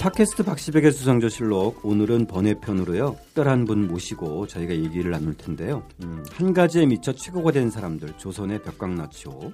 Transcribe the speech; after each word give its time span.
팟캐스트 0.00 0.44
박시백의 0.44 0.92
수상조실록 0.92 1.84
오늘은 1.84 2.26
번외편으로요. 2.26 3.18
특별한 3.22 3.66
분 3.66 3.86
모시고 3.86 4.46
저희가 4.46 4.74
얘기를 4.74 5.10
나눌 5.10 5.34
텐데요. 5.34 5.86
음, 6.02 6.24
한 6.32 6.54
가지에 6.54 6.86
미쳐 6.86 7.12
최고가 7.12 7.52
된 7.52 7.68
사람들 7.68 8.16
조선의 8.16 8.62
벽광나치호 8.62 9.52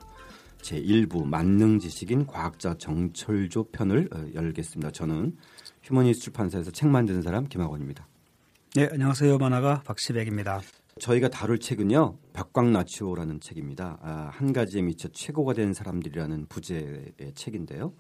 제1부 0.63 1.25
만능 1.25 1.81
지식인 1.81 2.27
과학자 2.27 2.75
정철조 2.79 3.71
편을 3.73 4.09
어, 4.15 4.25
열겠습니다. 4.35 4.93
저는 4.93 5.37
휴머니스트 5.83 6.27
출판사에서 6.27 6.71
책 6.71 6.91
만드는 6.91 7.23
사람 7.23 7.49
김학원입니다. 7.49 8.07
네 8.77 8.89
안녕하세요. 8.93 9.39
만화가 9.39 9.83
박시백입니다. 9.85 10.61
저희가 11.01 11.29
다룰 11.29 11.59
책은요. 11.59 12.19
벽광나치호라는 12.35 13.41
책입니다. 13.41 13.99
아, 14.01 14.31
한 14.33 14.53
가지에 14.53 14.81
미쳐 14.83 15.09
최고가 15.09 15.55
된 15.55 15.75
사람들이라는 15.75 16.47
부제의 16.49 17.33
책인데요 17.35 17.95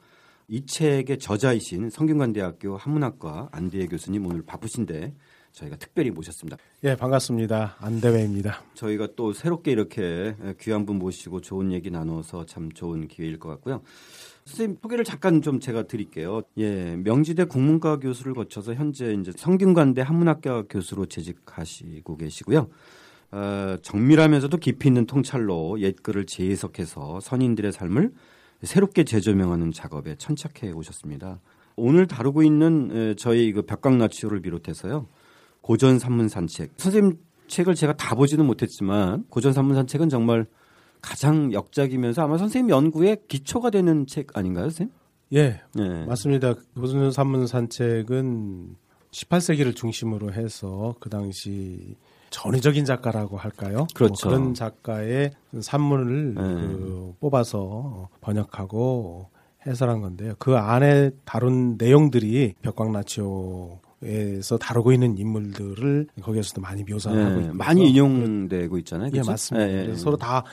이 0.48 0.64
책의 0.64 1.18
저자이신 1.18 1.90
성균관대학교 1.90 2.76
한문학과 2.76 3.48
안대회 3.50 3.86
교수님 3.86 4.26
오늘 4.26 4.42
바쁘신데 4.42 5.12
저희가 5.50 5.76
특별히 5.76 6.10
모셨습니다. 6.10 6.56
예, 6.84 6.94
반갑습니다. 6.94 7.76
안대회입니다. 7.80 8.62
저희가 8.74 9.08
또 9.16 9.32
새롭게 9.32 9.72
이렇게 9.72 10.36
귀한 10.60 10.86
분 10.86 10.98
모시고 10.98 11.40
좋은 11.40 11.72
얘기 11.72 11.90
나눠서 11.90 12.46
참 12.46 12.70
좋은 12.70 13.08
기회일 13.08 13.38
것 13.38 13.48
같고요. 13.48 13.82
선생님 14.44 14.76
소개를 14.80 15.04
잠깐 15.04 15.42
좀 15.42 15.58
제가 15.58 15.88
드릴게요. 15.88 16.42
예, 16.58 16.94
명지대 16.96 17.44
국문과 17.44 17.98
교수를 17.98 18.34
거쳐서 18.34 18.74
현재 18.74 19.14
이제 19.14 19.32
성균관대 19.34 20.02
한문학과 20.02 20.64
교수로 20.68 21.06
재직하시고 21.06 22.16
계시고요. 22.18 22.68
어, 23.32 23.76
정밀하면서도 23.82 24.56
깊이 24.58 24.88
있는 24.88 25.06
통찰로 25.06 25.80
옛글을 25.80 26.26
재해석해서 26.26 27.18
선인들의 27.20 27.72
삶을 27.72 28.12
새롭게 28.62 29.04
재조명하는 29.04 29.72
작업에 29.72 30.16
천착해 30.16 30.72
오셨습니다. 30.72 31.40
오늘 31.76 32.06
다루고 32.06 32.42
있는 32.42 33.14
저희 33.18 33.52
그 33.52 33.62
벽광나치호를 33.62 34.40
비롯해서요. 34.40 35.06
고전 35.60 35.98
산문 35.98 36.28
산책. 36.28 36.72
선생님 36.76 37.18
책을 37.48 37.74
제가 37.74 37.96
다 37.96 38.14
보지는 38.14 38.46
못했지만 38.46 39.24
고전 39.28 39.52
산문 39.52 39.76
산책은 39.76 40.08
정말 40.08 40.46
가장 41.02 41.52
역작이면서 41.52 42.22
아마 42.22 42.38
선생님 42.38 42.70
연구에 42.70 43.18
기초가 43.28 43.70
되는 43.70 44.06
책 44.06 44.36
아닌가요, 44.36 44.64
선생님? 44.64 44.92
예, 45.34 45.60
네. 45.74 46.06
맞습니다. 46.06 46.54
고전 46.74 47.12
산문 47.12 47.46
산책은 47.46 48.76
18세기를 49.10 49.76
중심으로 49.76 50.32
해서 50.32 50.94
그 51.00 51.10
당시 51.10 51.96
전위적인 52.36 52.84
작가라고 52.84 53.38
할까요? 53.38 53.76
뭐 53.76 53.86
그렇죠. 53.94 54.28
뭐 54.28 54.36
그런 54.36 54.54
작가의 54.54 55.30
산문을 55.58 56.34
네. 56.34 56.42
그 56.42 57.14
뽑아서 57.18 58.10
번역하고 58.20 59.30
해설한 59.66 60.02
건데요. 60.02 60.34
그 60.38 60.54
안에 60.54 61.12
다룬 61.24 61.76
내용들이 61.78 62.54
벽광나치오 62.60 63.80
에서 64.02 64.58
다루고 64.58 64.92
있는 64.92 65.16
인물들을 65.16 66.08
거기에서도 66.20 66.60
많이 66.60 66.84
묘사하고 66.84 67.40
네, 67.40 67.50
많이 67.54 67.88
인용되고 67.88 68.76
있잖아요. 68.78 69.10
그렇죠? 69.10 69.26
예, 69.26 69.32
맞습니다. 69.32 69.66
네, 69.66 69.86
네. 69.86 69.94
서로 69.94 70.18
다 70.18 70.44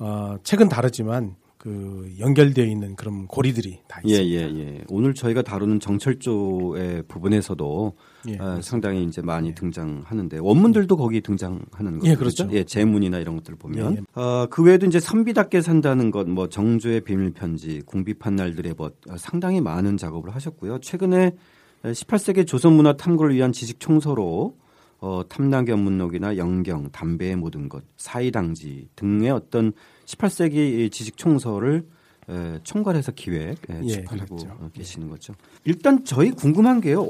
어, 0.00 0.34
책은 0.42 0.68
다르지만 0.68 1.36
그 1.58 2.12
연결되어 2.18 2.64
있는 2.64 2.96
그런 2.96 3.28
고리들이 3.28 3.82
다 3.86 4.00
예, 4.08 4.14
있습니다. 4.14 4.40
예, 4.40 4.52
예, 4.52 4.74
예. 4.74 4.84
오늘 4.88 5.14
저희가 5.14 5.42
다루는 5.42 5.78
정철조의 5.78 7.04
부분에서도 7.06 7.94
예, 8.26 8.36
어, 8.38 8.60
상당히 8.60 9.04
이제 9.04 9.22
많이 9.22 9.48
예. 9.48 9.54
등장하는데 9.54 10.38
원문들도 10.38 10.96
거기 10.96 11.20
등장하는 11.20 11.98
거죠. 11.98 12.10
예, 12.10 12.14
그렇죠. 12.16 12.48
예, 12.52 12.64
제문이나 12.64 13.18
이런 13.18 13.36
것들을 13.36 13.58
보면 13.58 13.92
예, 13.92 13.96
예. 13.98 14.20
어, 14.20 14.46
그 14.50 14.62
외에도 14.62 14.86
이제 14.86 14.98
선비답게 14.98 15.60
산다는 15.60 16.10
것, 16.10 16.28
뭐 16.28 16.48
정조의 16.48 17.02
비밀 17.02 17.32
편지, 17.32 17.80
궁핍한 17.86 18.36
날들의 18.36 18.74
벗 18.74 18.94
어, 19.08 19.16
상당히 19.16 19.60
많은 19.60 19.96
작업을 19.96 20.34
하셨고요. 20.34 20.80
최근에 20.80 21.36
18세기 21.84 22.46
조선 22.46 22.72
문화 22.72 22.96
탐구를 22.96 23.34
위한 23.34 23.52
지식 23.52 23.78
총서로 23.78 24.56
어, 25.00 25.22
탐락 25.28 25.68
연문록이나 25.68 26.36
영경, 26.36 26.90
담배의 26.90 27.36
모든 27.36 27.68
것, 27.68 27.84
사이당지 27.96 28.88
등의 28.96 29.30
어떤 29.30 29.72
18세기 30.06 30.90
지식 30.90 31.16
총서를 31.16 31.84
에, 32.28 32.58
총괄해서 32.62 33.12
기획 33.12 33.70
에, 33.70 33.80
예, 33.84 33.88
출판하고 33.88 34.36
그렇죠. 34.36 34.70
계시는 34.74 35.08
거죠. 35.08 35.34
일단 35.64 36.04
저희 36.04 36.30
궁금한 36.30 36.80
게요. 36.80 37.02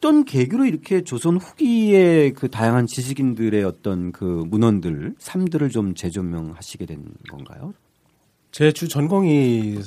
어떤 0.00 0.24
계기로 0.24 0.64
이렇게 0.64 1.04
조선 1.04 1.36
후기의 1.36 2.32
그 2.32 2.48
다양한 2.48 2.86
지식인들의 2.86 3.62
어떤 3.64 4.12
그 4.12 4.44
문헌들, 4.48 5.16
삶들을 5.18 5.68
좀 5.68 5.94
재조명하시게 5.94 6.86
된 6.86 7.04
건가요? 7.28 7.74
제 8.50 8.72
주 8.72 8.88
전공이 8.88 9.78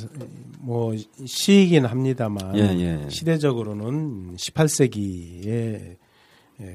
뭐 0.59 0.93
시이긴 1.25 1.85
합니다만 1.85 2.55
예, 2.57 2.61
예. 2.79 3.09
시대적으로는 3.09 4.35
18세기에 4.37 5.97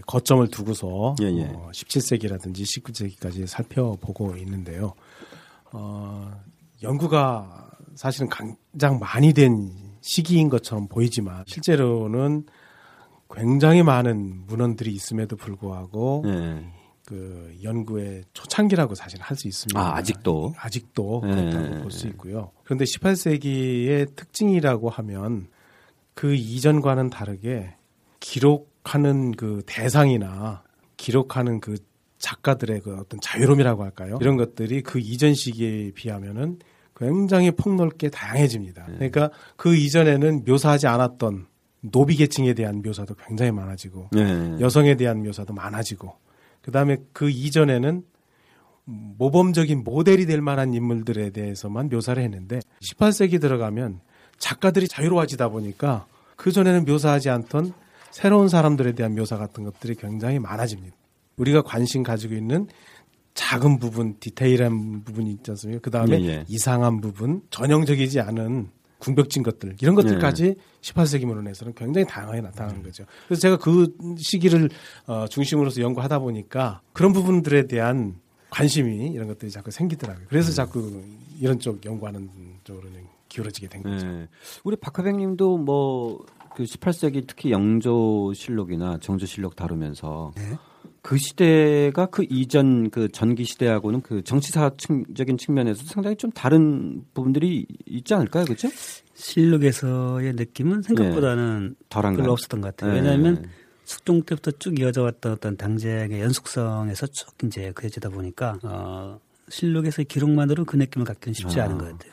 거점을 0.04 0.48
두고서 0.48 1.15
예, 1.22 1.27
예. 1.27 1.44
어, 1.44 1.71
17세기라든지 1.72 2.62
19세기까지 2.62 3.47
살펴보고 3.47 4.37
있는데요. 4.38 4.94
어, 5.72 6.28
연구가 6.82 7.71
사실은 7.94 8.28
가장 8.28 8.98
많이 8.98 9.32
된 9.32 9.71
시기인 10.00 10.48
것처럼 10.48 10.88
보이지만 10.88 11.44
실제로는 11.47 12.44
굉장히 13.31 13.83
많은 13.83 14.47
문헌들이 14.47 14.91
있음에도 14.91 15.37
불구하고 15.37 16.22
네. 16.25 16.72
그 17.06 17.56
연구의 17.62 18.25
초창기라고 18.34 18.94
사실 18.94 19.21
할 19.22 19.37
수 19.37 19.49
있습니다. 19.49 19.81
아, 19.81 19.97
아직도 19.97 20.55
아직도 20.59 21.22
네. 21.25 21.34
그렇다고 21.34 21.83
볼수 21.83 22.06
있고요. 22.09 22.50
그런데 22.65 22.84
18세기의 22.84 24.15
특징이라고 24.15 24.91
하면 24.91 25.49
그 26.15 26.34
이전과는 26.34 27.11
다르게 27.11 27.75
기록하는 28.21 29.33
그 29.33 29.62
대상이나 29.66 30.65
기록하는 30.97 31.60
그 31.60 31.77
작가들의 32.19 32.81
그 32.81 32.97
어떤 32.97 33.21
자유로움이라고 33.21 33.84
할까요? 33.84 34.19
이런 34.21 34.37
것들이 34.37 34.83
그 34.83 34.99
이전 34.99 35.34
시기에 35.34 35.93
비하면은 35.93 36.59
굉장히 36.97 37.53
폭넓게 37.53 38.10
다양해집니다. 38.10 38.87
네. 38.89 38.95
그러니까 38.97 39.31
그 39.56 39.77
이전에는 39.77 40.45
묘사하지 40.45 40.89
않았던 40.89 41.47
노비 41.81 42.16
계층에 42.16 42.55
대한 42.55 42.83
묘사도 42.83 43.15
굉장히 43.15 43.53
많아지고 43.53 44.11
네. 44.12 44.56
여성에 44.61 44.97
대한 44.97 45.22
묘사도 45.22 45.53
많아지고 45.53 46.15
그다음에 46.62 46.99
그 47.12 47.31
이전에는 47.31 48.03
모범적인 48.84 49.84
모델이 49.84 50.27
될 50.27 50.41
만한 50.41 50.72
인물들에 50.75 51.31
대해서만 51.31 51.89
묘사를 51.91 52.22
했는데 52.22 52.61
18세기 52.81 53.41
들어가면 53.41 54.00
작가들이 54.39 54.89
자유로워지다 54.89 55.50
보니까 55.50 56.06
그 56.37 56.53
전에는 56.53 56.84
묘사하지 56.84 57.28
않던 57.28 57.72
새로운 58.10 58.49
사람들에 58.49 58.93
대한 58.93 59.15
묘사 59.15 59.37
같은 59.37 59.65
것들이 59.65 59.95
굉장히 59.95 60.39
많아집니다. 60.39 60.97
우리가 61.37 61.62
관심 61.62 62.03
가지고 62.03 62.34
있는 62.34 62.66
작은 63.34 63.78
부분, 63.78 64.16
디테일한 64.19 65.05
부분이 65.05 65.31
있지 65.31 65.50
않습니까? 65.53 65.81
그 65.81 65.91
다음에 65.91 66.21
예, 66.22 66.27
예. 66.27 66.45
이상한 66.49 67.00
부분, 67.00 67.43
전형적이지 67.50 68.21
않은 68.21 68.71
궁벽진 68.98 69.42
것들 69.42 69.76
이런 69.81 69.94
것들까지 69.94 70.44
예. 70.44 70.54
18세기 70.81 71.25
문헌에서는 71.25 71.75
굉장히 71.75 72.06
다양하게 72.06 72.41
나타나는 72.41 72.82
거죠. 72.82 73.04
그래서 73.26 73.41
제가 73.41 73.59
그 73.59 73.94
시기를 74.16 74.70
어, 75.06 75.26
중심으로서 75.28 75.81
연구하다 75.81 76.19
보니까 76.20 76.81
그런 76.92 77.12
부분들에 77.12 77.66
대한 77.66 78.16
관심이 78.50 79.09
이런 79.09 79.28
것들이 79.28 79.50
자꾸 79.50 79.70
생기더라고요. 79.70 80.26
그래서 80.28 80.50
음. 80.50 80.54
자꾸 80.54 81.03
이런 81.38 81.59
쪽 81.59 81.84
연구하는 81.84 82.28
쪽으로 82.64 82.88
기울어지게 83.28 83.69
된 83.69 83.82
거죠. 83.82 84.06
네. 84.06 84.28
우리 84.64 84.76
박하백님도 84.76 85.59
뭐 85.59 86.25
그 86.59 86.65
18세기 86.65 87.25
특히 87.25 87.53
영조실록이나 87.53 88.98
정조실록 88.98 89.54
다루면서 89.54 90.32
네? 90.34 90.59
그 91.09 91.17
시대가 91.17 92.05
그 92.05 92.27
이전 92.29 92.91
그 92.91 93.09
전기 93.09 93.45
시대하고는 93.45 94.03
그 94.03 94.23
정치사적인 94.23 95.39
측면에서 95.39 95.83
상당히 95.87 96.17
좀 96.17 96.31
다른 96.33 97.03
부분들이 97.15 97.65
있지 97.87 98.13
않을까요, 98.13 98.45
그렇죠? 98.45 98.69
실록에서의 99.15 100.34
느낌은 100.34 100.83
생각보다는 100.83 101.77
네. 101.78 101.87
덜한 101.89 102.15
별로 102.15 102.33
없었던 102.33 102.60
것 102.60 102.77
같아요. 102.77 102.93
네. 102.93 102.99
왜냐하면 103.01 103.49
숙종 103.87 104.21
때부터 104.21 104.51
쭉 104.59 104.78
이어져 104.78 105.01
왔던 105.05 105.33
어떤 105.33 105.57
당쟁의 105.57 106.21
연속성에서 106.21 107.07
쭉 107.07 107.33
이제 107.45 107.72
그려지다 107.75 108.11
보니까 108.11 108.59
어, 108.63 109.19
실록에서의 109.49 110.04
기록만으로 110.04 110.66
그 110.66 110.77
느낌을 110.77 111.07
갖기는 111.07 111.33
쉽지 111.33 111.59
아. 111.59 111.65
않은 111.65 111.78
것 111.78 111.87
같아요. 111.87 112.13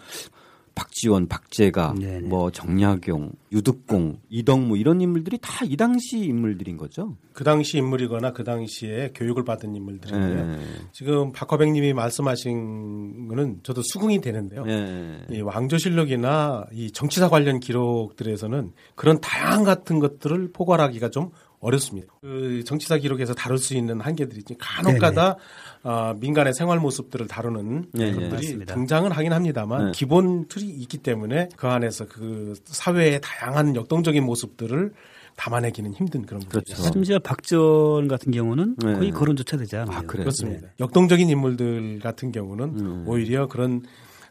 박지원, 0.75 1.27
박재가, 1.27 1.95
네네. 1.99 2.27
뭐 2.27 2.51
정약용, 2.51 3.31
유득공, 3.51 4.19
이덕무 4.29 4.77
이런 4.77 5.01
인물들이 5.01 5.37
다 5.41 5.65
이 5.65 5.77
당시 5.77 6.19
인물들인 6.19 6.77
거죠. 6.77 7.15
그 7.33 7.43
당시 7.43 7.77
인물이거나 7.77 8.33
그 8.33 8.43
당시에 8.43 9.11
교육을 9.15 9.43
받은 9.43 9.75
인물들인데요. 9.75 10.45
네. 10.45 10.59
지금 10.91 11.31
박화백님이 11.31 11.93
말씀하신 11.93 13.27
거는 13.27 13.61
저도 13.63 13.81
수긍이 13.83 14.21
되는데요. 14.21 14.65
네. 14.65 15.21
이 15.31 15.41
왕조실록이나 15.41 16.65
이 16.71 16.91
정치사 16.91 17.29
관련 17.29 17.59
기록들에서는 17.59 18.73
그런 18.95 19.19
다양 19.21 19.63
같은 19.63 19.99
것들을 19.99 20.51
포괄하기가 20.51 21.09
좀 21.09 21.31
어렵습니다. 21.59 22.13
그 22.21 22.63
정치사 22.63 22.97
기록에서 22.97 23.33
다룰 23.33 23.57
수 23.57 23.75
있는 23.75 23.99
한계들이 24.01 24.43
간혹가다 24.59 25.37
어, 25.85 26.15
민간의 26.19 26.55
생활 26.55 26.79
모습들을 26.79 27.27
다루는 27.27 27.85
네, 27.93 28.11
것들이 28.11 28.57
네. 28.57 28.65
등장은 28.65 29.11
하긴 29.11 29.31
합니다만 29.31 29.85
네. 29.85 29.91
기본 29.93 30.47
틀이 30.47 30.65
있기 30.67 30.97
때문에 30.97 31.49
그 31.55 31.67
안에서 31.67 32.07
그 32.07 32.55
사회의 32.65 33.21
다양한 33.21 33.75
역동적인 33.75 34.23
모습들을 34.23 34.93
담아내기는 35.35 35.93
힘든 35.93 36.25
그런 36.25 36.41
그렇죠. 36.47 36.73
부분이죠. 36.73 36.91
심지어 36.91 37.19
박전 37.19 38.07
같은 38.07 38.31
경우는 38.31 38.77
네. 38.77 38.93
거의 38.93 39.11
거론조차 39.11 39.57
되지 39.57 39.75
않아요. 39.75 39.97
아, 39.97 40.01
그렇습니다. 40.01 40.61
네. 40.61 40.73
역동적인 40.79 41.29
인물들 41.29 41.99
같은 41.99 42.31
경우는 42.31 42.79
음. 42.79 43.03
오히려 43.07 43.47
그런 43.47 43.83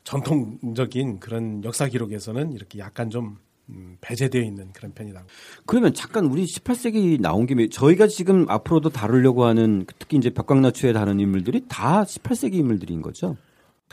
전통적인 0.02 1.20
그런 1.20 1.62
역사 1.62 1.86
기록에서는 1.86 2.52
이렇게 2.52 2.80
약간 2.80 3.10
좀 3.10 3.36
음, 3.70 3.96
배제되어 4.00 4.42
있는 4.42 4.72
그런 4.72 4.92
편이다. 4.92 5.24
그러면 5.66 5.94
잠깐 5.94 6.26
우리 6.26 6.44
18세기 6.44 7.20
나온 7.20 7.46
김에 7.46 7.68
저희가 7.68 8.06
지금 8.06 8.48
앞으로도 8.48 8.90
다루려고 8.90 9.44
하는 9.44 9.86
특히 9.98 10.18
이제 10.18 10.30
벽광나추에 10.30 10.92
다른 10.92 11.18
인물들이 11.20 11.64
다 11.68 12.04
18세기 12.04 12.54
인물들인 12.54 13.00
거죠? 13.00 13.36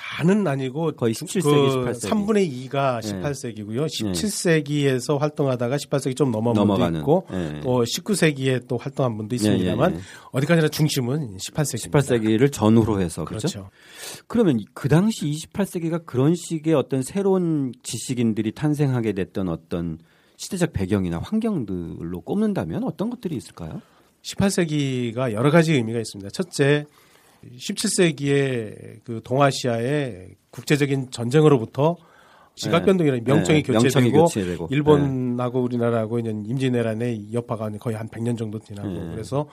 다는 0.01 0.45
아니고 0.47 0.93
거의 0.93 1.13
17세기, 1.13 1.43
그 1.43 1.91
18세기. 1.91 2.09
3분의 2.09 2.69
2가 2.69 2.99
18세기고요. 3.01 3.81
네. 3.81 4.11
17세기에서 4.11 5.19
활동하다가 5.19 5.77
18세기 5.77 6.17
좀 6.17 6.31
넘어간 6.31 6.67
분도 6.67 6.97
있고 6.99 7.27
네. 7.29 7.61
또 7.61 7.83
19세기에 7.83 8.67
또 8.67 8.77
활동한 8.77 9.15
분도 9.15 9.35
있습니다만 9.35 9.93
네, 9.93 9.99
어디까지나 10.31 10.69
중심은 10.69 11.37
18세기. 11.37 11.91
18세기를 11.91 12.51
전후로 12.51 12.99
해서 12.99 13.23
그렇죠. 13.25 13.47
그렇죠. 13.47 13.69
그러면 14.27 14.59
그 14.73 14.89
당시 14.89 15.25
28세기가 15.25 16.05
그런 16.05 16.35
식의 16.35 16.73
어떤 16.73 17.03
새로운 17.03 17.71
지식인들이 17.83 18.51
탄생하게 18.53 19.13
됐던 19.13 19.49
어떤 19.49 19.99
시대적 20.37 20.73
배경이나 20.73 21.19
환경들로 21.19 22.21
꼽는다면 22.21 22.83
어떤 22.83 23.11
것들이 23.11 23.35
있을까요? 23.35 23.81
18세기가 24.23 25.33
여러 25.33 25.51
가지 25.51 25.73
의미가 25.73 25.99
있습니다. 25.99 26.31
첫째, 26.31 26.85
17세기에 27.43 29.03
그 29.03 29.21
동아시아의 29.23 30.35
국제적인 30.51 31.11
전쟁으로부터 31.11 31.95
시각 32.55 32.85
변동이나 32.85 33.17
네. 33.17 33.23
명청이, 33.23 33.63
네. 33.63 33.73
교체되고, 33.73 34.25
교체되고, 34.25 34.67
일본하고 34.69 35.59
네. 35.59 35.63
우리나라하고 35.63 36.19
이제 36.19 36.29
임진왜란의 36.29 37.33
여파가 37.33 37.69
거의 37.79 37.95
한 37.95 38.07
100년 38.09 38.37
정도 38.37 38.59
지나고 38.59 38.89
네. 38.89 39.09
그래서 39.11 39.47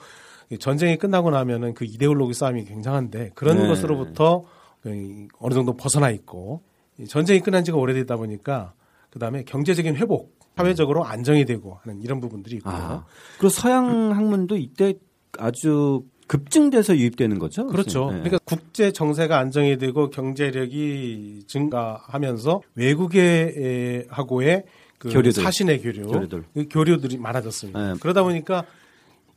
전쟁이 0.59 0.97
끝나고 0.97 1.31
나면은 1.31 1.73
그 1.73 1.85
이데올로기 1.85 2.33
싸움이 2.33 2.65
굉장한데 2.65 3.31
그런 3.35 3.57
네. 3.57 3.67
것으로부터 3.67 4.43
그 4.81 5.27
어느 5.39 5.53
정도 5.53 5.75
벗어나 5.75 6.09
있고 6.11 6.63
전쟁이 7.07 7.39
끝난 7.39 7.63
지가 7.63 7.77
오래되다 7.77 8.17
보니까 8.17 8.73
그다음에 9.09 9.43
경제적인 9.43 9.95
회복, 9.95 10.37
사회적으로 10.55 11.05
안정이 11.05 11.45
되고 11.45 11.79
하는 11.81 12.01
이런 12.01 12.19
부분들이 12.19 12.57
있고요. 12.57 12.73
아, 12.73 13.05
그리고 13.37 13.49
서양 13.49 14.11
학문도 14.11 14.57
이때 14.57 14.93
아주 15.37 16.03
급증돼서 16.29 16.95
유입되는 16.95 17.39
거죠. 17.39 17.65
그렇죠. 17.65 18.05
네. 18.11 18.19
그러니까 18.19 18.37
국제 18.45 18.91
정세가 18.91 19.39
안정이 19.39 19.79
되고 19.79 20.11
경제력이 20.11 21.45
증가하면서 21.47 22.61
외국의 22.75 24.05
하고의 24.09 24.63
그 24.99 25.09
교류들. 25.09 25.43
사신의 25.43 25.81
교류, 25.81 26.03
교류들. 26.03 26.43
그 26.53 26.67
교류들이 26.69 27.17
많아졌습니다. 27.17 27.93
네. 27.93 27.99
그러다 27.99 28.21
보니까 28.21 28.63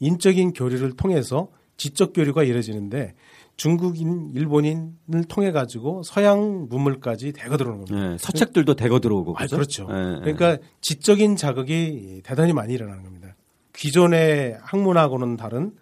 인적인 0.01 0.53
교류를 0.53 0.93
통해서 0.93 1.49
지적 1.79 2.13
교류가 2.13 2.43
이루어지는데 2.43 3.15
중국인, 3.57 4.31
일본인을 4.35 5.25
통해 5.29 5.51
가지고 5.51 6.03
서양 6.03 6.67
문물까지 6.69 7.33
대거 7.33 7.57
들어오는 7.57 7.87
겁니다. 7.87 8.11
네, 8.11 8.17
서책들도 8.19 8.75
대거 8.75 9.01
들어오고 9.01 9.33
그렇죠. 9.33 9.55
아, 9.55 9.57
그렇죠. 9.57 9.87
네, 9.87 10.21
그러니까 10.35 10.59
지적인 10.83 11.37
자극이 11.37 12.21
대단히 12.23 12.53
많이 12.53 12.75
일어나는 12.75 13.03
겁니다. 13.03 13.35
기존의 13.73 14.59
학문하고는 14.61 15.39
다른 15.39 15.73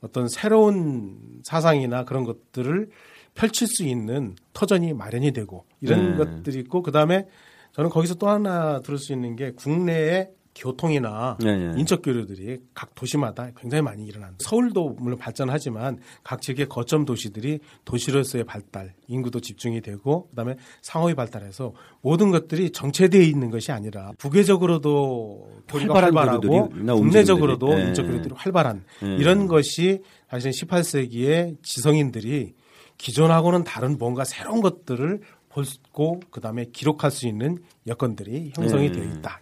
어떤 0.00 0.28
새로운 0.28 1.40
사상이나 1.42 2.04
그런 2.04 2.24
것들을 2.24 2.90
펼칠 3.34 3.66
수 3.68 3.84
있는 3.84 4.34
터전이 4.52 4.94
마련이 4.94 5.32
되고 5.32 5.64
이런 5.80 6.12
네. 6.12 6.24
것들이 6.24 6.58
있고 6.60 6.82
그다음에 6.82 7.26
저는 7.72 7.90
거기서 7.90 8.14
또 8.16 8.28
하나 8.28 8.80
들을 8.80 8.98
수 8.98 9.12
있는 9.12 9.36
게 9.36 9.52
국내에 9.52 10.30
교통이나 10.54 11.36
네, 11.40 11.56
네. 11.56 11.78
인적 11.78 12.02
교류들이 12.02 12.58
각 12.74 12.94
도시마다 12.94 13.50
굉장히 13.56 13.82
많이 13.82 14.04
일어난다. 14.04 14.36
서울도 14.40 14.96
물론 14.98 15.18
발전하지만 15.18 15.98
각 16.22 16.42
지역의 16.42 16.68
거점 16.68 17.04
도시들이 17.04 17.60
도시로서의 17.84 18.44
발달, 18.44 18.94
인구도 19.06 19.40
집중이 19.40 19.80
되고 19.80 20.28
그다음에 20.30 20.56
상업이 20.82 21.14
발달해서 21.14 21.72
모든 22.02 22.30
것들이 22.30 22.70
정체되어 22.70 23.22
있는 23.22 23.50
것이 23.50 23.72
아니라 23.72 24.12
부계적으로도 24.18 25.62
교류가 25.68 26.02
활발하고 26.02 26.70
국내적으로도 26.70 27.74
네. 27.74 27.88
인적 27.88 28.06
교류들이 28.06 28.34
활발한 28.36 28.84
네. 29.02 29.16
이런 29.16 29.46
것이 29.46 30.02
사실 30.28 30.50
18세기의 30.50 31.62
지성인들이 31.62 32.54
기존하고는 32.98 33.64
다른 33.64 33.96
뭔가 33.98 34.24
새로운 34.24 34.60
것들을 34.60 35.20
보고 35.48 36.20
그다음에 36.30 36.66
기록할 36.72 37.10
수 37.10 37.26
있는 37.26 37.58
여건들이 37.86 38.52
형성이 38.54 38.90
네. 38.90 39.00
되어 39.00 39.04
있다. 39.04 39.40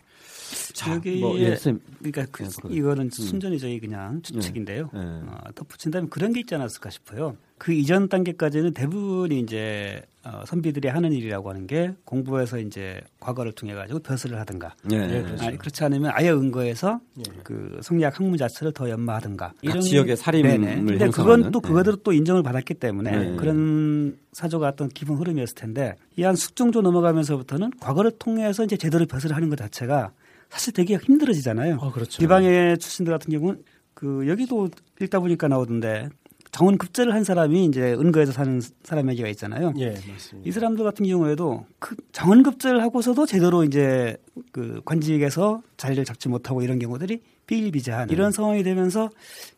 자, 0.78 0.94
여기에 0.94 1.20
뭐, 1.20 1.36
예, 1.38 1.56
그러니까 1.98 2.26
그, 2.30 2.44
예, 2.44 2.75
이거는 2.76 3.06
음. 3.06 3.10
순전히 3.10 3.58
저희 3.58 3.80
그냥 3.80 4.22
추측인데요. 4.22 4.90
예, 4.94 4.98
예. 4.98 5.02
어, 5.02 5.38
덧붙인다면 5.54 6.08
그런 6.08 6.32
게 6.32 6.40
있지 6.40 6.54
않았을까 6.54 6.90
싶어요. 6.90 7.36
그 7.58 7.72
이전 7.72 8.08
단계까지는 8.08 8.72
대부분이 8.72 9.40
이제 9.40 10.00
어, 10.25 10.44
선비들이 10.46 10.88
하는 10.88 11.12
일이라고 11.12 11.48
하는 11.50 11.66
게 11.66 11.92
공부해서 12.04 12.58
이제 12.58 13.00
과거를 13.19 13.50
통해 13.52 13.75
가지고 13.75 13.98
벼슬을 13.98 14.38
하든가. 14.38 14.75
예, 14.92 14.96
예, 14.96 15.22
그렇죠. 15.22 15.44
아니, 15.46 15.58
그렇지 15.58 15.82
않으면 15.84 16.12
아예 16.14 16.30
은거해서 16.30 17.00
예. 17.19 17.22
그 17.42 17.80
성리학 17.82 18.16
학문 18.20 18.36
자체를 18.36 18.72
더 18.72 18.88
연마하든가. 18.88 19.54
이런 19.62 19.80
지역의 19.80 20.16
살림을 20.16 20.84
근데 20.84 21.08
그건 21.08 21.50
또 21.50 21.60
그거대로 21.60 21.96
또 21.96 22.12
인정을 22.12 22.44
받았기 22.44 22.75
때문에 22.75 23.34
그런 23.36 24.16
사조가 24.32 24.69
어떤 24.69 24.88
기본 24.90 25.16
흐름이었을 25.19 25.56
텐데 25.56 25.96
이 26.16 26.22
한 26.22 26.36
숙종조 26.36 26.82
넘어가면서부터는 26.82 27.70
과거를 27.80 28.12
통해서 28.19 28.62
이제 28.62 28.76
제대로 28.76 29.06
벼슬을 29.06 29.34
하는 29.34 29.48
것 29.48 29.56
자체가 29.56 30.12
사실 30.49 30.73
되게 30.73 30.97
힘들어지잖아요. 30.97 31.77
어, 31.81 31.93
그렇죠. 31.93 32.19
비방의 32.21 32.79
출신들 32.79 33.12
같은 33.12 33.31
경우는 33.33 33.62
그 33.95 34.27
여기도 34.29 34.69
읽다 35.00 35.21
보니까 35.21 35.49
나오던데 35.49 36.09
정원 36.50 36.79
급제를 36.79 37.12
한 37.12 37.25
사람이 37.25 37.67
이제 37.67 37.93
은거에서 37.93 38.33
사는 38.33 38.61
사람 38.83 39.11
얘기가 39.11 39.29
있잖아요. 39.29 39.75
예, 39.79 39.91
맞습니다. 39.91 40.49
이 40.49 40.50
사람들 40.50 40.83
같은 40.83 41.05
경우에도 41.06 41.67
그 41.79 41.95
정원 42.12 42.43
급제를 42.43 42.81
하고서도 42.83 43.27
제대로 43.27 43.65
이제 43.65 44.17
그 44.50 44.81
관직에서 44.87 45.62
자리를 45.77 46.03
잡지 46.06 46.29
못하고 46.31 46.62
이런 46.62 46.79
경우들이 46.79 47.21
비일비재한 47.47 48.09
이런 48.11 48.33
상황이 48.33 48.62
되면서 48.62 49.11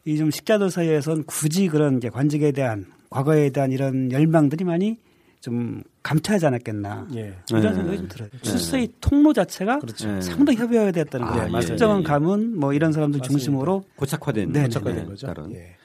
이 0.05 0.17
좀 0.17 0.31
식자들 0.33 0.71
사이에선 0.71 1.25
굳이 1.25 1.69
그런 1.69 1.99
이제 1.99 2.09
관직에 2.09 2.51
대한 2.53 2.87
과거에 3.09 3.51
대한 3.51 3.71
이런 3.71 4.11
열망들이 4.11 4.65
많이 4.65 4.97
좀 5.41 5.83
감퇴하지 6.03 6.47
않았겠나 6.47 7.09
예. 7.15 7.35
이런 7.51 7.63
네. 7.63 7.75
생각이 7.75 7.97
좀 7.97 8.09
들어요. 8.09 8.29
네. 8.31 8.39
출세의 8.43 8.89
통로 9.01 9.33
자체가 9.33 9.79
그렇죠. 9.79 10.21
상당히 10.21 10.59
협의화됐다는 10.59 11.27
아, 11.27 11.31
거예요. 11.33 11.57
예. 11.57 11.61
특정한 11.61 12.03
가문 12.03 12.57
뭐 12.59 12.73
이런 12.75 12.93
사람들 12.93 13.19
맞습니다. 13.19 13.39
중심으로 13.39 13.85
고착화된 13.97 14.53
네, 14.53 14.63
고착화된 14.65 15.07
거죠. 15.07 15.27
따른. 15.27 15.53
예. 15.55 15.77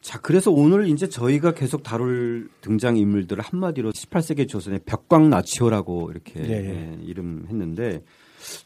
자, 0.00 0.20
그래서 0.20 0.52
오늘 0.52 0.88
이제 0.88 1.08
저희가 1.08 1.52
계속 1.54 1.82
다룰 1.82 2.48
등장 2.60 2.96
인물들을 2.96 3.42
한마디로 3.42 3.90
18세기 3.90 4.48
조선의 4.48 4.80
벽광 4.86 5.30
나치오라고 5.30 6.12
이렇게 6.12 6.44
예, 6.44 6.50
예. 6.50 6.68
예, 6.68 6.98
이름했는데 7.02 8.02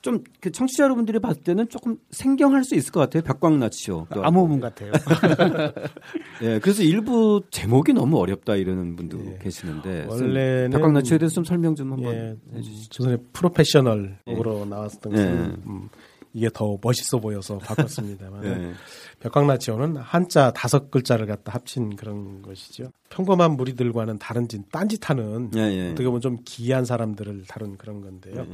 좀 0.03 0.25
그 0.41 0.51
청취자 0.51 0.85
여러분들이 0.85 1.19
봤을 1.19 1.43
때는 1.43 1.69
조금 1.69 1.99
생경할 2.11 2.65
수 2.65 2.75
있을 2.75 2.93
것 2.93 3.01
같아요. 3.01 3.23
벽광나치요. 3.23 4.07
암호문 4.11 4.61
같아요. 4.61 4.93
예, 6.43 6.59
그래서 6.59 6.83
일부 6.83 7.43
제목이 7.51 7.93
너무 7.93 8.19
어렵다 8.19 8.57
이러는 8.57 8.97
분도 8.97 9.19
예. 9.27 9.39
계시는데 9.43 10.07
원래는 10.09 10.71
벽광나치에 10.71 11.19
대해서 11.19 11.35
좀 11.35 11.45
설명 11.45 11.75
좀 11.75 11.93
한번 11.93 12.15
예, 12.15 12.37
해주시죠. 12.57 12.89
조선의 12.91 13.19
프로페셔널으로 13.35 14.61
예. 14.61 14.65
나왔었던 14.65 15.13
것은 15.13 15.63
음, 15.67 15.89
이게 16.33 16.49
더 16.53 16.79
멋있어 16.81 17.19
보여서 17.19 17.59
바꿨습니다만 17.59 18.41
네. 18.41 18.73
벽광나치오는 19.21 19.97
한자 19.97 20.53
다섯 20.53 20.91
글자를 20.91 21.27
갖다 21.27 21.53
합친 21.53 21.97
그런 21.97 22.41
것이죠. 22.41 22.93
평범한 23.11 23.57
무리들과는 23.57 24.19
다른 24.19 24.49
진 24.49 24.65
딴짓하는 24.73 25.51
네, 25.51 25.69
네. 25.69 25.91
어떻게 25.91 26.07
보면 26.07 26.23
좀 26.23 26.39
기이한 26.47 26.87
사람들을 26.87 27.45
다룬 27.47 27.77
그런 27.77 28.01
건데요. 28.01 28.47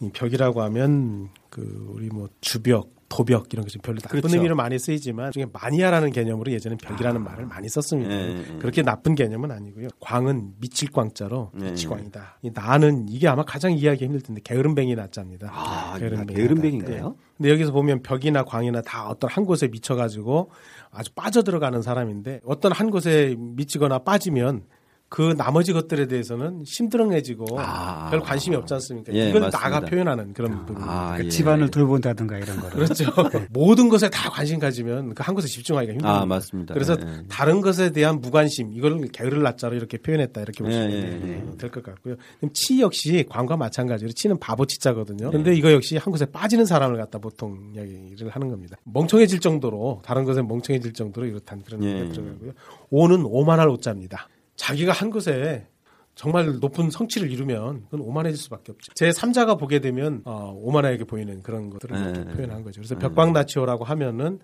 이 0.00 0.10
벽이라고 0.12 0.62
하면 0.62 1.28
그 1.50 1.90
우리 1.92 2.08
뭐 2.08 2.28
주벽, 2.40 2.90
도벽 3.08 3.52
이런 3.52 3.64
것이 3.64 3.78
별로 3.78 3.98
나쁜 4.00 4.20
그렇죠. 4.20 4.36
의미로 4.36 4.54
많이 4.54 4.78
쓰이지만 4.78 5.32
중에 5.32 5.46
마니아라는 5.52 6.12
개념으로 6.12 6.52
예전에 6.52 6.76
벽이라는 6.76 7.20
아. 7.22 7.24
말을 7.24 7.46
많이 7.46 7.68
썼습니다. 7.68 8.10
네, 8.10 8.34
네. 8.34 8.58
그렇게 8.58 8.82
나쁜 8.82 9.14
개념은 9.14 9.50
아니고요. 9.50 9.88
광은 10.00 10.54
미칠 10.60 10.90
광자로 10.92 11.52
네. 11.54 11.70
미치광이다. 11.70 12.38
이 12.42 12.50
나는 12.52 13.08
이게 13.08 13.26
아마 13.26 13.44
가장 13.44 13.72
이해하기 13.72 14.04
힘들 14.04 14.20
텐데 14.20 14.40
게으름뱅이 14.44 14.94
나자입니다. 14.94 15.50
아, 15.52 15.98
게으름뱅인가요? 15.98 17.16
근데 17.36 17.50
여기서 17.50 17.72
보면 17.72 18.02
벽이나 18.02 18.44
광이나 18.44 18.82
다 18.82 19.08
어떤 19.08 19.30
한 19.30 19.44
곳에 19.44 19.68
미쳐가지고 19.68 20.50
아주 20.90 21.10
빠져 21.14 21.42
들어가는 21.42 21.80
사람인데 21.82 22.40
어떤 22.44 22.72
한 22.72 22.90
곳에 22.90 23.36
미치거나 23.38 24.00
빠지면 24.00 24.64
그 25.08 25.34
나머지 25.38 25.72
것들에 25.72 26.06
대해서는 26.06 26.64
심드렁해지고 26.66 27.58
아. 27.58 28.10
별 28.10 28.20
관심이 28.20 28.54
없지 28.56 28.74
않습니까? 28.74 29.14
예, 29.14 29.28
이걸 29.30 29.42
맞습니다. 29.42 29.58
나가 29.70 29.80
표현하는 29.86 30.32
그런 30.34 30.52
아, 30.52 30.66
부분. 30.66 30.82
아, 30.82 30.86
그러니까 31.12 31.24
예. 31.24 31.28
집안을 31.30 31.70
돌본다든가 31.70 32.38
이런 32.38 32.60
거. 32.60 32.68
그렇죠. 32.70 33.04
네. 33.32 33.46
모든 33.50 33.88
것에 33.88 34.10
다 34.10 34.28
관심 34.30 34.58
가지면 34.58 35.14
그 35.14 35.28
한 35.28 35.34
곳에 35.34 35.46
집중하기가 35.46 35.92
힘듭니다. 35.92 36.20
아, 36.22 36.24
맞습니다. 36.26 36.72
그래서 36.74 36.96
예. 36.98 37.22
다른 37.28 37.60
것에 37.60 37.90
대한 37.90 38.20
무관심 38.20 38.72
이걸 38.72 38.98
게으를 39.08 39.42
낮자로 39.42 39.76
이렇게 39.76 39.98
표현했다 39.98 40.40
이렇게 40.40 40.64
보시면 40.64 40.90
예, 40.90 40.96
예, 40.96 41.56
될것 41.58 41.82
같고요. 41.82 42.16
치 42.54 42.80
역시 42.80 43.24
관과 43.28 43.56
마찬가지로 43.58 44.12
치는 44.12 44.38
바보 44.38 44.64
치자거든요. 44.64 45.28
그런데 45.30 45.54
이거 45.54 45.70
역시 45.72 45.98
한 45.98 46.10
곳에 46.10 46.24
빠지는 46.24 46.64
사람을 46.64 46.96
갖다 46.96 47.18
보통 47.18 47.72
이야기를 47.74 48.30
하는 48.30 48.48
겁니다. 48.48 48.76
멍청해질 48.84 49.40
정도로 49.40 50.00
다른 50.02 50.24
것에 50.24 50.40
멍청해질 50.40 50.94
정도로 50.94 51.26
이렇다는 51.26 51.62
그런 51.64 51.82
얘기가 51.84 52.12
들어가고요. 52.12 52.52
오는 52.90 53.22
오만할 53.24 53.68
오자입니다. 53.68 54.28
자기가 54.58 54.92
한 54.92 55.08
것에 55.08 55.66
정말 56.14 56.58
높은 56.58 56.90
성취를 56.90 57.30
이루면 57.30 57.84
그건 57.84 58.00
오만해질 58.00 58.36
수밖에 58.36 58.72
없죠. 58.72 58.92
제 58.94 59.10
3자가 59.10 59.56
보게 59.58 59.78
되면 59.78 60.20
어, 60.24 60.52
오만하게 60.52 61.04
보이는 61.04 61.42
그런 61.42 61.70
것들을 61.70 62.12
네. 62.12 62.24
표현한 62.34 62.64
거죠. 62.64 62.80
그래서 62.80 62.96
네. 62.96 63.00
벽광나치오라고 63.00 63.84
하면은 63.84 64.40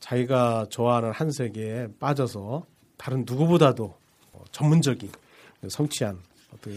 자기가 0.00 0.66
좋아하는 0.70 1.12
한 1.12 1.30
세계에 1.30 1.88
빠져서 2.00 2.64
다른 2.96 3.24
누구보다도 3.26 3.94
어, 4.32 4.44
전문적인 4.50 5.10
성취한 5.68 6.18
어떤 6.54 6.72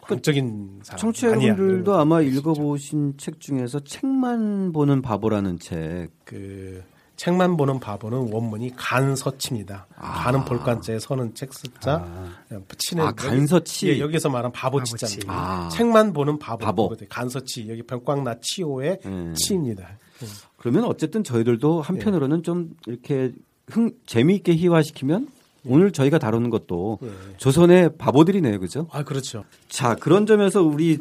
광적인 0.00 0.80
사람 0.84 0.98
청취자분들도 0.98 1.94
아마 1.94 2.20
읽어보신 2.20 3.14
책 3.16 3.40
중에서 3.40 3.80
책만 3.80 4.72
보는 4.72 5.02
바보라는 5.02 5.58
책. 5.58 6.10
그 6.24 6.84
책만 7.16 7.56
보는 7.56 7.78
바보는 7.78 8.32
원문이 8.32 8.74
간서치입니다. 8.76 9.86
아. 9.96 10.24
간은 10.24 10.44
볼간자에 10.44 10.98
서는 10.98 11.34
책스자 11.34 12.04
아. 12.04 12.60
치는 12.78 13.04
아, 13.04 13.12
간서치 13.12 13.88
여기, 13.88 13.98
예, 13.98 14.02
여기서 14.02 14.28
말한 14.28 14.52
바보치자. 14.52 15.06
아. 15.28 15.68
책만 15.72 16.12
보는 16.12 16.38
바보. 16.38 16.64
바보. 16.64 16.96
간서치 17.08 17.68
여기 17.68 17.82
병광나 17.82 18.36
치오의 18.40 19.00
음. 19.04 19.34
치입니다. 19.36 19.98
음. 20.22 20.28
그러면 20.56 20.84
어쨌든 20.84 21.22
저희들도 21.22 21.82
한편으로는 21.82 22.38
예. 22.38 22.42
좀 22.42 22.70
이렇게 22.86 23.32
흥 23.68 23.92
재미있게 24.06 24.56
희화시키면 24.56 25.28
오늘 25.64 25.92
저희가 25.92 26.18
다루는 26.18 26.50
것도 26.50 26.98
예. 27.02 27.08
조선의 27.36 27.96
바보들이네요, 27.96 28.58
그죠? 28.60 28.88
아, 28.90 29.04
그렇죠. 29.04 29.44
자, 29.68 29.94
그런 29.94 30.26
점에서 30.26 30.62
우리 30.62 30.98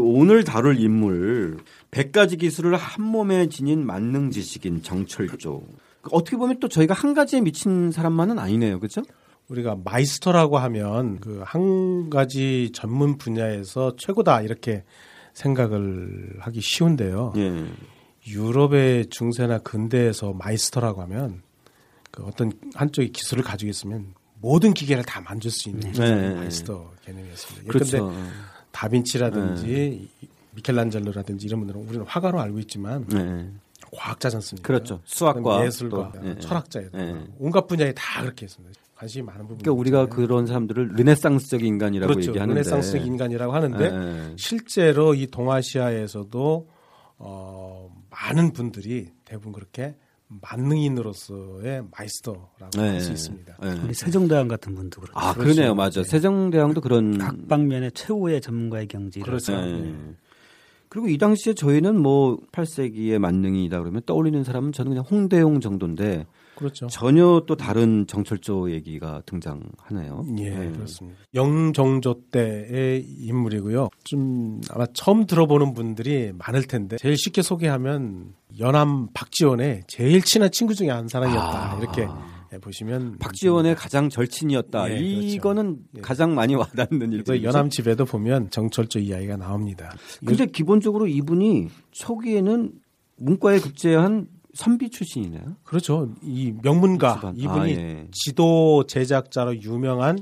오늘 0.00 0.44
다룰 0.44 0.78
인물 0.80 1.58
100가지 1.90 2.38
기술을 2.38 2.76
한 2.76 3.04
몸에 3.04 3.48
지닌 3.48 3.84
만능 3.84 4.30
지식인 4.30 4.82
정철조. 4.82 5.62
어떻게 6.12 6.36
보면 6.36 6.60
또 6.60 6.68
저희가 6.68 6.94
한 6.94 7.14
가지에 7.14 7.40
미친 7.40 7.90
사람만은 7.90 8.38
아니네요. 8.38 8.78
그죠? 8.80 9.02
우리가 9.48 9.76
마이스터라고 9.84 10.58
하면 10.58 11.20
그 11.20 11.42
한 11.44 12.08
가지 12.08 12.70
전문 12.72 13.18
분야에서 13.18 13.94
최고다 13.96 14.40
이렇게 14.42 14.84
생각을 15.34 16.36
하기 16.38 16.60
쉬운데요. 16.60 17.32
예. 17.36 17.64
유럽의 18.26 19.06
중세나 19.10 19.58
근대에서 19.58 20.32
마이스터라고 20.32 21.02
하면 21.02 21.42
그 22.14 22.22
어떤 22.22 22.52
한쪽의 22.74 23.10
기술을 23.10 23.42
가지고 23.42 23.70
있으면 23.70 24.14
모든 24.40 24.72
기계를 24.72 25.02
다 25.02 25.20
만질 25.20 25.50
수 25.50 25.68
있는 25.68 25.90
네. 25.92 26.34
마이스터 26.34 26.92
개념이었습니다. 27.04 27.66
그런데 27.66 27.98
그렇죠. 27.98 28.30
다빈치라든지 28.70 30.08
네. 30.20 30.28
미켈란젤로라든지 30.52 31.46
이런 31.46 31.60
분들은 31.60 31.80
우리는 31.80 32.06
화가로 32.06 32.40
알고 32.40 32.60
있지만 32.60 33.04
네. 33.08 33.50
과학자지 33.92 34.36
않습니까? 34.36 34.64
그렇죠. 34.64 35.00
수학과 35.04 35.66
예술과 35.66 36.12
네. 36.22 36.38
철학자에 36.38 36.88
네. 36.92 37.26
온갖 37.40 37.66
분야에 37.66 37.92
다 37.94 38.22
그렇게 38.22 38.44
했습니다. 38.46 38.80
관심이 38.94 39.24
많은 39.24 39.42
부분. 39.48 39.58
그러니까 39.58 39.80
우리가 39.80 40.06
그런 40.06 40.46
사람들을 40.46 40.92
르네상스적 40.94 41.64
인간이라고 41.64 42.12
그렇죠. 42.12 42.30
얘기하는데 42.30 42.60
르네상스적 42.60 43.04
인간이라고 43.04 43.52
하는데 43.52 43.90
네. 43.90 44.34
실제로 44.36 45.14
이 45.14 45.26
동아시아에서도 45.26 46.68
어, 47.18 47.90
많은 48.10 48.52
분들이 48.52 49.08
대부분 49.24 49.52
그렇게 49.52 49.96
만능인으로서의 50.28 51.84
마이스터라고 51.96 52.70
네. 52.76 52.90
할수 52.90 53.12
있습니다. 53.12 53.56
네. 53.62 53.80
우리 53.84 53.94
세종대왕 53.94 54.48
같은 54.48 54.74
분도 54.74 55.00
그렇죠. 55.00 55.18
아, 55.18 55.34
그러네요. 55.34 55.74
맞아. 55.74 56.02
네. 56.02 56.08
세종대왕도 56.08 56.80
그런 56.80 57.18
각 57.18 57.48
방면의 57.48 57.92
최고의 57.92 58.40
전문가의 58.40 58.88
경지. 58.88 59.20
그렇죠. 59.20 59.54
네. 59.54 59.80
네. 59.80 59.94
그리고 60.88 61.08
이 61.08 61.18
당시에 61.18 61.54
저희는 61.54 62.00
뭐 62.00 62.38
8세기의 62.52 63.18
만능이다 63.18 63.80
그러면 63.80 64.02
떠올리는 64.06 64.42
사람은 64.44 64.72
저는 64.72 64.90
그냥 64.90 65.04
홍대용 65.10 65.60
정도인데 65.60 66.26
그렇죠. 66.54 66.86
전혀 66.86 67.42
또 67.46 67.56
다른 67.56 68.06
정철조 68.06 68.70
얘기가 68.70 69.22
등장하네요. 69.26 70.24
예, 70.38 70.50
네. 70.50 70.70
그렇습니다. 70.72 71.18
영정조 71.34 72.22
때의 72.30 73.04
인물이고요. 73.20 73.88
좀 74.04 74.60
아마 74.70 74.86
처음 74.94 75.26
들어보는 75.26 75.74
분들이 75.74 76.32
많을 76.36 76.62
텐데 76.62 76.96
제일 76.98 77.16
쉽게 77.16 77.42
소개하면 77.42 78.34
연암 78.58 79.08
박지원의 79.14 79.82
제일 79.88 80.22
친한 80.22 80.50
친구 80.50 80.74
중에 80.74 80.90
한 80.90 81.08
사람이었다. 81.08 81.74
아. 81.74 81.78
이렇게 81.78 82.06
보시면 82.60 83.18
박지원의 83.18 83.74
가장 83.74 84.08
절친이었다. 84.08 84.86
네, 84.86 85.00
이거는 85.00 85.78
그렇죠. 85.90 86.06
가장 86.06 86.34
많이 86.34 86.54
와닿는 86.54 87.12
일이죠. 87.12 87.42
연암 87.42 87.68
집에도 87.68 88.04
보면 88.04 88.50
정철조 88.50 89.00
이야기가 89.00 89.36
나옵니다. 89.36 89.92
근데 90.24 90.46
기본적으로 90.46 91.08
이분이 91.08 91.68
초기에는 91.90 92.72
문과에 93.16 93.58
급제한 93.58 94.28
선비 94.54 94.90
출신이네요. 94.90 95.56
그렇죠. 95.64 96.14
이 96.22 96.52
명문가 96.62 97.16
집안. 97.16 97.36
이분이 97.36 97.74
아, 97.74 97.78
예. 97.78 98.08
지도 98.12 98.84
제작자로 98.86 99.60
유명한 99.60 100.18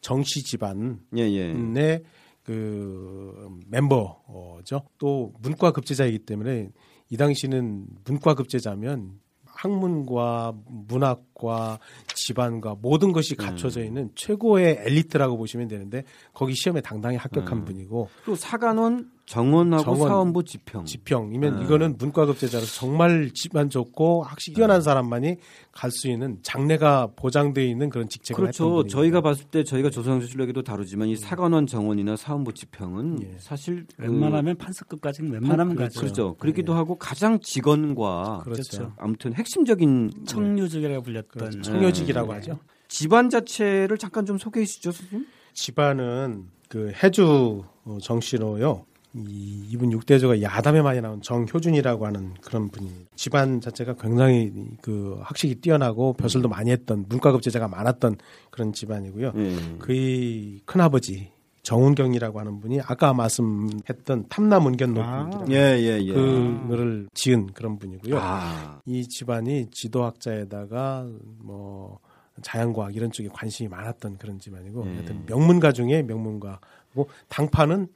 정씨 0.00 0.42
집안의 0.42 0.96
예, 1.16 1.22
예. 1.22 2.02
그 2.42 3.48
멤버죠. 3.68 4.82
또 4.98 5.32
문과 5.40 5.72
급제자이기 5.72 6.20
때문에 6.20 6.70
이 7.10 7.16
당시는 7.16 7.86
문과 8.04 8.34
급제자면 8.34 9.18
학문과 9.44 10.52
문학과 10.66 11.78
집안과 12.14 12.76
모든 12.80 13.12
것이 13.12 13.34
음. 13.34 13.44
갖춰져 13.44 13.82
있는 13.82 14.10
최고의 14.14 14.82
엘리트라고 14.84 15.36
보시면 15.38 15.68
되는데 15.68 16.04
거기 16.34 16.54
시험에 16.54 16.82
당당히 16.82 17.16
합격한 17.16 17.58
음. 17.58 17.64
분이고 17.64 18.08
또 18.26 18.36
사관원 18.36 19.10
정원하고 19.26 19.82
정원, 19.82 20.08
사원부 20.08 20.44
지평. 20.44 20.84
지평이면 20.84 21.58
음. 21.58 21.62
이거는 21.64 21.96
문과급제자로서 21.98 22.72
정말 22.78 23.30
집안 23.34 23.68
좋고 23.68 24.22
학식 24.22 24.54
뛰어난 24.54 24.80
사람만이 24.80 25.36
갈 25.72 25.90
수 25.90 26.08
있는 26.08 26.38
장래가 26.42 27.08
보장되어 27.16 27.64
있는 27.64 27.90
그런 27.90 28.08
직책을 28.08 28.40
그렇죠. 28.40 28.86
저희가 28.86 29.20
봤을 29.22 29.44
때 29.46 29.64
저희가 29.64 29.90
조선왕조실록에도 29.90 30.62
다루지만 30.62 31.08
이 31.08 31.12
음. 31.12 31.16
사관원 31.16 31.66
정원이나 31.66 32.16
사원부 32.16 32.54
지평은 32.54 33.22
예. 33.22 33.36
사실 33.38 33.86
그 33.96 34.02
웬만하면 34.04 34.56
판서급까지는 34.58 35.32
웬만하면 35.32 35.74
가죠. 35.76 36.00
그렇죠. 36.00 36.34
그렇기도 36.36 36.72
예. 36.72 36.76
하고 36.76 36.96
가장 36.96 37.40
직원과 37.40 38.42
그렇죠. 38.44 38.92
아무튼 38.96 39.34
핵심적인 39.34 40.10
청류직이라고 40.26 41.02
불렸던 41.02 41.30
그렇죠. 41.38 41.62
청료직이라고 41.62 42.32
예. 42.32 42.36
하죠. 42.36 42.58
집안 42.88 43.28
자체를 43.28 43.98
잠깐 43.98 44.24
좀 44.24 44.38
소개해 44.38 44.64
주시죠, 44.66 44.92
선생님. 44.92 45.26
집안은 45.52 46.46
그 46.68 46.92
해주 47.02 47.64
정씨로요. 48.02 48.84
이, 49.16 49.66
이분 49.70 49.92
육대조가 49.92 50.42
야담에 50.42 50.82
많이 50.82 51.00
나온 51.00 51.22
정효준이라고 51.22 52.06
하는 52.06 52.34
그런 52.42 52.68
분이 52.68 52.90
집안 53.14 53.60
자체가 53.60 53.94
굉장히 53.94 54.52
그 54.82 55.18
학식이 55.22 55.56
뛰어나고 55.56 56.14
벼슬도 56.14 56.48
많이 56.48 56.70
했던 56.70 57.06
문과급 57.08 57.42
제자가 57.42 57.68
많았던 57.68 58.16
그런 58.50 58.72
집안이고요. 58.72 59.32
음. 59.34 59.76
그의 59.78 60.60
큰아버지 60.64 61.30
정운경이라고 61.62 62.38
하는 62.38 62.60
분이 62.60 62.80
아까 62.82 63.12
말씀했던 63.12 64.26
탐남운견 64.28 64.94
높은 64.94 65.04
아, 65.04 65.44
예, 65.50 65.76
예, 65.80 65.98
예. 66.00 66.12
그거를 66.12 67.08
지은 67.12 67.48
그런 67.54 67.76
분이고요. 67.78 68.16
아. 68.20 68.80
이 68.86 69.08
집안이 69.08 69.70
지도학자에다가 69.72 71.08
뭐 71.38 71.98
자연과학 72.42 72.94
이런 72.94 73.10
쪽에 73.10 73.28
관심이 73.32 73.68
많았던 73.68 74.18
그런 74.18 74.38
집안이고 74.38 74.82
음. 74.82 74.94
하여튼 74.94 75.24
명문가 75.26 75.72
중에 75.72 76.02
명문가고 76.02 77.08
당파는 77.28 77.88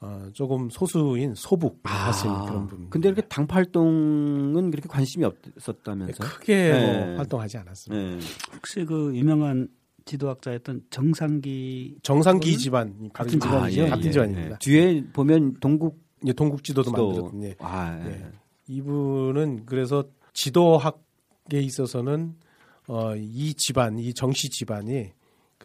어, 0.00 0.28
조금 0.32 0.68
소수인 0.68 1.34
소북 1.34 1.80
아, 1.84 2.08
하신 2.08 2.30
그런 2.46 2.66
분. 2.66 2.90
근데 2.90 3.08
이렇게 3.08 3.22
당파 3.22 3.56
활동은 3.56 4.70
그렇게 4.70 4.88
관심이 4.88 5.24
없었다면서? 5.24 6.22
네, 6.24 6.30
크게 6.30 6.72
네. 6.72 7.06
뭐 7.06 7.16
활동하지 7.16 7.58
않았습니다. 7.58 8.02
네. 8.16 8.18
혹시 8.54 8.84
그 8.84 9.16
유명한 9.16 9.68
지도학자였던 10.04 10.84
정상기 10.90 11.98
정상기 12.02 12.58
집안 12.58 13.10
같은 13.12 13.40
집안이죠. 13.40 13.82
아, 13.82 13.86
예, 13.86 13.90
같은 13.90 14.06
예, 14.06 14.12
집안입니다. 14.12 14.50
예. 14.50 14.58
뒤에 14.60 15.04
보면 15.12 15.54
동국 15.60 15.98
예, 16.26 16.32
동국 16.32 16.62
지도도 16.62 16.90
지도. 16.90 17.06
만들었던 17.06 17.42
예. 17.44 17.56
아, 17.58 17.98
예. 18.06 18.10
예. 18.10 18.30
이분은 18.68 19.64
그래서 19.66 20.04
지도학에 20.32 21.60
있어서는 21.60 22.34
어, 22.88 23.16
이 23.16 23.54
집안, 23.54 23.98
이 23.98 24.14
정씨 24.14 24.48
집안이 24.50 25.10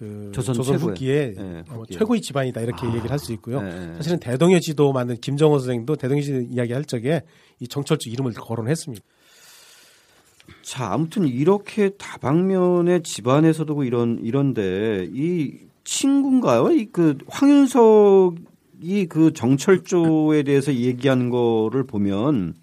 그 0.02 0.32
조선, 0.34 0.56
조선 0.56 0.78
후기에 0.78 1.34
네, 1.38 1.64
어, 1.70 1.84
최고의 1.88 2.22
집안이다 2.22 2.60
이렇게 2.62 2.88
아, 2.88 2.90
얘기를 2.90 3.12
할 3.12 3.20
수 3.20 3.32
있고요. 3.34 3.62
네. 3.62 3.94
사실은 3.98 4.20
대동여 4.20 4.60
지도 4.60 4.92
만든 4.94 5.16
김정호 5.22 5.60
선생도 5.60 5.96
대동여 5.96 6.22
지도 6.24 6.40
이야기할 6.40 6.86
적에 6.86 7.22
이 7.60 7.68
정철주 7.68 8.10
이름을 8.10 8.34
거론했습니다. 8.34 9.06
자, 10.64 10.92
아무튼 10.92 11.28
이렇게 11.28 11.90
다방면의 11.90 13.04
집안에서도 13.04 13.84
이런 13.84 14.18
이런데 14.24 15.08
이 15.14 15.60
친구인가요? 15.84 16.72
이 16.72 16.88
그 16.92 17.20
황윤석이 17.28 19.06
그 19.08 19.34
정철조에 19.34 20.42
대해서 20.42 20.74
얘기하는 20.74 21.30
거를 21.30 21.86
보면 21.86 22.56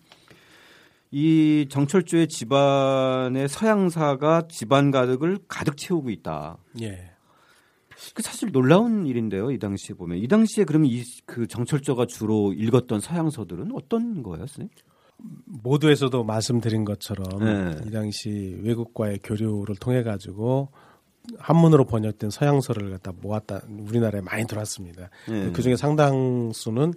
이 1.12 1.66
정철조의 1.70 2.26
집안의 2.26 3.48
서양사가 3.48 4.48
집안 4.50 4.90
가득을 4.90 5.38
가득 5.46 5.76
채우고 5.76 6.10
있다. 6.10 6.58
예. 6.82 7.12
그 8.14 8.22
사실 8.22 8.52
놀라운 8.52 9.06
일인데요. 9.06 9.50
이 9.50 9.58
당시에 9.58 9.94
보면 9.96 10.18
이 10.18 10.28
당시에 10.28 10.64
그러면 10.64 10.88
이 10.90 11.02
그 11.26 11.46
정철조가 11.46 12.06
주로 12.06 12.52
읽었던 12.52 13.00
서양서들은 13.00 13.70
어떤 13.74 14.22
거예요, 14.22 14.46
선생님? 14.46 14.70
모두에서도 15.62 16.22
말씀드린 16.24 16.84
것처럼 16.84 17.26
네. 17.44 17.76
이 17.86 17.90
당시 17.90 18.58
외국과의 18.62 19.18
교류를 19.22 19.76
통해 19.76 20.02
가지고 20.02 20.68
한문으로 21.38 21.84
번역된 21.84 22.30
서양서를 22.30 22.90
갖다 22.90 23.12
모았다 23.20 23.60
우리나라에 23.68 24.22
많이 24.22 24.46
들어왔습니다. 24.46 25.10
네. 25.28 25.50
그 25.52 25.60
중에 25.60 25.76
상당수는 25.76 26.94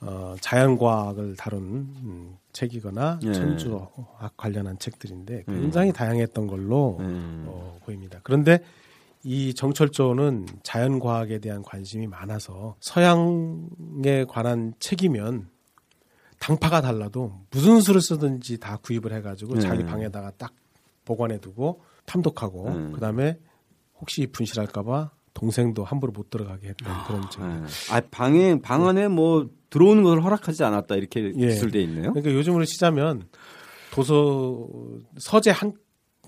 어, 0.00 0.36
자연과학을 0.40 1.34
다룬 1.36 1.62
음, 2.02 2.36
책이거나 2.52 3.18
네. 3.20 3.32
천주학 3.32 4.36
관련한 4.36 4.78
책들인데 4.78 5.44
네. 5.46 5.54
굉장히 5.60 5.92
다양했던 5.92 6.46
걸로 6.46 6.96
네. 7.00 7.06
어, 7.46 7.78
보입니다. 7.84 8.20
그런데 8.22 8.60
이 9.28 9.52
정철조는 9.52 10.46
자연과학에 10.62 11.38
대한 11.38 11.60
관심이 11.60 12.06
많아서 12.06 12.76
서양에 12.80 14.24
관한 14.26 14.72
책이면 14.80 15.50
당파가 16.38 16.80
달라도 16.80 17.38
무슨 17.50 17.82
수를 17.82 18.00
쓰든지 18.00 18.56
다 18.56 18.78
구입을 18.78 19.12
해가지고 19.12 19.56
네. 19.56 19.60
자기 19.60 19.84
방에다가 19.84 20.32
딱 20.38 20.54
보관해두고 21.04 21.82
탐독하고 22.06 22.70
네. 22.70 22.92
그다음에 22.92 23.38
혹시 24.00 24.26
분실할까봐 24.28 25.10
동생도 25.34 25.84
함부로 25.84 26.10
못 26.10 26.30
들어가게 26.30 26.68
했던 26.68 26.90
아, 26.90 27.06
그런 27.06 27.28
책. 27.28 27.42
네. 27.42 27.66
아 27.90 28.00
방에 28.10 28.58
방 28.62 28.88
안에 28.88 29.08
뭐 29.08 29.50
들어오는 29.68 30.04
것을 30.04 30.24
허락하지 30.24 30.64
않았다 30.64 30.94
이렇게 30.96 31.34
예. 31.36 31.48
기술돼 31.48 31.82
있네요. 31.82 32.14
그러니까 32.14 32.32
요즘으로 32.32 32.64
치자면 32.64 33.28
도서 33.92 34.66
서재 35.18 35.50
한 35.50 35.74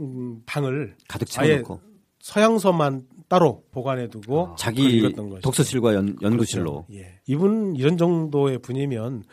음, 0.03 0.43
방을 0.45 0.97
가득 1.09 1.25
채워놓고 1.31 1.89
서양서만 2.21 3.07
따로 3.29 3.65
보관해두고 3.71 4.49
아, 4.49 4.55
자기 4.57 5.13
독서실과 5.43 5.95
연, 5.95 6.17
연구실로. 6.21 6.85
그렇죠. 6.87 7.03
예. 7.03 7.21
이분 7.27 7.77
이런 7.77 7.97
정도의 7.97 8.59
분이면 8.59 9.25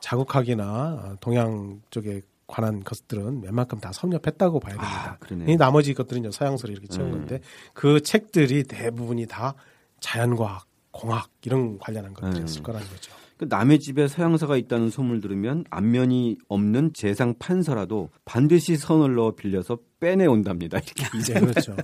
자국학이나 0.00 1.16
동양 1.20 1.80
쪽에 1.90 2.22
관한 2.46 2.82
것들은 2.82 3.42
웬만큼 3.42 3.78
다 3.78 3.92
섭렵했다고 3.92 4.58
봐야 4.60 4.74
됩니다. 4.74 5.18
아, 5.20 5.50
이 5.50 5.56
나머지 5.56 5.94
것들은 5.94 6.30
서양서를 6.32 6.72
이렇게 6.72 6.88
채운 6.88 7.08
음. 7.08 7.12
건데 7.12 7.40
그 7.74 8.00
책들이 8.00 8.64
대부분이 8.64 9.26
다 9.26 9.54
자연과학, 10.00 10.66
공학 10.90 11.28
이런 11.42 11.78
관련한 11.78 12.12
것들이었을 12.14 12.60
음. 12.60 12.62
거라는 12.62 12.86
거죠. 12.88 13.19
그 13.40 13.46
남의 13.48 13.78
집에 13.78 14.06
서양서가 14.06 14.58
있다는 14.58 14.90
소문을 14.90 15.22
들으면 15.22 15.64
앞면이 15.70 16.36
없는 16.48 16.92
재상 16.92 17.32
판서라도 17.38 18.10
반드시 18.26 18.76
선을 18.76 19.14
넣어 19.14 19.34
빌려서 19.34 19.78
빼내 19.98 20.26
온답니다. 20.26 20.76
이렇게 20.76 21.18
이제 21.18 21.32
네, 21.32 21.40
그렇죠. 21.40 21.74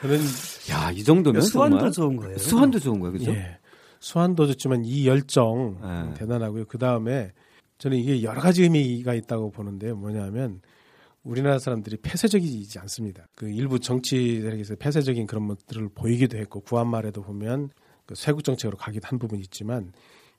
저는 0.00 0.18
야 0.70 0.90
이 0.92 1.04
정도면 1.04 1.42
수완도 1.42 1.90
좋은 1.90 2.16
거예요. 2.16 2.38
수완도 2.38 2.78
좋은 2.78 3.00
거예요, 3.00 3.12
그렇죠? 3.12 3.30
예. 3.32 3.58
수완도 4.00 4.46
좋지만 4.46 4.86
이 4.86 5.06
열정 5.06 5.78
네. 5.82 6.14
대단하고요. 6.14 6.64
그 6.64 6.78
다음에 6.78 7.32
저는 7.76 7.98
이게 7.98 8.22
여러 8.22 8.40
가지 8.40 8.62
의미가 8.62 9.12
있다고 9.12 9.50
보는데요. 9.50 9.96
뭐냐면 9.96 10.62
우리나라 11.24 11.58
사람들이 11.58 11.98
폐쇄적이지 11.98 12.78
않습니다. 12.78 13.26
그 13.34 13.50
일부 13.50 13.78
정치들에게서 13.80 14.76
폐쇄적인 14.76 15.26
그런 15.26 15.46
것들을 15.46 15.90
보이기도 15.94 16.38
했고 16.38 16.60
구한말에도 16.60 17.20
보면 17.20 17.68
그 18.06 18.14
쇄국 18.14 18.44
정책으로 18.44 18.78
가기도 18.78 19.08
한 19.08 19.18
부분이 19.18 19.42
있지만 19.42 19.92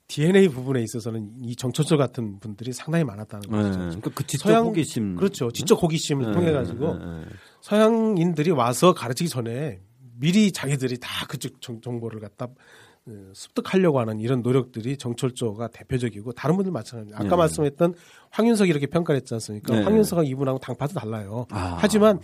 DNA 0.07 0.47
부분에 0.47 0.81
있어서는 0.83 1.31
이 1.41 1.55
정초조 1.55 1.97
같은 1.97 2.39
분들이 2.39 2.71
상당히 2.71 3.03
많았다는 3.03 3.49
거죠. 3.49 3.69
네, 3.69 3.75
그러니까 3.75 4.11
그 4.15 4.25
지적 4.25 4.49
서양, 4.49 4.65
호기심 4.65 5.17
그렇죠. 5.17 5.51
지적 5.51 5.81
호기심을 5.83 6.27
네, 6.27 6.31
통해 6.31 6.51
가지고 6.51 6.97
네, 6.97 7.05
네, 7.05 7.25
서양인들이 7.61 8.51
와서 8.51 8.93
가르치기 8.93 9.29
전에 9.29 9.81
미리 10.19 10.51
자기들이 10.51 10.97
다 10.99 11.25
그쪽 11.27 11.61
정보를 11.61 12.21
갖다 12.21 12.45
어, 12.45 13.31
습득하려고 13.33 13.99
하는 13.99 14.19
이런 14.19 14.41
노력들이 14.41 14.97
정철조가 14.97 15.69
대표적이고 15.69 16.31
다른 16.31 16.55
분들 16.55 16.71
마찬가지. 16.71 17.13
아까 17.13 17.23
네. 17.23 17.35
말씀했던 17.35 17.93
황윤석이 18.31 18.69
이렇게 18.69 18.87
평가를 18.87 19.17
했지 19.17 19.33
않습니까? 19.33 19.75
네. 19.75 19.83
황윤석하고 19.83 20.27
이분하고 20.27 20.59
당파도 20.59 20.93
달라요. 20.93 21.45
아. 21.51 21.77
하지만 21.79 22.19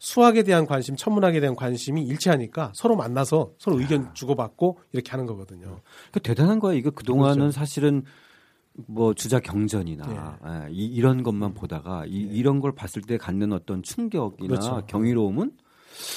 수학에 0.00 0.42
대한 0.42 0.66
관심, 0.66 0.96
천문학에 0.96 1.40
대한 1.40 1.54
관심이 1.54 2.02
일치하니까 2.02 2.72
서로 2.74 2.96
만나서 2.96 3.52
서로 3.58 3.78
의견 3.78 4.12
주고받고 4.14 4.78
이렇게 4.92 5.10
하는 5.10 5.26
거거든요. 5.26 5.80
그 6.10 6.20
대단한 6.20 6.58
거예요. 6.58 6.78
이거 6.78 6.90
그동안은 6.90 7.36
그렇죠. 7.36 7.52
사실은 7.52 8.04
뭐 8.86 9.12
주자 9.12 9.40
경전이나 9.40 10.38
네. 10.42 10.50
예, 10.50 10.68
이, 10.70 11.00
런 11.02 11.22
것만 11.22 11.52
보다가 11.52 12.06
이, 12.06 12.24
네. 12.24 12.32
이런 12.32 12.60
걸 12.60 12.72
봤을 12.72 13.02
때 13.02 13.18
갖는 13.18 13.52
어떤 13.52 13.82
충격이나 13.82 14.48
그렇죠. 14.48 14.86
경이로움은 14.86 15.52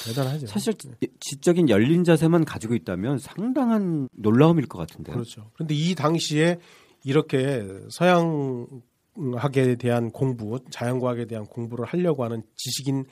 대단하죠. 0.06 0.46
사실 0.46 0.72
지적인 1.20 1.68
열린 1.68 2.04
자세만 2.04 2.46
가지고 2.46 2.74
있다면 2.74 3.18
상당한 3.18 4.08
놀라움일 4.12 4.66
것 4.66 4.78
같은데요. 4.78 5.14
그렇죠. 5.14 5.50
그런데 5.52 5.74
이 5.74 5.94
당시에 5.94 6.58
이렇게 7.04 7.68
서양학에 7.90 9.74
대한 9.78 10.10
공부, 10.10 10.58
자연과학에 10.70 11.26
대한 11.26 11.44
공부를 11.44 11.84
하려고 11.84 12.24
하는 12.24 12.42
지식인 12.56 13.04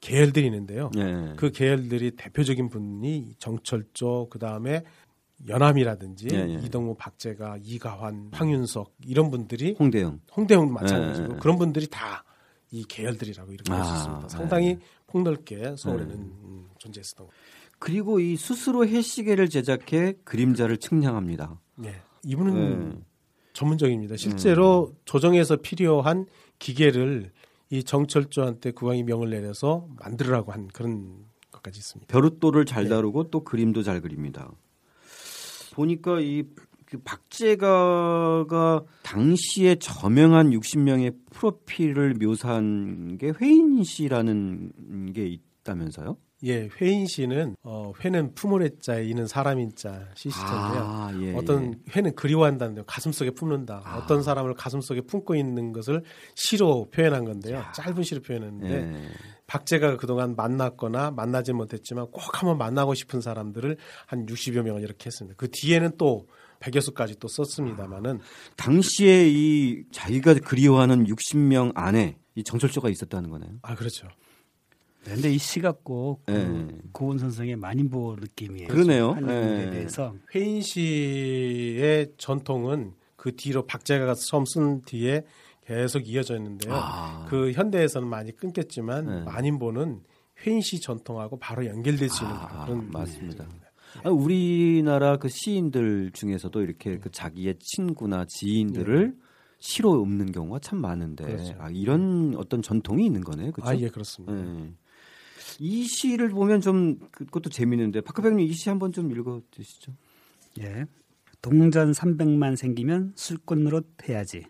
계열들이 0.00 0.46
있는데요. 0.46 0.90
네. 0.94 1.34
그 1.36 1.50
계열들이 1.50 2.12
대표적인 2.12 2.68
분이 2.68 3.34
정철조, 3.38 4.28
그 4.30 4.38
다음에 4.38 4.84
연암이라든지 5.48 6.26
네, 6.28 6.46
네. 6.46 6.60
이동무, 6.64 6.94
박재가, 6.96 7.58
이가환, 7.62 8.30
황윤석 8.32 8.94
이런 9.06 9.30
분들이 9.30 9.74
홍대영, 9.78 10.20
홍대영 10.36 10.72
마찬가지고 10.72 11.36
그런 11.38 11.58
분들이 11.58 11.86
다 11.88 12.24
이 12.70 12.84
계열들이라고 12.84 13.52
이렇게 13.52 13.72
볼수 13.72 13.90
아, 13.90 13.96
있습니다. 13.96 14.28
상당히 14.28 14.78
폭넓게 15.06 15.76
서울에는 15.76 16.08
네. 16.08 16.14
음, 16.16 16.68
존재했었던 16.78 17.26
거. 17.26 17.32
그리고 17.78 18.20
이 18.20 18.36
스스로 18.36 18.86
해시계를 18.86 19.48
제작해 19.48 20.14
그림자를 20.24 20.76
측량합니다. 20.76 21.60
네. 21.76 21.94
이분은 22.24 22.90
네. 22.90 22.98
전문적입니다. 23.54 24.16
실제로 24.16 24.88
음. 24.90 24.96
조정에서 25.04 25.56
필요한 25.56 26.26
기계를 26.58 27.30
이 27.70 27.84
정철조한테 27.84 28.72
국왕이 28.72 29.02
명을 29.02 29.30
내려서 29.30 29.88
만들으라고 30.02 30.52
한 30.52 30.68
그런 30.68 31.26
것까지 31.52 31.78
있습니다. 31.78 32.12
벼룻돌을 32.12 32.64
잘 32.64 32.84
네. 32.84 32.90
다루고 32.90 33.24
네. 33.24 33.28
또 33.30 33.44
그림도 33.44 33.82
잘 33.82 34.00
그립니다. 34.00 34.50
보니까 35.74 36.20
이그 36.20 36.98
박재가가 37.04 38.84
당시에 39.02 39.76
저명한 39.76 40.50
60명의 40.50 41.14
프로필을 41.30 42.14
묘사한 42.14 43.18
게 43.18 43.32
회인 43.40 43.84
씨라는 43.84 45.12
게 45.12 45.26
있다면서요? 45.26 46.16
예, 46.44 46.68
회인 46.80 47.06
씨는 47.06 47.56
어, 47.62 47.92
회는 48.00 48.34
품을 48.34 48.78
자에 48.80 49.04
이는 49.04 49.26
사람인 49.26 49.72
자 49.74 50.08
시시인데요. 50.14 50.56
아, 50.56 51.12
예, 51.20 51.34
어떤 51.34 51.74
예. 51.74 51.92
회는 51.96 52.14
그리워한다는데 52.14 52.82
가슴 52.86 53.10
속에 53.10 53.30
품는다. 53.30 53.82
아. 53.84 53.98
어떤 53.98 54.22
사람을 54.22 54.54
가슴 54.54 54.80
속에 54.80 55.00
품고 55.00 55.34
있는 55.34 55.72
것을 55.72 56.02
시로 56.36 56.88
표현한 56.90 57.24
건데요. 57.24 57.56
야. 57.56 57.72
짧은 57.72 58.02
시로 58.04 58.20
표현했는데 58.22 58.74
예. 58.74 59.08
박재가 59.48 59.96
그동안 59.96 60.36
만났거나 60.36 61.10
만나지 61.10 61.52
못했지만 61.52 62.06
꼭 62.12 62.40
한번 62.40 62.58
만나고 62.58 62.94
싶은 62.94 63.20
사람들을 63.20 63.76
한 64.06 64.26
60여 64.26 64.62
명을 64.62 64.82
이렇게 64.82 65.06
했습니다. 65.06 65.34
그 65.36 65.48
뒤에는 65.50 65.92
또 65.96 66.28
백여 66.60 66.80
수까지 66.80 67.18
또 67.18 67.28
썼습니다마는 67.28 68.20
당시에 68.56 69.28
이 69.28 69.84
자기가 69.90 70.34
그리워하는 70.34 71.06
60명 71.06 71.72
안에 71.74 72.18
이 72.34 72.44
정철조가 72.44 72.90
있었다는 72.90 73.30
거네요. 73.30 73.52
아 73.62 73.74
그렇죠. 73.74 74.08
그런데 75.08 75.30
이 75.32 75.38
시가 75.38 75.72
꼭 75.82 76.22
네. 76.26 76.68
고은 76.92 77.18
선생의 77.18 77.56
만인보 77.56 78.16
느낌이에요. 78.20 78.68
그러네요. 78.68 79.14
네. 79.14 79.70
대해서 79.70 80.14
회인 80.34 80.60
씨의 80.60 82.12
전통은 82.18 82.92
그 83.16 83.34
뒤로 83.34 83.66
박재가가 83.66 84.14
처음 84.14 84.44
쓴 84.44 84.82
뒤에 84.82 85.24
계속 85.66 86.08
이어져 86.08 86.36
있는데요. 86.36 86.74
아. 86.74 87.26
그 87.28 87.52
현대에서는 87.52 88.08
많이 88.08 88.34
끊겼지만 88.34 89.06
네. 89.06 89.20
만인보는 89.22 90.00
회인 90.46 90.60
씨 90.60 90.80
전통하고 90.80 91.38
바로 91.38 91.66
연결될 91.66 92.08
수 92.08 92.24
있는 92.24 92.36
아, 92.36 92.64
그런 92.64 92.90
맞습니다. 92.90 93.46
아, 94.04 94.10
우리나라 94.10 95.16
그 95.16 95.28
시인들 95.28 96.12
중에서도 96.12 96.62
이렇게 96.62 96.98
그 96.98 97.10
자기의 97.10 97.56
친구나 97.58 98.24
지인들을 98.28 99.08
네. 99.08 99.14
시로 99.58 100.00
읊는 100.02 100.32
경우가 100.32 100.60
참 100.60 100.80
많은데 100.80 101.24
그렇죠. 101.24 101.54
아, 101.58 101.68
이런 101.70 102.34
어떤 102.36 102.62
전통이 102.62 103.04
있는 103.06 103.22
거네요. 103.22 103.50
그렇죠? 103.52 103.70
아, 103.70 103.76
예, 103.76 103.88
그렇습니다. 103.88 104.34
네. 104.34 104.72
이 105.58 105.84
시를 105.84 106.30
보면 106.30 106.60
좀 106.60 106.98
그것도 107.10 107.50
재미있는데 107.50 108.00
박하병님 108.00 108.46
이 108.46 108.52
시 108.52 108.68
한번 108.68 108.92
좀 108.92 109.10
읽어 109.10 109.40
주시죠. 109.50 109.92
예. 110.60 110.84
동전 111.40 111.92
300만 111.92 112.56
생기면 112.56 113.12
술꾼 113.14 113.66
으로 113.66 113.82
해야지. 114.08 114.44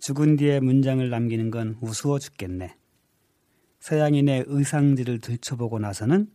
죽은 0.00 0.36
뒤에 0.36 0.60
문장을 0.60 1.08
남기는 1.08 1.50
건 1.50 1.76
우스워 1.80 2.18
죽겠네. 2.18 2.74
서양인의 3.80 4.44
의상지를 4.46 5.20
들춰보고 5.20 5.78
나서는 5.78 6.28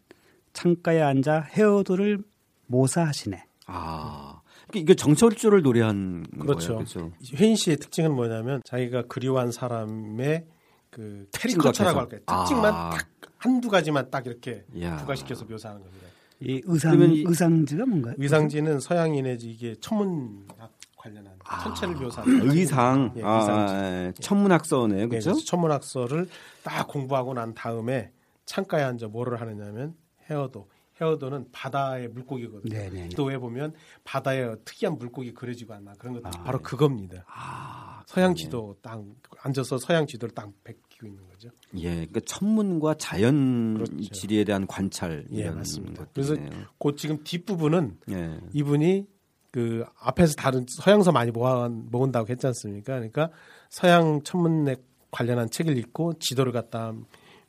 창가에 0.53 1.01
앉아 1.01 1.41
헤어도를 1.41 2.19
모사하시네. 2.67 3.43
아. 3.67 4.41
이게 4.75 4.93
정철조를 4.93 5.63
노래한 5.63 6.27
그렇죠. 6.41 6.75
거예요. 6.75 6.77
그렇죠. 6.85 7.11
회인 7.35 7.55
씨의 7.55 7.77
특징은 7.77 8.13
뭐냐면 8.13 8.61
자기가 8.65 9.03
그리워한 9.07 9.51
사람의 9.51 10.45
그 10.89 11.27
캐리커처라고 11.33 11.99
할까요? 11.99 12.21
특징만 12.25 12.73
아. 12.73 12.89
딱 12.91 13.07
한두 13.37 13.69
가지만 13.69 14.09
딱 14.09 14.25
이렇게 14.25 14.65
야. 14.81 14.97
부가시켜서 14.97 15.45
묘사하는 15.45 15.81
겁니다. 15.81 16.07
이 16.41 16.61
의상 16.65 16.99
이, 17.01 17.23
의상지가 17.27 17.85
뭔가요? 17.85 18.15
의상지는 18.17 18.79
서양인의 18.79 19.37
이게 19.41 19.75
천문학 19.81 20.71
관련한 20.97 21.33
아, 21.45 21.63
천체를 21.63 21.95
묘사하는 21.95 22.51
의상, 22.51 23.13
예, 23.15 23.21
아, 23.23 24.07
예. 24.07 24.13
천문학서네, 24.19 25.07
그렇죠? 25.07 25.33
네, 25.33 25.45
천문학서를 25.45 26.27
딱 26.63 26.87
공부하고 26.87 27.33
난 27.33 27.53
다음에 27.53 28.11
창가에 28.45 28.83
앉아 28.83 29.07
뭐를 29.07 29.39
하느냐면 29.39 29.95
헤어도 30.29 30.69
헤어도는 31.01 31.47
바다의 31.51 32.09
물고기거든요. 32.09 32.73
네네. 32.73 33.09
지도에 33.09 33.37
보면 33.37 33.73
바다에 34.03 34.55
특이한 34.65 34.97
물고기 34.97 35.33
그려지고 35.33 35.73
않나 35.73 35.93
그런 35.97 36.15
것들 36.15 36.27
아, 36.27 36.43
바로 36.43 36.57
네. 36.57 36.63
그겁니다. 36.63 37.23
아, 37.27 37.88
서양 38.09 38.33
지도 38.33 38.75
딱 38.81 39.03
앉아서 39.43 39.77
서양 39.77 40.07
지도를 40.07 40.33
딱 40.33 40.51
베끼고 40.63 41.05
있는 41.05 41.27
거죠. 41.29 41.49
예, 41.75 41.91
그러니까 41.91 42.21
천문과 42.25 42.95
자연 42.95 43.75
그렇죠. 43.75 43.95
지리에 43.99 44.45
대한 44.45 44.65
관찰 44.65 45.27
예, 45.31 45.51
맞습니다. 45.51 46.07
그래서 46.11 46.35
그 46.79 46.95
지금 46.95 47.23
뒷 47.23 47.45
부분은 47.45 47.99
예. 48.09 48.39
이분이 48.51 49.05
그 49.51 49.85
앞에서 49.99 50.33
다른 50.33 50.65
서양서 50.67 51.11
많이 51.11 51.29
모아 51.29 51.69
모은다고 51.69 52.29
했지 52.29 52.47
않습니까? 52.47 52.93
그러니까 52.93 53.29
서양 53.69 54.23
천문에 54.23 54.77
관련한 55.11 55.51
책을 55.51 55.77
읽고 55.77 56.13
지도를 56.13 56.51
갖다 56.51 56.95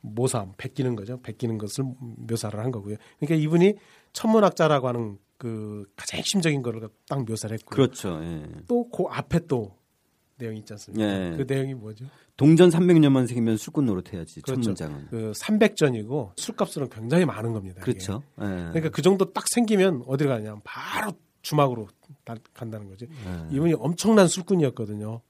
모사, 0.02 0.46
베끼는 0.58 0.94
거죠. 0.94 1.22
베끼는 1.22 1.56
것을 1.56 1.84
묘사를 1.98 2.60
한 2.60 2.70
거고요. 2.70 2.96
그러니까 3.18 3.42
이분이 3.42 3.76
천문학자라고 4.12 4.88
하는 4.88 5.18
그 5.38 5.86
가장 5.96 6.18
핵심적인 6.18 6.60
거를 6.60 6.86
딱 7.08 7.24
묘사를 7.24 7.54
했고. 7.54 7.70
그렇죠. 7.70 8.20
예. 8.22 8.44
또그 8.68 9.04
앞에 9.08 9.46
또 9.46 9.79
내용이 10.40 10.58
있지 10.60 10.72
않습니까? 10.72 11.04
예. 11.04 11.36
그 11.36 11.44
내용이 11.46 11.74
뭐죠? 11.74 12.06
동전 12.36 12.70
300년만 12.70 13.26
생기면 13.26 13.56
술꾼 13.56 13.86
노릇해야지. 13.86 14.40
그렇죠. 14.40 14.62
천문장은. 14.62 15.06
그 15.10 15.32
300전이고 15.34 16.32
술값은 16.36 16.88
굉장히 16.88 17.24
많은 17.26 17.52
겁니다. 17.52 17.82
그렇죠. 17.82 18.22
예. 18.40 18.44
그러니까 18.44 18.88
그 18.88 19.02
정도 19.02 19.32
딱 19.32 19.44
생기면 19.48 20.04
어디로 20.06 20.30
가냐면 20.30 20.60
바로 20.64 21.12
주막으로 21.42 21.88
간다는 22.54 22.88
거죠. 22.88 23.06
예. 23.06 23.54
이분이 23.54 23.74
엄청난 23.74 24.26
술꾼이었거든요. 24.26 25.20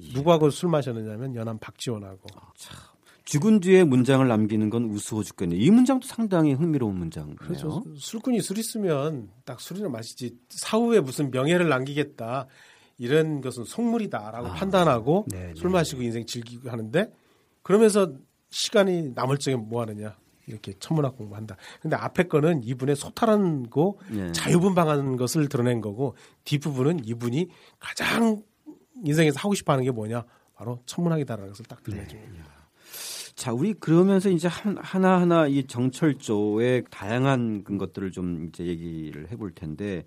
예. 0.00 0.12
누구하고 0.12 0.50
술 0.50 0.68
마셨느냐면 0.68 1.34
연암 1.34 1.58
박지원하고. 1.58 2.20
아, 2.36 2.52
참. 2.56 2.76
죽은 3.24 3.60
뒤에 3.60 3.84
문장을 3.84 4.26
남기는 4.26 4.70
건 4.70 4.86
우스워 4.86 5.22
죽겠네. 5.22 5.54
이 5.54 5.70
문장도 5.70 6.06
상당히 6.06 6.52
흥미로운 6.52 6.96
문장이에요. 6.96 7.36
그렇죠. 7.36 7.84
술꾼이 7.96 8.40
술 8.40 8.58
있으면 8.58 9.30
딱 9.44 9.60
술이나 9.60 9.88
마시지 9.88 10.36
사후에 10.48 10.98
무슨 10.98 11.30
명예를 11.30 11.68
남기겠다 11.68 12.48
이런 13.00 13.40
것은 13.40 13.64
속물이다라고 13.64 14.48
아, 14.48 14.52
판단하고 14.52 15.24
네네. 15.30 15.46
네, 15.46 15.54
술 15.54 15.70
마시고 15.70 16.00
네. 16.00 16.06
인생 16.06 16.26
즐기고 16.26 16.68
하는데 16.68 17.10
그러면서 17.62 18.12
시간이 18.50 19.12
남을 19.14 19.38
적에 19.38 19.56
뭐 19.56 19.80
하느냐 19.80 20.18
이렇게 20.46 20.74
천문학 20.78 21.16
공부한다. 21.16 21.56
근데 21.80 21.96
앞에 21.96 22.24
거는 22.24 22.62
이분의 22.62 22.96
소탈한 22.96 23.70
거 23.70 23.96
네. 24.10 24.30
자유분방한 24.32 25.16
것을 25.16 25.48
드러낸 25.48 25.80
거고 25.80 26.14
뒷부분은 26.44 27.06
이분이 27.06 27.48
가장 27.78 28.42
인생에서 29.02 29.38
하고 29.40 29.54
싶어 29.54 29.72
하는 29.72 29.84
게 29.86 29.90
뭐냐 29.90 30.24
바로 30.54 30.82
천문학이다라는 30.84 31.48
것을 31.48 31.64
딱 31.64 31.82
드러내줍니다. 31.82 32.32
네. 32.34 32.50
자, 33.34 33.54
우리 33.54 33.72
그러면서 33.72 34.28
이제 34.28 34.46
하나하나 34.48 35.46
이 35.46 35.64
정철조의 35.64 36.84
다양한 36.90 37.64
것들을 37.64 38.10
좀 38.10 38.48
이제 38.48 38.66
얘기를 38.66 39.30
해볼 39.30 39.52
텐데 39.52 40.04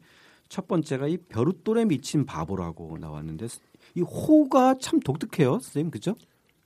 첫 0.53 0.67
번째가 0.67 1.07
이 1.07 1.17
벼룻돌에 1.17 1.85
미친 1.85 2.27
바보라고 2.27 2.99
나왔는데 2.99 3.47
이 3.95 4.01
호가 4.01 4.75
참 4.79 4.99
독특해요, 4.99 5.53
선생님, 5.53 5.89
그죠? 5.89 6.13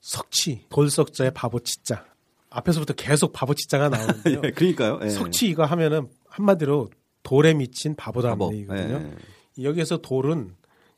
석치, 0.02 0.66
돌석자의 0.68 1.32
바보 1.34 1.62
치자. 1.62 2.06
앞에서부터 2.50 2.96
계속 2.96 3.32
바보 3.32 3.54
치자가 3.54 3.88
나오는데요. 3.96 4.42
예, 4.44 4.52
그러니까요. 4.52 5.00
예. 5.04 5.10
석치 5.10 5.48
이거 5.48 5.64
하면은 5.64 6.10
한마디로 6.28 6.90
돌에 7.24 7.54
미친 7.54 7.96
바보다는 7.96 8.38
바보. 8.38 8.54
얘기거든요. 8.54 9.10
예. 9.58 9.64
여기에서 9.64 10.00
돌은 10.00 10.54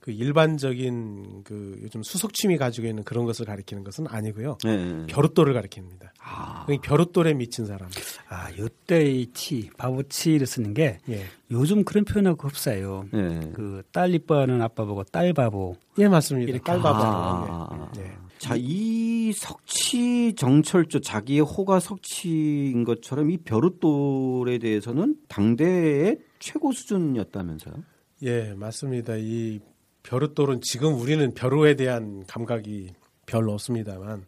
그 0.10 0.14
일반적인 0.14 1.44
그 1.44 1.80
요즘 1.84 2.02
수석 2.02 2.34
취미 2.34 2.58
가지고 2.58 2.88
있는 2.88 3.04
그런 3.04 3.26
것을 3.26 3.46
가리키는 3.46 3.84
것은 3.84 4.08
아니고요. 4.08 4.58
네. 4.64 5.06
벼룻돌을 5.06 5.54
가리킵니다. 5.54 6.10
아. 6.20 6.66
벼룻돌에 6.82 7.36
미친 7.36 7.68
사람. 7.68 7.88
아, 8.28 8.50
요때의 8.58 9.28
치, 9.34 9.70
바보치를 9.78 10.48
쓰는 10.48 10.74
게 10.74 10.98
예. 11.10 11.26
요즘 11.52 11.84
그런 11.84 12.06
표현하고 12.06 12.48
흡사해요. 12.48 13.06
예. 13.14 13.52
그딸 13.54 14.16
이뻐하는 14.16 14.64
아빠 14.64 14.84
보고 14.84 15.04
딸 15.04 15.32
바보. 15.34 15.76
예, 16.00 16.08
맞습니다. 16.08 16.50
이렇게 16.50 16.64
딸 16.64 16.80
바보. 16.82 17.00
아. 17.04 17.92
예. 17.98 18.12
자, 18.40 18.56
이 18.58 19.32
석치 19.34 20.34
정철조 20.34 21.02
자기의 21.02 21.42
호가 21.42 21.80
석치인 21.80 22.84
것처럼 22.84 23.30
이 23.30 23.38
벼룻돌에 23.38 24.58
대해서는 24.58 25.18
당대의 25.28 26.18
최고 26.40 26.72
수준이었다면서요? 26.72 27.76
예, 28.24 28.54
맞습니다. 28.56 29.16
이 29.18 29.60
벼룻돌은 30.04 30.62
지금 30.62 30.96
우리는 31.00 31.34
벼루에 31.34 31.76
대한 31.76 32.24
감각이 32.28 32.94
별로 33.26 33.54
없습니다만 33.54 34.26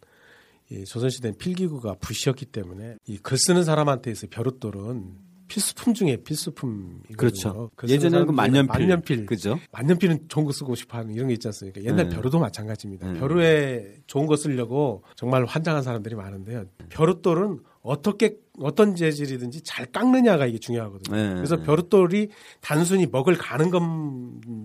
이 0.70 0.86
조선시대는 0.86 1.38
필기구가 1.38 1.96
부시였기 2.00 2.46
때문에 2.46 2.96
이 3.08 3.18
글 3.18 3.38
쓰는 3.38 3.64
사람한테 3.64 4.12
있어 4.12 4.28
벼룻돌은 4.30 5.32
필수품 5.48 5.94
중에 5.94 6.16
필수품이거든요. 6.18 7.18
그렇죠. 7.18 7.72
예전에는 7.86 8.28
그 8.28 8.32
만년필, 8.32 8.68
만년필, 8.68 9.26
그죠? 9.26 9.60
만년필은 9.74 10.30
좋은 10.30 10.46
거 10.46 10.54
쓰고 10.54 10.76
싶어하는 10.76 11.14
이런 11.14 11.28
게 11.28 11.34
있지 11.34 11.46
않습니까? 11.50 11.84
옛날 11.84 12.08
네. 12.08 12.16
벼루도 12.16 12.40
마찬가지입니다. 12.40 13.12
네. 13.12 13.20
벼루에 13.20 13.98
좋은 14.08 14.28
거 14.28 14.38
쓰려고 14.38 15.04
정말 15.16 15.44
환장한 15.44 15.84
사람들이 15.84 16.16
많은데요. 16.16 16.68
벼룻돌은 16.88 17.60
어떻게 17.82 18.38
어떤 18.60 18.96
재질이든지 18.96 19.62
잘 19.64 19.86
깎느냐가 19.86 20.46
이게 20.46 20.60
중요하거든요. 20.60 21.16
네. 21.16 21.34
그래서 21.36 21.58
벼룻돌이 21.62 22.30
단순히 22.60 23.08
먹을 23.08 23.38
가는 23.38 23.70
것 23.70 23.82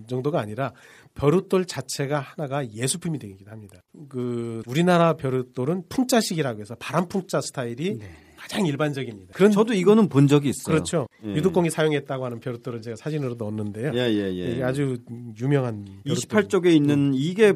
정도가 0.07 0.39
아니라 0.39 0.73
벼룻돌 1.13 1.65
자체가 1.65 2.19
하나가 2.19 2.69
예술품이 2.69 3.17
되기도 3.19 3.49
합니다. 3.49 3.81
그 4.09 4.61
우리나라 4.67 5.13
벼룻돌은 5.13 5.83
풍자식이라고 5.89 6.61
해서 6.61 6.75
바람풍자 6.75 7.41
스타일이 7.41 7.97
네. 7.97 8.26
가장 8.47 8.65
일반적입니다. 8.65 9.33
그런 9.33 9.51
저도 9.51 9.73
이거는 9.73 10.07
본 10.07 10.27
적이 10.27 10.49
있어요. 10.49 10.73
그렇죠. 10.73 11.07
예. 11.25 11.35
유독공이 11.35 11.69
사용했다고 11.69 12.23
하는 12.25 12.39
벼룩돌은 12.39 12.81
제가 12.81 12.95
사진으로 12.95 13.35
넣었는데요. 13.35 13.91
예, 13.93 13.99
예, 13.99 14.57
예. 14.57 14.63
아주 14.63 14.97
유명한 15.39 15.85
28쪽에 16.05 16.73
있는 16.73 17.13
이게 17.13 17.53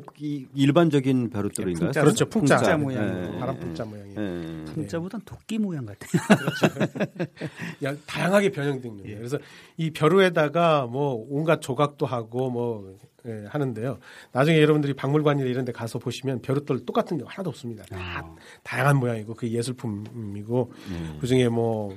일반적인 0.54 1.30
벼룩돌인가요? 1.30 1.88
풍자, 1.88 2.01
그렇죠. 2.01 2.25
풍자, 2.25 2.58
풍자 2.58 2.77
모양. 2.77 3.34
예. 3.34 3.39
바람 3.39 3.58
풍자 3.58 3.86
모양이에요. 3.86 4.19
예. 4.19 4.65
풍자보단 4.65 5.21
도끼 5.23 5.58
모양 5.58 5.86
같아요. 5.86 6.21
그렇죠. 7.80 7.97
다양하게 8.06 8.51
변형된 8.51 8.97
거예요. 8.97 9.17
그래서 9.17 9.38
이 9.77 9.91
벼루에다가 9.91 10.88
뭐 10.88 11.25
온갖 11.30 11.62
조각도 11.62 12.06
하고 12.06 12.49
뭐 12.49 12.97
예, 13.25 13.45
하는데요. 13.47 13.99
나중에 14.31 14.60
여러분들이 14.62 14.93
박물관이나 14.93 15.47
이런 15.47 15.63
데 15.63 15.71
가서 15.71 15.99
보시면 15.99 16.41
벼룩돌 16.41 16.86
똑같은 16.86 17.17
게 17.17 17.23
하나도 17.25 17.49
없습니다. 17.49 17.84
다 17.86 17.97
아. 17.99 18.36
다양한 18.63 18.97
모양이고 18.97 19.36
그 19.36 19.47
예술품이고 19.47 20.73
음. 20.89 21.17
그중에 21.21 21.49
뭐 21.49 21.95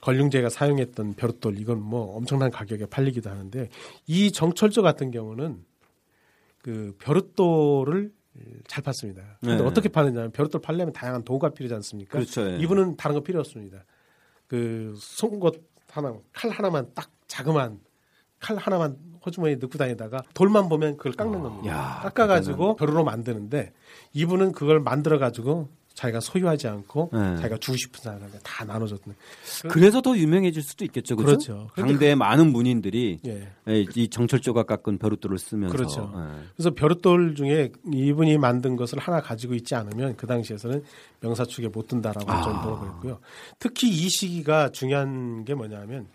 걸륭제가 0.00 0.48
사용했던 0.48 1.14
벼룩돌 1.14 1.58
이건 1.58 1.80
뭐 1.80 2.16
엄청난 2.16 2.50
가격에 2.50 2.86
팔리기도 2.86 3.30
하는데 3.30 3.68
이 4.06 4.32
정철조 4.32 4.82
같은 4.82 5.10
경우는 5.10 5.64
그 6.62 6.96
벼룩돌을 6.98 8.12
잘 8.66 8.82
팠습니다. 8.82 9.22
근데 9.40 9.56
네. 9.56 9.62
어떻게 9.62 9.88
파느냐면 9.88 10.30
벼룩돌 10.32 10.60
팔려면 10.60 10.92
다양한 10.92 11.24
도구가 11.24 11.50
필요하지 11.50 11.74
않습니까? 11.76 12.18
그렇죠. 12.18 12.50
예. 12.50 12.58
이분은 12.58 12.96
다른 12.96 13.14
거 13.14 13.22
필요 13.22 13.40
없습니다. 13.40 13.84
그 14.46 14.94
송곳 14.98 15.64
하나, 15.90 16.14
칼 16.32 16.50
하나만 16.50 16.90
딱 16.94 17.10
자그만 17.26 17.80
칼 18.38 18.56
하나만 18.56 18.98
호주머니에 19.26 19.56
넣고 19.56 19.76
다니다가 19.76 20.22
돌만 20.34 20.68
보면 20.68 20.96
그걸 20.96 21.12
깎는 21.12 21.40
아, 21.40 21.42
겁니다. 21.42 21.68
야, 21.68 22.00
깎아가지고 22.04 22.76
벼루로 22.76 23.04
만드는데 23.04 23.72
이분은 24.14 24.52
그걸 24.52 24.80
만들어가지고 24.80 25.68
자기가 25.96 26.20
소유하지 26.20 26.68
않고 26.68 27.10
네. 27.10 27.36
자기가 27.36 27.56
주고 27.56 27.76
싶은 27.78 28.00
사람한테 28.02 28.38
다 28.42 28.66
나눠줬던. 28.66 29.14
그래서 29.70 30.02
더 30.02 30.14
유명해질 30.14 30.62
수도 30.62 30.84
있겠죠. 30.84 31.16
그렇죠. 31.16 31.68
그렇죠. 31.74 31.88
당대의 31.88 32.14
그, 32.14 32.18
많은 32.18 32.52
문인들이 32.52 33.20
예. 33.26 33.48
이 33.94 34.08
정철조각 34.08 34.66
깎은 34.66 34.98
벼룩돌을 34.98 35.38
쓰면서. 35.38 35.74
그렇죠. 35.74 36.12
예. 36.14 36.44
그래서 36.54 36.70
벼룩돌 36.74 37.34
중에 37.34 37.72
이분이 37.90 38.36
만든 38.36 38.76
것을 38.76 38.98
하나 38.98 39.22
가지고 39.22 39.54
있지 39.54 39.74
않으면 39.74 40.16
그 40.16 40.26
당시에서는 40.26 40.84
명사축에 41.20 41.68
못 41.68 41.88
든다라고 41.88 42.30
아. 42.30 42.42
정도로 42.42 42.78
그랬고요. 42.78 43.18
특히 43.58 43.88
이 43.88 44.10
시기가 44.10 44.68
중요한 44.68 45.46
게 45.46 45.54
뭐냐면 45.54 46.08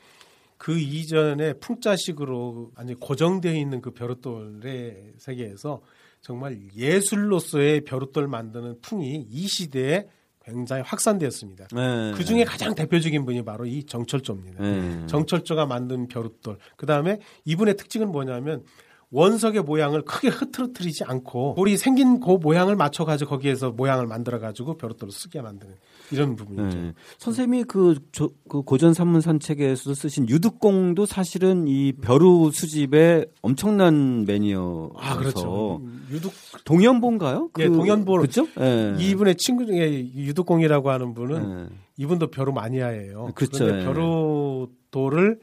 그 0.61 0.77
이전에 0.77 1.53
풍자식으로 1.53 2.73
아니 2.75 2.93
고정되어 2.93 3.51
있는 3.51 3.81
그 3.81 3.89
벼룩돌의 3.89 5.13
세계에서 5.17 5.81
정말 6.21 6.59
예술로서의 6.77 7.81
벼룩돌 7.81 8.27
만드는 8.27 8.79
풍이 8.81 9.25
이 9.27 9.47
시대에 9.47 10.05
굉장히 10.45 10.83
확산되었습니다. 10.83 11.67
네. 11.73 12.11
그 12.15 12.23
중에 12.23 12.43
가장 12.43 12.75
대표적인 12.75 13.25
분이 13.25 13.43
바로 13.43 13.65
이 13.65 13.83
정철조입니다. 13.85 14.61
네. 14.63 15.07
정철조가 15.07 15.65
만든 15.65 16.07
벼룩돌. 16.07 16.59
그 16.75 16.85
다음에 16.85 17.17
이분의 17.45 17.75
특징은 17.75 18.11
뭐냐면 18.11 18.63
원석의 19.09 19.63
모양을 19.63 20.03
크게 20.03 20.27
흐트러뜨리지 20.27 21.05
않고 21.05 21.55
돌이 21.57 21.75
생긴 21.75 22.19
그 22.19 22.33
모양을 22.33 22.75
맞춰가지고 22.75 23.31
거기에서 23.31 23.71
모양을 23.71 24.05
만들어가지고 24.05 24.77
벼룩돌을 24.77 25.11
쓰게 25.11 25.41
만드는 25.41 25.75
이런 26.11 26.35
부분이죠. 26.35 26.77
네. 26.77 26.93
선생님이 27.17 27.63
그, 27.65 27.95
저, 28.11 28.29
그 28.49 28.61
고전 28.61 28.93
산문 28.93 29.21
산책에서 29.21 29.93
쓰신 29.93 30.27
유득공도 30.29 31.05
사실은 31.05 31.67
이 31.67 31.93
벼루 31.93 32.51
수집의 32.53 33.27
엄청난 33.41 34.25
매니어. 34.25 34.91
아 34.97 35.17
그렇죠. 35.17 35.81
유득 36.09 36.31
동연보인가요? 36.65 37.49
그, 37.53 37.61
예, 37.61 37.67
동연보. 37.67 38.11
그렇죠. 38.13 38.47
네. 38.57 38.95
이분의 38.99 39.35
친구 39.37 39.65
중에 39.65 40.11
유득공이라고 40.15 40.89
하는 40.89 41.13
분은 41.13 41.63
네. 41.69 41.75
이분도 41.97 42.27
벼루 42.31 42.51
마니아예요. 42.51 43.31
그렇죠. 43.35 43.63
그런데 43.65 43.85
벼루돌을 43.85 45.39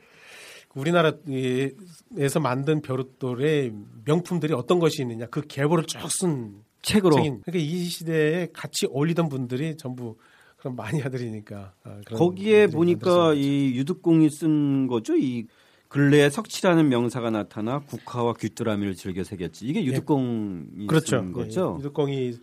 우리나라에서 0.74 2.40
만든 2.40 2.82
벼룩돌의 2.82 3.72
명품들이 4.04 4.52
어떤 4.54 4.78
것이 4.78 5.02
있느냐 5.02 5.26
그 5.26 5.42
계보를 5.46 5.84
쭉 5.84 6.08
쓴 6.10 6.62
책으로. 6.82 7.16
책인. 7.16 7.40
그러니까 7.42 7.58
이 7.58 7.84
시대에 7.84 8.48
같이 8.52 8.86
어울리던 8.86 9.28
분들이 9.28 9.76
전부 9.76 10.16
그런 10.58 10.76
마니아들이니까. 10.76 11.72
아, 11.84 12.00
거기에 12.06 12.66
보니까 12.66 13.32
이 13.34 13.72
유득공이 13.76 14.28
쓴 14.30 14.86
거죠. 14.88 15.16
이 15.16 15.46
근래에 15.88 16.28
석치라는 16.28 16.88
명사가 16.88 17.30
나타나 17.30 17.78
국화와 17.78 18.34
귀뚜라미를 18.34 18.94
즐겨 18.94 19.24
새겼지. 19.24 19.66
이게 19.66 19.80
예. 19.80 19.86
유득공이 19.86 20.82
예. 20.82 20.86
그렇죠. 20.86 21.18
쓴 21.20 21.32
거죠. 21.32 21.76
예. 21.76 21.78
유득공이 21.78 22.34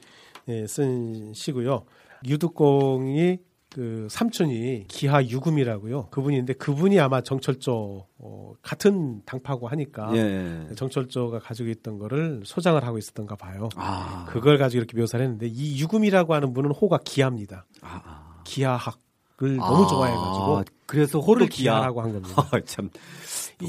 예, 0.48 0.68
쓴 0.68 1.34
시고요. 1.34 1.86
유득공이 2.26 3.40
그 3.76 4.08
삼촌이 4.10 4.86
기하 4.88 5.22
유금이라고요. 5.22 6.08
그분인데 6.10 6.54
그분이 6.54 6.98
아마 7.02 7.20
정철조 7.20 8.08
어, 8.20 8.54
같은 8.62 9.22
당파고 9.26 9.68
하니까 9.68 10.16
예. 10.16 10.70
정철조가 10.78 11.40
가지고 11.40 11.68
있던 11.72 11.98
거를 11.98 12.42
소장을 12.46 12.82
하고 12.82 12.98
있었던가 12.98 13.36
봐요. 13.36 13.68
아. 13.76 14.28
그걸 14.30 14.58
가지고 14.58 14.80
이렇게 14.80 14.98
묘사를 14.98 15.22
했는데 15.22 15.48
이 15.48 15.78
유금이라고 15.82 16.34
하는 16.34 16.54
분은 16.54 16.72
호가 16.72 17.00
기하입니다. 17.04 17.66
아. 17.82 18.02
아. 18.06 18.42
기하학을 18.46 19.60
아. 19.60 19.70
너무 19.70 19.86
좋아해가지고 19.90 20.64
그래서 20.86 21.20
호를 21.20 21.48
기하라고 21.48 22.02
한 22.02 22.14
겁니다. 22.14 22.48
아, 22.54 22.62
참 22.64 22.90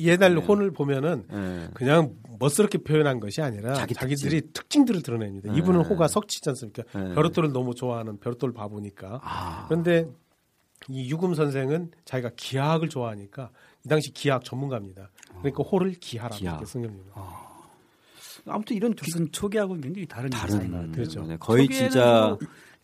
옛날 0.00 0.34
네. 0.34 0.40
혼을 0.40 0.70
보면은 0.72 1.24
네. 1.30 1.68
그냥 1.74 2.14
멋스럽게 2.38 2.78
표현한 2.78 3.20
것이 3.20 3.40
아니라 3.40 3.74
자기 3.74 3.94
자기 3.94 4.14
들이 4.16 4.40
특징. 4.40 4.52
특징들을 4.52 5.02
드러냅니다. 5.02 5.52
네. 5.52 5.58
이분은 5.58 5.82
호가 5.82 6.08
석치지 6.08 6.48
않습니까? 6.50 6.82
네. 6.94 7.14
벼룩돌을 7.14 7.52
너무 7.52 7.74
좋아하는 7.74 8.18
벼룩돌 8.18 8.52
바보니까. 8.52 9.20
아. 9.22 9.66
그런데 9.68 10.06
이 10.88 11.10
유금 11.10 11.34
선생은 11.34 11.92
자기가 12.04 12.30
기하학을 12.36 12.88
좋아하니까 12.88 13.50
이 13.84 13.88
당시 13.88 14.12
기하학 14.12 14.44
전문가입니다. 14.44 15.10
그러니까 15.38 15.62
호를 15.62 15.92
기하라고 15.92 16.36
기하. 16.36 16.52
이렇게 16.52 16.66
쓴 16.66 16.82
겁니다. 16.82 17.12
아. 17.14 17.46
아무튼 18.48 18.76
이런 18.76 18.94
무슨 19.00 19.30
초기하고 19.32 19.74
굉장히 19.74 20.06
다른 20.06 20.30
다른 20.30 20.92
그렇죠. 20.92 21.22
네, 21.24 21.36
거의 21.38 21.68
진짜 21.68 22.36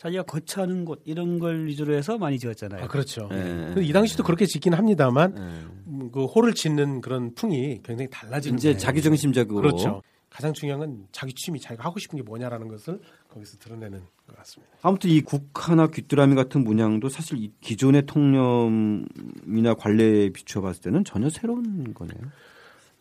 자기가 0.03 0.25
거처하는 0.25 0.85
곳 0.85 1.01
이런 1.05 1.39
걸 1.39 1.65
위주로 1.67 1.95
해서 1.95 2.19
많이 2.19 2.37
지었잖아요. 2.37 2.83
아, 2.83 2.89
그렇죠. 2.89 3.29
네. 3.29 3.73
이 3.81 3.93
당시도 3.93 4.25
그렇게 4.25 4.47
짓긴 4.47 4.75
합니다만 4.75 5.35
네. 5.35 6.09
그 6.11 6.25
호를 6.25 6.55
짓는 6.55 7.01
그런 7.01 7.33
풍이 7.37 7.83
굉장히 7.85 8.11
달라지는 8.11 8.59
이제 8.59 8.77
자기 8.77 9.01
중심적으로 9.01 9.61
그렇죠. 9.61 10.03
가장 10.29 10.53
중요한 10.55 10.81
건 10.81 11.07
자기 11.13 11.33
취미, 11.35 11.61
자기가 11.61 11.85
하고 11.85 12.01
싶은 12.01 12.17
게 12.17 12.25
뭐냐라는 12.25 12.67
것을 12.67 12.99
거기서 13.29 13.59
드러내는 13.59 14.01
것 14.27 14.37
같습니다. 14.39 14.75
아무튼 14.83 15.11
이 15.11 15.21
국화나 15.21 15.87
귀뚜라미 15.87 16.35
같은 16.35 16.65
문양도 16.65 17.09
사실 17.09 17.39
이 17.39 17.53
기존의 17.61 18.07
통념이나 18.07 19.75
관례에 19.79 20.31
비추어 20.31 20.63
봤을 20.63 20.83
때는 20.83 21.05
전혀 21.05 21.31
새로운 21.31 21.95
거네요. 21.95 22.19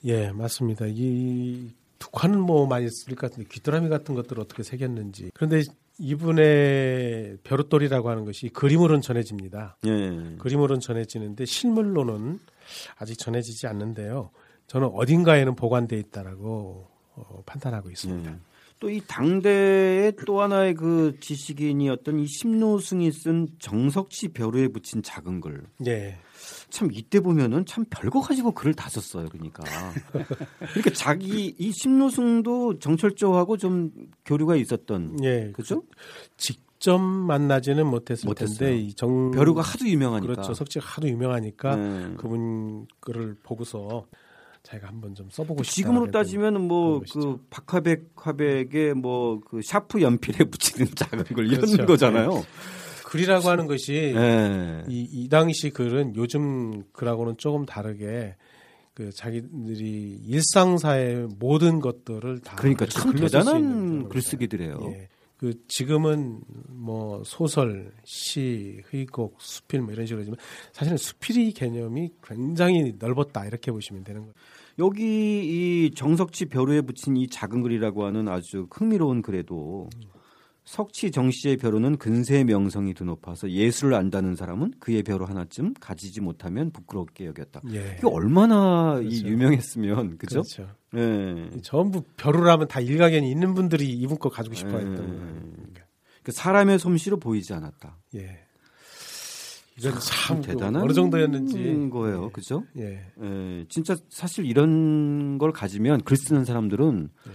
예, 0.04 0.32
맞습니다. 0.32 0.86
이 0.88 1.70
국화는 2.00 2.40
뭐 2.40 2.68
많이 2.68 2.88
쓸 2.90 3.16
것 3.16 3.32
같은데 3.32 3.50
귀뚜라미 3.52 3.90
같은 3.90 4.14
것들을 4.14 4.40
어떻게 4.40 4.62
새겼는지. 4.62 5.32
그런데 5.34 5.64
이분의 6.02 7.38
벼룩돌이라고 7.44 8.10
하는 8.10 8.26
것이 8.26 8.50
그림으로는 8.50 9.02
전해집니다. 9.02 9.78
예. 9.86 10.36
그림으로는 10.40 10.80
전해지는데 10.80 11.46
실물로는 11.46 12.40
아직 12.98 13.18
전해지지 13.18 13.68
않는데요. 13.68 14.32
저는 14.68 14.90
어딘가에는 14.94 15.56
보관돼 15.56 15.98
있다라고 16.00 16.88
어, 17.16 17.44
판단하고 17.46 17.92
있습니다. 17.92 18.32
예. 18.32 18.36
또이 18.80 19.02
당대의 19.08 20.14
또 20.26 20.42
하나의 20.42 20.74
그 20.74 21.16
지식인이었던 21.20 22.20
이 22.20 22.26
심노승이 22.26 23.12
쓴 23.12 23.48
정석치 23.60 24.30
벼루에 24.30 24.70
붙인 24.70 25.04
작은 25.04 25.40
글. 25.40 25.64
예. 25.86 26.18
참 26.72 26.90
이때 26.92 27.20
보면은 27.20 27.66
참 27.66 27.86
별거 27.90 28.22
가지고 28.22 28.52
글을 28.54 28.74
다 28.74 28.90
썼어요. 28.90 29.28
그러니까. 29.30 29.64
그러니까 30.12 30.90
자기 30.94 31.54
이 31.58 31.72
심노승도 31.72 32.80
정철조하고 32.80 33.58
좀 33.58 33.92
교류가 34.26 34.56
있었던. 34.56 35.24
예. 35.24 35.52
그죠? 35.54 35.84
직접 36.38 36.98
만나지는 37.00 37.86
못했을 37.86 38.28
못했어요. 38.28 38.58
텐데 38.58 38.78
이 38.78 38.94
정. 38.94 39.32
벼루가 39.32 39.62
하도 39.62 39.88
유명하니까. 39.88 40.34
그렇죠. 40.34 40.54
석지가 40.54 40.86
하도 40.86 41.08
유명하니까 41.08 41.76
네. 41.76 42.14
그분 42.18 42.88
글을 43.00 43.36
보고서 43.44 44.08
자기가 44.64 44.88
한번 44.88 45.16
좀 45.16 45.28
써보고 45.30 45.64
싶다. 45.64 45.74
지금으로 45.76 46.12
따지면 46.12 46.68
뭐그 46.68 47.46
박화백 47.50 48.12
화백의 48.16 48.94
뭐 48.96 49.40
그 49.50 49.62
샤프 49.62 50.02
연필에 50.02 50.46
붙이는 50.46 50.88
작은 50.96 51.24
걸 51.26 51.48
이런 51.48 51.62
그렇죠. 51.62 51.86
거잖아요. 51.86 52.30
네. 52.30 52.44
글이라고 53.12 53.50
하는 53.50 53.68
것이 53.68 54.14
네. 54.16 54.84
이, 54.88 55.06
이 55.12 55.28
당시 55.28 55.70
글은 55.70 56.16
요즘 56.16 56.84
글하고는 56.94 57.36
조금 57.38 57.66
다르게 57.66 58.36
그 58.94 59.12
자기들이 59.12 60.22
일상사의 60.26 61.28
모든 61.38 61.82
것들을 61.82 62.40
다 62.40 62.56
그러니까 62.56 62.86
참 62.86 63.14
대단한 63.14 64.08
글쓰기들이에요. 64.08 64.80
예. 64.94 65.10
그 65.36 65.54
지금은 65.68 66.40
뭐 66.70 67.22
소설, 67.26 67.92
시, 68.06 68.82
회곡, 68.94 69.42
수필 69.42 69.82
뭐 69.82 69.92
이런 69.92 70.06
식으로지만 70.06 70.38
사실은 70.72 70.98
수필의 70.98 71.52
개념이 71.52 72.12
굉장히 72.24 72.94
넓었다 72.98 73.46
이렇게 73.46 73.74
보시면 73.74 74.06
되는 74.06 74.22
거예요. 74.22 74.34
여기 74.80 75.04
이 75.86 75.92
정석치 75.96 76.46
벼루에 76.46 76.80
붙인 76.80 77.18
이 77.18 77.28
작은 77.28 77.62
글이라고 77.62 78.06
하는 78.06 78.30
아주 78.30 78.68
흥미로운 78.72 79.22
글에도 79.22 79.90
음. 79.96 80.21
석치 80.72 81.12
정씨의 81.12 81.58
벼루는 81.58 81.98
근세의 81.98 82.46
명성이 82.46 82.94
드높아서 82.94 83.52
예술을 83.52 83.94
안다는 83.94 84.38
사람은 84.38 84.76
그의 84.80 85.04
벼루 85.04 85.26
하나쯤 85.26 85.74
가지지 85.74 86.22
못하면 86.22 86.72
부끄럽게 86.72 87.26
여겼다. 87.26 87.60
예. 87.74 87.98
이게 87.98 88.08
얼마나 88.08 88.94
그렇죠. 88.96 89.28
유명했으면 89.28 90.18
그죠? 90.18 90.44
그렇죠. 90.44 90.70
예. 90.96 91.60
전부 91.62 92.04
벼루라면 92.16 92.70
다 92.70 92.80
일가견이 92.80 93.30
있는 93.30 93.54
분들이 93.54 93.90
이분 93.90 94.18
거 94.18 94.30
가지고 94.30 94.56
싶어 94.56 94.78
했던 94.78 94.96
예. 94.96 95.56
그러니까. 95.58 95.82
그 96.24 96.32
사람의 96.32 96.80
솜씨로 96.80 97.20
보이지 97.20 97.54
않았다. 97.54 97.98
예. 98.16 98.40
이건 99.78 99.92
참, 100.00 100.02
참 100.02 100.42
대단한 100.42 100.84
어느 100.84 100.94
정도였는지 100.94 101.90
거예요, 101.90 102.30
그죠? 102.30 102.64
예. 102.78 103.12
예. 103.22 103.66
진짜 103.68 103.98
사실 104.08 104.46
이런 104.46 105.38
걸 105.38 105.52
가지면 105.52 106.04
글 106.04 106.16
쓰는 106.16 106.46
사람들은. 106.46 107.10
예. 107.28 107.32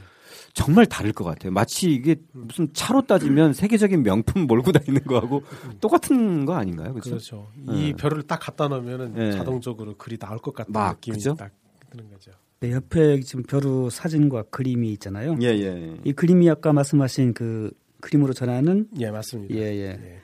정말 0.57 0.87
다를 0.87 1.12
것 1.12 1.23
같아요. 1.23 1.53
마치 1.53 1.92
이게 1.92 2.16
무슨 2.33 2.73
차로 2.73 3.03
따지면 3.03 3.53
세계적인 3.53 4.03
명품 4.03 4.47
몰고 4.47 4.73
다니는 4.73 5.03
거하고 5.05 5.42
똑같은 5.83 6.47
거 6.47 6.55
아닌가요? 6.55 6.95
그렇죠. 6.95 7.11
그렇죠. 7.11 7.49
이 7.69 7.88
네. 7.88 7.92
별을 7.92 8.23
딱 8.23 8.38
갖다 8.38 8.66
놓으면 8.66 9.12
네. 9.12 9.33
자동적으로 9.33 9.97
글이 9.99 10.16
나올 10.16 10.38
것 10.38 10.55
같은 10.55 10.73
막, 10.73 10.95
느낌이 10.95 11.19
그죠? 11.19 11.35
딱 11.35 11.53
드는 11.90 12.11
거죠. 12.11 12.31
네, 12.61 12.73
옆에 12.73 13.21
지금 13.21 13.42
벼루 13.42 13.90
사진과 13.90 14.45
그림이 14.45 14.90
있잖아요. 14.95 15.37
예, 15.42 15.49
예. 15.49 15.95
이 16.05 16.14
그림이 16.14 16.49
아까 16.49 16.73
말씀하신 16.73 17.35
그 17.35 17.71
그림으로 18.01 18.33
전하는 18.33 18.88
예, 18.99 19.11
맞습니다. 19.11 19.55
예, 19.55 19.61
예. 19.61 20.01
예. 20.03 20.21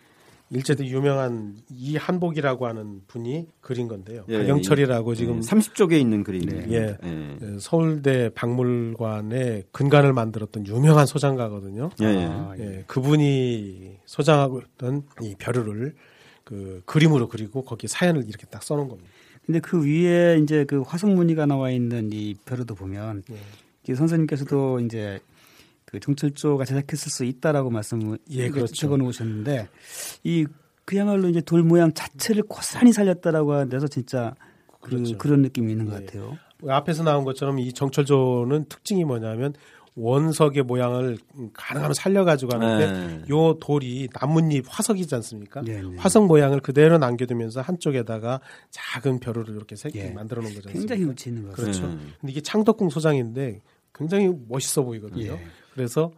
일제도 0.52 0.84
유명한 0.84 1.56
이 1.70 1.96
한복이라고 1.96 2.66
하는 2.66 3.00
분이 3.06 3.48
그린 3.62 3.88
건데요. 3.88 4.24
예, 4.28 4.38
박영철이라고 4.38 5.12
예, 5.12 5.16
지금 5.16 5.40
30쪽에 5.40 5.98
있는 5.98 6.22
그림이에요. 6.22 6.64
예, 6.70 6.96
예. 7.02 7.38
예. 7.40 7.58
서울대 7.58 8.28
박물관에 8.34 9.64
근간을 9.72 10.12
만들었던 10.12 10.66
유명한 10.66 11.06
소장가거든요. 11.06 11.90
예, 12.02 12.04
예. 12.04 12.24
아, 12.26 12.54
예. 12.58 12.84
그분이 12.86 13.96
소장하고 14.04 14.60
있던 14.60 15.04
이 15.22 15.34
벼루를 15.38 15.94
그 16.44 16.82
그림으로 16.84 17.28
그리고 17.28 17.64
거기에 17.64 17.88
사연을 17.88 18.24
이렇게 18.28 18.46
딱 18.46 18.62
써놓은 18.62 18.88
겁니다. 18.88 19.08
근데 19.46 19.58
그 19.58 19.82
위에 19.82 20.38
이제 20.42 20.64
그 20.64 20.82
화성 20.82 21.14
무늬가 21.14 21.46
나와 21.46 21.70
있는 21.70 22.10
이 22.12 22.34
벼루도 22.44 22.74
보면 22.74 23.22
예. 23.88 23.94
선생님께서도 23.94 24.80
이제 24.80 25.18
그 25.92 26.00
정철조가 26.00 26.64
제작했을 26.64 27.12
수 27.12 27.24
있다라고 27.24 27.68
말씀을 27.68 28.18
예, 28.31 28.48
그렇죠. 28.48 28.74
적어 28.74 28.96
놓으셨는데 28.96 29.68
이 30.24 30.46
그야말로 30.87 31.28
이제 31.28 31.42
돌 31.42 31.62
모양 31.62 31.92
자체를 31.92 32.44
고스란히 32.44 32.94
살렸다라고 32.94 33.52
하는 33.52 33.68
데서 33.68 33.87
진짜 33.87 34.35
그, 34.81 34.90
그렇죠. 34.90 35.18
그런 35.18 35.42
느낌이 35.42 35.70
있는 35.70 35.85
것 35.85 36.00
예. 36.00 36.07
같아요. 36.07 36.38
앞에서 36.66 37.02
나온 37.02 37.24
것처럼 37.24 37.59
이 37.59 37.74
정철조는 37.74 38.66
특징이 38.70 39.05
뭐냐면 39.05 39.52
원석의 39.94 40.62
모양을 40.62 41.18
가능하면 41.52 41.92
살려가지고 41.92 42.55
하는데 42.55 42.90
네. 42.90 43.22
요 43.28 43.59
돌이 43.61 44.09
나뭇잎 44.18 44.64
화석이지 44.66 45.14
않습니까? 45.16 45.61
네, 45.61 45.83
네. 45.83 45.96
화석 45.98 46.26
모양을 46.26 46.61
그대로 46.61 46.96
남겨두면서 46.96 47.61
한쪽에다가 47.61 48.40
작은 48.70 49.20
벼루를 49.20 49.55
이렇게 49.55 49.76
색 49.76 49.94
예. 49.96 50.09
만들어 50.09 50.40
놓은 50.40 50.55
거죠. 50.55 50.70
굉장히 50.70 51.05
위치 51.05 51.28
있는 51.28 51.42
거죠. 51.42 51.57
그렇죠. 51.61 51.87
네. 51.87 51.98
근데 52.18 52.33
이게 52.33 52.40
창덕궁 52.40 52.88
소장인데 52.88 53.61
굉장히 53.94 54.33
멋있어 54.48 54.83
보이거든요. 54.83 55.38
예. 55.72 55.74
그래서 55.74 56.12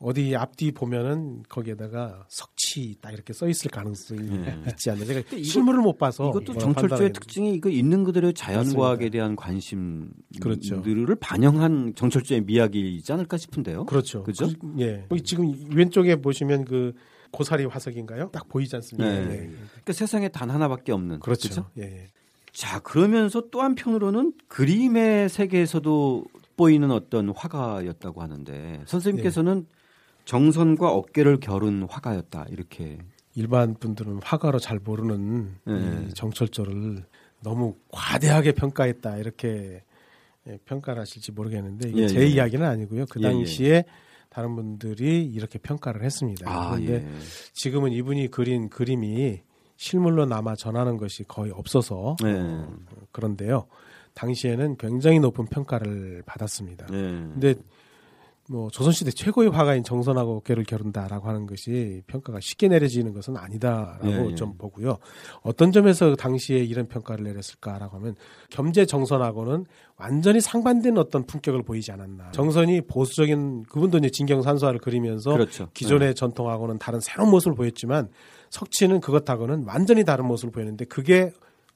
어디 0.00 0.34
앞뒤 0.36 0.72
보면은 0.72 1.44
거기에다가 1.48 2.26
석치 2.28 2.96
딱 3.00 3.12
이렇게 3.12 3.32
써 3.32 3.48
있을 3.48 3.70
가능성이 3.70 4.20
네. 4.38 4.62
있지 4.68 4.90
않나. 4.90 5.04
제가 5.04 5.22
실물을 5.42 5.80
못 5.80 5.96
봐서 5.96 6.30
이것도 6.30 6.58
정철조의 6.58 7.12
특징이 7.12 7.54
이거 7.54 7.70
있는 7.70 8.04
그대로 8.04 8.32
자연과학에 8.32 9.08
대한 9.08 9.36
관심들을 9.36 10.10
그렇죠. 10.40 10.82
반영한 11.20 11.94
정철조의 11.94 12.42
미학이지 12.42 13.12
않을까 13.12 13.36
싶은데요. 13.38 13.86
그렇죠. 13.86 14.24
그죠? 14.24 14.48
그, 14.60 14.74
예. 14.80 15.06
지금 15.24 15.54
왼쪽에 15.70 16.16
보시면 16.16 16.64
그 16.64 16.92
고사리 17.30 17.64
화석인가요? 17.64 18.30
딱 18.30 18.48
보이지 18.48 18.76
않습니까? 18.76 19.10
네. 19.10 19.24
네. 19.26 19.36
그러니까 19.46 19.92
세상에 19.92 20.28
단 20.28 20.50
하나밖에 20.50 20.92
없는. 20.92 21.20
그렇죠. 21.20 21.48
그렇죠? 21.48 21.70
예. 21.78 22.08
자 22.52 22.78
그러면서 22.80 23.48
또 23.50 23.62
한편으로는 23.62 24.34
그림의 24.48 25.28
세계에서도 25.28 26.24
보이는 26.56 26.90
어떤 26.90 27.30
화가였다고 27.30 28.22
하는데 28.22 28.82
선생님께서는 28.86 29.66
네. 29.68 29.78
정선과 30.24 30.90
어깨를 30.90 31.40
겨룬 31.40 31.86
화가였다 31.88 32.46
이렇게 32.50 32.98
일반 33.34 33.74
분들은 33.74 34.20
화가로 34.22 34.58
잘 34.58 34.78
모르는 34.78 35.56
네. 35.64 36.08
정철조를 36.14 37.04
너무 37.42 37.76
과대하게 37.90 38.52
평가했다 38.52 39.18
이렇게 39.18 39.82
예, 40.46 40.58
평가를 40.64 41.00
하실지 41.00 41.32
모르겠는데 41.32 41.90
이게 41.90 42.02
예, 42.02 42.08
제 42.08 42.20
예. 42.20 42.26
이야기는 42.26 42.66
아니고요. 42.66 43.06
그 43.06 43.20
예, 43.20 43.26
예. 43.26 43.32
당시에 43.32 43.84
다른 44.28 44.56
분들이 44.56 45.24
이렇게 45.24 45.58
평가를 45.58 46.02
했습니다. 46.02 46.50
아, 46.50 46.70
그런데 46.70 47.06
예. 47.06 47.18
지금은 47.52 47.92
이분이 47.92 48.28
그린 48.30 48.68
그림이 48.68 49.40
실물로 49.76 50.26
남아 50.26 50.56
전하는 50.56 50.96
것이 50.96 51.24
거의 51.24 51.50
없어서 51.52 52.16
어, 52.22 52.76
그런데요. 53.12 53.66
당시에는 54.14 54.76
굉장히 54.76 55.20
높은 55.20 55.46
평가를 55.46 56.22
받았습니다. 56.26 56.86
근데 56.86 57.54
뭐 58.50 58.68
조선시대 58.68 59.10
최고의 59.10 59.48
화가인 59.50 59.82
정선하고 59.82 60.36
어깨를 60.36 60.64
겨룬다라고 60.64 61.28
하는 61.28 61.46
것이 61.46 62.02
평가가 62.06 62.40
쉽게 62.40 62.68
내려지는 62.68 63.14
것은 63.14 63.36
아니다라고 63.38 64.06
예, 64.06 64.30
예. 64.30 64.34
좀 64.34 64.58
보고요. 64.58 64.98
어떤 65.40 65.72
점에서 65.72 66.14
당시에 66.14 66.58
이런 66.58 66.86
평가를 66.86 67.24
내렸을까라고 67.24 67.96
하면 67.96 68.16
겸재 68.50 68.84
정선하고는 68.84 69.64
완전히 69.96 70.42
상반된 70.42 70.98
어떤 70.98 71.24
품격을 71.24 71.62
보이지 71.62 71.90
않았나. 71.92 72.32
정선이 72.32 72.82
보수적인 72.82 73.62
그분도 73.64 73.98
이제 73.98 74.10
진경산수화를 74.10 74.78
그리면서 74.80 75.32
그렇죠. 75.32 75.68
기존의 75.72 76.08
네. 76.08 76.14
전통하고는 76.14 76.78
다른 76.78 77.00
새로운 77.00 77.30
모습을 77.30 77.56
보였지만 77.56 78.10
석치는 78.50 79.00
그것하고는 79.00 79.64
완전히 79.66 80.04
다른 80.04 80.26
모습을 80.26 80.52
보였는데 80.52 80.84
그게 80.84 81.32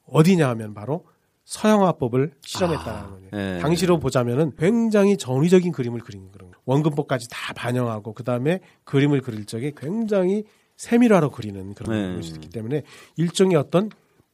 어디냐 0.06 0.46
하면 0.50 0.74
바로 0.74 1.04
서양화법을 1.48 2.34
실험했다는 2.42 3.00
아, 3.00 3.08
거예요. 3.08 3.28
네. 3.32 3.58
당시로 3.60 3.98
보자면은 3.98 4.52
굉장히 4.58 5.16
전위적인 5.16 5.72
그림을 5.72 6.00
그린 6.00 6.30
그런 6.30 6.50
거. 6.50 6.58
원근법까지 6.66 7.28
다 7.30 7.54
반영하고 7.54 8.12
그 8.12 8.22
다음에 8.22 8.60
그림을 8.84 9.22
그릴 9.22 9.46
적에 9.46 9.72
굉장히 9.74 10.44
세밀화로 10.76 11.30
그리는 11.30 11.72
그런 11.72 12.10
네. 12.10 12.16
것이기 12.16 12.50
때문에 12.50 12.82
일종의 13.16 13.56
어떤 13.56 13.88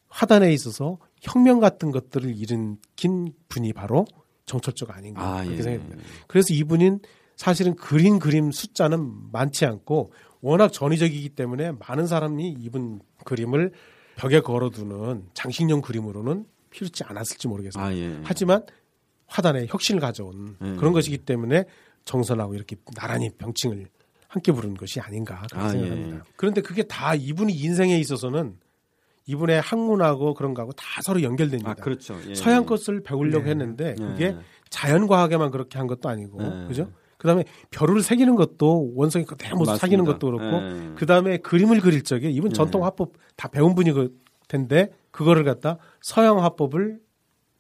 화단에 0.08 0.52
있어서 0.52 0.98
혁명 1.22 1.60
같은 1.60 1.92
것들을 1.92 2.36
일으킨 2.36 3.32
분이 3.48 3.72
바로 3.74 4.06
정철조가 4.46 4.96
아닌가 4.96 5.22
아, 5.22 5.44
그렇게 5.44 5.58
예. 5.58 5.62
생각합니다. 5.62 6.02
그래서 6.26 6.52
이분인 6.52 6.98
사실은 7.36 7.76
그린 7.76 8.18
그림 8.18 8.50
숫자는 8.50 9.30
많지 9.30 9.66
않고 9.66 10.12
워낙 10.40 10.72
전위적이기 10.72 11.28
때문에 11.30 11.72
많은 11.78 12.08
사람이 12.08 12.56
이분 12.58 13.00
그림을 13.24 13.70
벽에 14.16 14.40
걸어두는 14.40 15.28
장식용 15.32 15.80
그림으로는 15.80 16.46
필요치 16.74 17.04
않았을지 17.04 17.46
모르겠습니다. 17.48 17.88
아, 17.88 17.94
예. 17.94 18.18
하지만 18.24 18.62
화단에 19.26 19.66
혁신을 19.68 20.00
가져온 20.00 20.56
예. 20.62 20.74
그런 20.74 20.92
것이기 20.92 21.18
때문에 21.18 21.64
정선하고 22.04 22.54
이렇게 22.54 22.76
나란히 22.96 23.30
병칭을 23.38 23.86
함께 24.28 24.50
부른 24.52 24.74
것이 24.74 25.00
아닌가 25.00 25.42
그렇게 25.48 25.64
아, 25.64 25.68
생각합니다. 25.68 26.16
예. 26.16 26.20
그런데 26.36 26.60
그게 26.60 26.82
다 26.82 27.14
이분의 27.14 27.54
인생에 27.54 27.96
있어서는 27.98 28.58
이분의 29.26 29.60
학문하고 29.60 30.34
그런 30.34 30.52
거하고 30.52 30.72
다 30.72 31.00
서로 31.02 31.22
연결됩니다. 31.22 31.70
아, 31.70 31.74
그렇죠. 31.74 32.18
예. 32.28 32.34
서양 32.34 32.66
것을 32.66 33.02
배우려고 33.02 33.46
예. 33.46 33.50
했는데 33.50 33.94
예. 33.98 34.04
그게 34.04 34.36
자연과학에만 34.70 35.52
그렇게 35.52 35.78
한 35.78 35.86
것도 35.86 36.08
아니고 36.08 36.42
예. 36.42 36.66
그죠? 36.66 36.90
그다음에 37.18 37.44
별을 37.70 38.02
새기는 38.02 38.34
것도 38.34 38.92
원성이 38.96 39.24
그대로 39.24 39.56
모습 39.56 39.78
사기는 39.78 40.04
것도 40.04 40.30
그렇고 40.30 40.94
그다음에 40.96 41.38
그림을 41.38 41.80
그릴 41.80 42.02
적에 42.02 42.28
이분 42.28 42.52
전통 42.52 42.84
화법 42.84 43.12
다 43.36 43.48
배운 43.48 43.74
분이 43.74 43.92
그 43.92 44.14
텐데 44.48 44.90
그거를 45.10 45.44
갖다 45.44 45.78
서양 46.00 46.42
화법을 46.42 47.00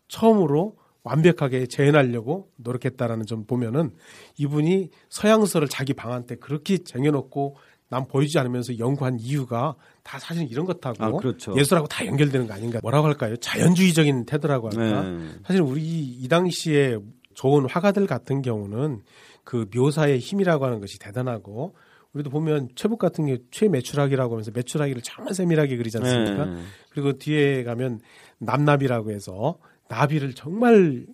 처음으로 0.08 0.76
완벽하게 1.02 1.66
재현하려고 1.66 2.50
노력했다라는 2.56 3.26
점 3.26 3.44
보면은 3.44 3.92
이분이 4.38 4.90
서양서를 5.10 5.68
자기 5.68 5.92
방한 5.92 6.26
때 6.26 6.34
그렇게 6.36 6.78
쟁여놓고 6.78 7.56
남 7.90 8.06
보이지 8.06 8.38
않으면서 8.38 8.78
연구한 8.78 9.18
이유가 9.20 9.76
다 10.02 10.18
사실 10.18 10.50
이런 10.50 10.64
것하고 10.64 11.04
아, 11.04 11.12
그렇죠. 11.12 11.54
예술하고 11.56 11.86
다 11.86 12.06
연결되는 12.06 12.46
거 12.46 12.54
아닌가 12.54 12.80
뭐라고 12.82 13.06
할까요? 13.06 13.36
자연주의적인 13.36 14.24
태도라고 14.24 14.70
할까? 14.70 15.02
네. 15.02 15.28
사실 15.46 15.60
우리 15.62 15.82
이 15.82 16.26
당시에 16.28 16.98
좋은 17.34 17.68
화가들 17.68 18.06
같은 18.06 18.42
경우는 18.42 19.02
그 19.44 19.68
묘사의 19.74 20.18
힘이라고 20.18 20.64
하는 20.64 20.80
것이 20.80 20.98
대단하고 20.98 21.74
우리도 22.14 22.30
보면 22.30 22.68
최북 22.76 22.98
같은 22.98 23.26
게 23.26 23.38
최매출하기라고 23.50 24.34
하면서 24.34 24.50
매출하기를 24.54 25.02
정말 25.02 25.34
세밀하게 25.34 25.76
그리지 25.76 25.98
않습니까? 25.98 26.44
네. 26.46 26.60
그리고 26.90 27.12
뒤에 27.18 27.64
가면 27.64 28.00
남나비라고 28.38 29.10
해서 29.10 29.58
나비를 29.88 30.34
정말 30.34 31.06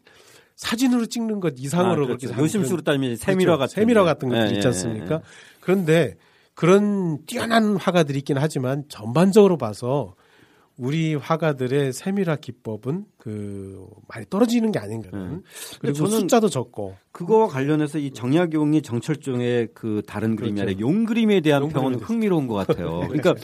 사진으로 0.56 1.06
찍는 1.06 1.40
것 1.40 1.54
이상으로 1.56 1.90
아, 1.90 2.06
그렇죠. 2.06 2.28
그렇게 2.28 2.42
요심수로 2.42 2.82
따지면 2.82 3.16
세밀화 3.16 3.56
그렇죠. 3.56 3.58
같은 3.58 3.74
세밀화 3.74 4.04
같은 4.04 4.28
것도 4.28 4.44
네, 4.44 4.54
있지 4.54 4.66
않습니까? 4.66 5.18
네, 5.18 5.24
그런데 5.60 6.16
그런 6.54 7.24
뛰어난 7.24 7.76
화가들이 7.76 8.18
있긴 8.18 8.36
하지만 8.36 8.84
전반적으로 8.88 9.56
봐서 9.56 10.14
우리 10.80 11.14
화가들의 11.14 11.92
세밀화 11.92 12.36
기법은 12.36 13.04
그 13.18 13.86
많이 14.08 14.24
떨어지는 14.30 14.72
게 14.72 14.78
아닌가는 14.78 15.18
음. 15.18 15.42
그리고 15.78 16.06
숫자도 16.06 16.48
적고 16.48 16.96
그거와 17.12 17.48
관련해서 17.48 17.98
이 17.98 18.10
정약용이 18.12 18.80
정철종의 18.80 19.68
그 19.74 20.00
다른 20.06 20.36
그림이 20.36 20.54
그렇죠. 20.54 20.70
아니라 20.70 20.80
용 20.80 21.04
그림에 21.04 21.42
대한 21.42 21.68
평은 21.68 21.96
흥미로운 21.96 22.46
것 22.46 22.54
같아요. 22.54 23.00
그러니까 23.12 23.34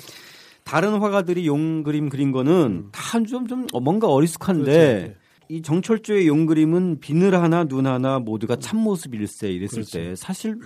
다른 0.64 0.94
화가들이 0.94 1.46
용 1.46 1.82
그림 1.82 2.08
그린 2.08 2.32
거는 2.32 2.52
음. 2.86 2.88
다좀 2.90 3.48
좀 3.48 3.66
뭔가 3.82 4.08
어리숙한데 4.08 4.94
그렇죠. 5.02 5.20
이 5.50 5.60
정철조의 5.60 6.26
용 6.28 6.46
그림은 6.46 7.00
비늘 7.00 7.34
하나 7.34 7.64
눈 7.64 7.86
하나 7.86 8.18
모두가 8.18 8.56
참 8.56 8.80
모습일세 8.80 9.50
이랬을 9.50 9.82
그렇죠. 9.82 9.98
때 9.98 10.14
사실 10.16 10.58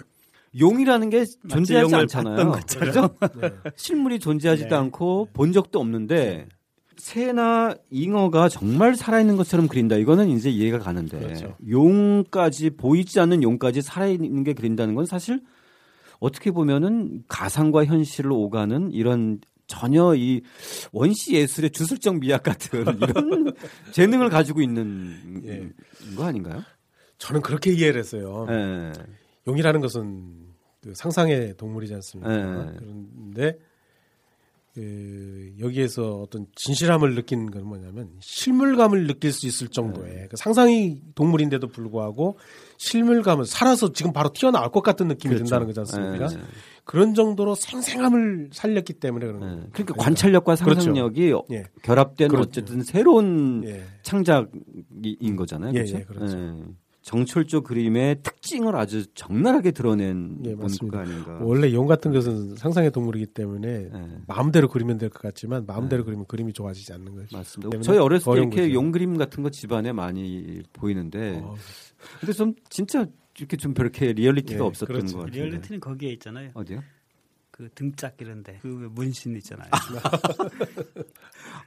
용이라는 0.57 1.11
게 1.11 1.25
존재하지 1.49 1.97
않잖아요. 1.97 2.53
그렇죠? 2.69 3.11
네. 3.43 3.51
실물이 3.75 4.21
존재하지도 4.21 4.69
네. 4.69 4.77
않고 4.77 5.31
본 5.33 5.51
적도 5.51 5.81
없는데 5.81 6.47
새나 7.01 7.75
잉어가 7.91 8.49
정말 8.49 8.95
살아있는 8.95 9.37
것처럼 9.37 9.67
그린다. 9.67 9.97
이거는 9.97 10.29
이제 10.29 10.51
이해가 10.51 10.79
가는데 10.79 11.19
그렇죠. 11.19 11.57
용까지 11.69 12.71
보이지 12.71 13.19
않는 13.21 13.43
용까지 13.43 13.83
살아있는 13.83 14.45
게 14.45 14.53
그린다는 14.53 14.95
건 14.95 15.07
사실 15.07 15.41
어떻게 16.19 16.51
보면은 16.51 17.25
가상과 17.27 17.87
현실을 17.87 18.31
오가는 18.31 18.93
이런 18.93 19.41
전혀 19.67 20.15
이 20.15 20.43
원시 20.93 21.35
예술의 21.35 21.71
주술적 21.71 22.19
미학 22.19 22.43
같은 22.43 22.85
이런 23.01 23.55
재능을 23.93 24.29
가지고 24.29 24.61
있는 24.61 25.43
예. 25.47 26.15
거 26.15 26.25
아닌가요? 26.25 26.63
저는 27.19 27.41
그렇게 27.41 27.73
이해를 27.73 28.01
했어요. 28.01 28.47
예. 28.51 28.93
용이라는 29.47 29.81
것은 29.81 30.51
그 30.83 30.93
상상의 30.95 31.57
동물이지 31.57 31.95
않습니까? 31.95 32.33
예. 32.33 32.73
그런데 32.79 33.59
그 34.75 35.53
여기에서 35.59 36.21
어떤 36.21 36.47
진실함을 36.55 37.17
느낀 37.17 37.51
건 37.51 37.65
뭐냐면 37.65 38.11
실물감을 38.21 39.09
느낄 39.09 39.33
수 39.33 39.49
있을 39.49 39.69
정도의 39.69 40.15
네. 40.15 40.27
그 40.31 40.37
상상이 40.37 41.03
동물인데도 41.17 41.67
불구하고 41.69 42.39
실물감을 42.79 43.47
살아서 43.47 43.93
지금 43.93 44.13
바로 44.13 44.33
튀어나올 44.33 44.71
것 44.71 44.83
같은 44.83 45.09
느낌이 45.09 45.35
그렇죠. 45.35 45.45
든다는 45.45 45.67
거지 45.67 45.81
않습니까? 45.81 46.29
네. 46.29 46.39
그런 46.85 47.15
정도로 47.15 47.57
생생함을 47.57 48.51
살렸기 48.53 48.95
때문에 48.95 49.27
그런. 49.27 49.41
네. 49.41 49.67
그러니까 49.73 49.95
관찰력과 49.95 50.55
그렇죠. 50.55 50.81
상상력이 50.81 51.27
그렇죠. 51.27 51.47
예. 51.51 51.65
결합된 51.83 52.29
그렇죠. 52.29 52.49
어쨌든 52.49 52.83
새로운 52.83 53.64
예. 53.66 53.85
창작인 54.03 55.37
거잖아요. 55.37 55.73
예, 55.75 55.83
그렇죠. 55.83 55.99
예, 55.99 56.05
그렇죠. 56.05 56.64
정철조 57.03 57.62
그림의 57.62 58.22
특징을 58.22 58.76
아주 58.76 59.07
적나라하게 59.14 59.70
드러낸 59.70 60.36
네, 60.42 60.55
맞습니다. 60.55 61.01
아닌가. 61.01 61.38
원래 61.42 61.72
용 61.72 61.86
같은 61.86 62.12
것은 62.12 62.57
상상의 62.57 62.90
동물이기 62.90 63.26
때문에 63.26 63.88
네. 63.90 64.18
마음대로 64.26 64.68
그리면 64.68 64.98
될 64.98 65.09
것 65.09 65.22
같지만 65.22 65.64
마음대로 65.66 66.03
네. 66.03 66.07
그리면 66.07 66.26
그림이 66.26 66.53
좋아지지 66.53 66.92
않는 66.92 67.14
거죠. 67.14 67.36
맞습니다. 67.36 67.80
저희 67.80 67.98
어렸을 67.98 68.32
때 68.34 68.40
이렇게 68.40 68.57
거죠. 68.62 68.74
용 68.74 68.92
그림 68.92 69.16
같은 69.16 69.42
거 69.42 69.51
집안에 69.51 69.92
많이 69.92 70.62
보이는데 70.74 71.40
어. 71.42 71.55
근데 72.20 72.32
좀 72.32 72.55
진짜 72.68 73.07
이렇게 73.38 73.57
좀 73.57 73.72
그렇게 73.72 74.12
리얼리티가 74.12 74.59
네, 74.61 74.64
없었던 74.64 74.94
그렇죠. 74.96 75.16
것 75.18 75.24
같아요. 75.24 75.42
리얼리티는 75.44 75.80
거기에 75.80 76.11
있잖아요. 76.12 76.51
어디요? 76.55 76.82
그 77.51 77.68
등짝 77.74 78.14
이런데 78.20 78.59
그 78.62 78.66
문신 78.92 79.36
있잖아요. 79.36 79.68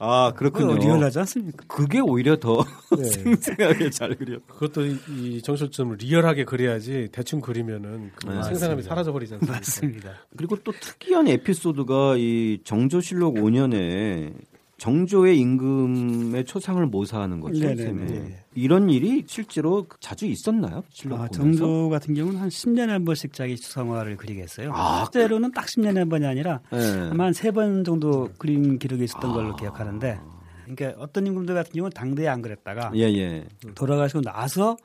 아 0.06 0.34
그렇군요. 0.36 0.76
리얼하지 0.76 1.20
않습니까? 1.20 1.64
그게 1.68 2.02
오히려 2.02 2.36
더 2.38 2.66
네. 2.98 3.04
생생하게 3.06 3.90
잘 3.90 4.16
그려. 4.16 4.38
그것도 4.48 4.86
이 4.86 5.42
정철점 5.42 5.96
리얼하게 5.98 6.44
그려야지 6.44 7.08
대충 7.14 7.40
그리면은 7.40 8.12
그 8.16 8.28
네, 8.30 8.44
생생함이 8.44 8.84
사라져 8.84 9.14
버리지 9.14 9.36
않습니까? 9.36 9.58
맞습니다. 9.60 10.12
그리고 10.36 10.58
또 10.58 10.74
특이한 10.74 11.30
에피소드가 11.30 12.16
이 12.18 12.60
정조실록 12.66 13.36
5년에 13.36 14.34
정조의 14.78 15.40
임금의 15.40 16.44
초상을 16.44 16.86
모사하는 16.88 17.40
거죠. 17.40 17.62
네 17.66 17.74
네. 17.74 18.43
이런 18.56 18.90
일이 18.90 19.24
실제로 19.28 19.86
자주 20.00 20.26
있었나요? 20.26 20.84
아, 21.12 21.28
정조 21.30 21.90
같은 21.90 22.14
경우는 22.14 22.40
한 22.40 22.50
10년에 22.50 22.88
한 22.88 23.06
번씩 23.06 23.34
자기 23.34 23.56
추상화를 23.56 24.18
그리게 24.18 24.42
했어요. 24.44 24.72
아, 24.74 25.06
실제로는 25.06 25.52
딱 25.52 25.66
10년에 25.66 25.96
한 25.98 26.10
번이 26.10 26.26
아니라 26.26 26.62
네. 26.72 27.10
아마 27.12 27.26
한 27.26 27.34
세 27.34 27.52
번 27.52 27.84
정도 27.84 28.30
그림 28.38 28.78
기록이 28.80 29.04
있었던 29.06 29.32
아. 29.32 29.34
걸로 29.34 29.56
기억하는데 29.56 30.20
그러니까 30.66 31.02
어떤 31.02 31.28
임금들 31.28 31.54
같은 31.56 31.72
경우는 31.74 31.92
당대에 31.94 32.28
안 32.28 32.42
그랬다가 32.42 32.92
예, 32.96 33.02
예. 33.04 33.44
돌아가시고 33.76 34.22
나서 34.22 34.78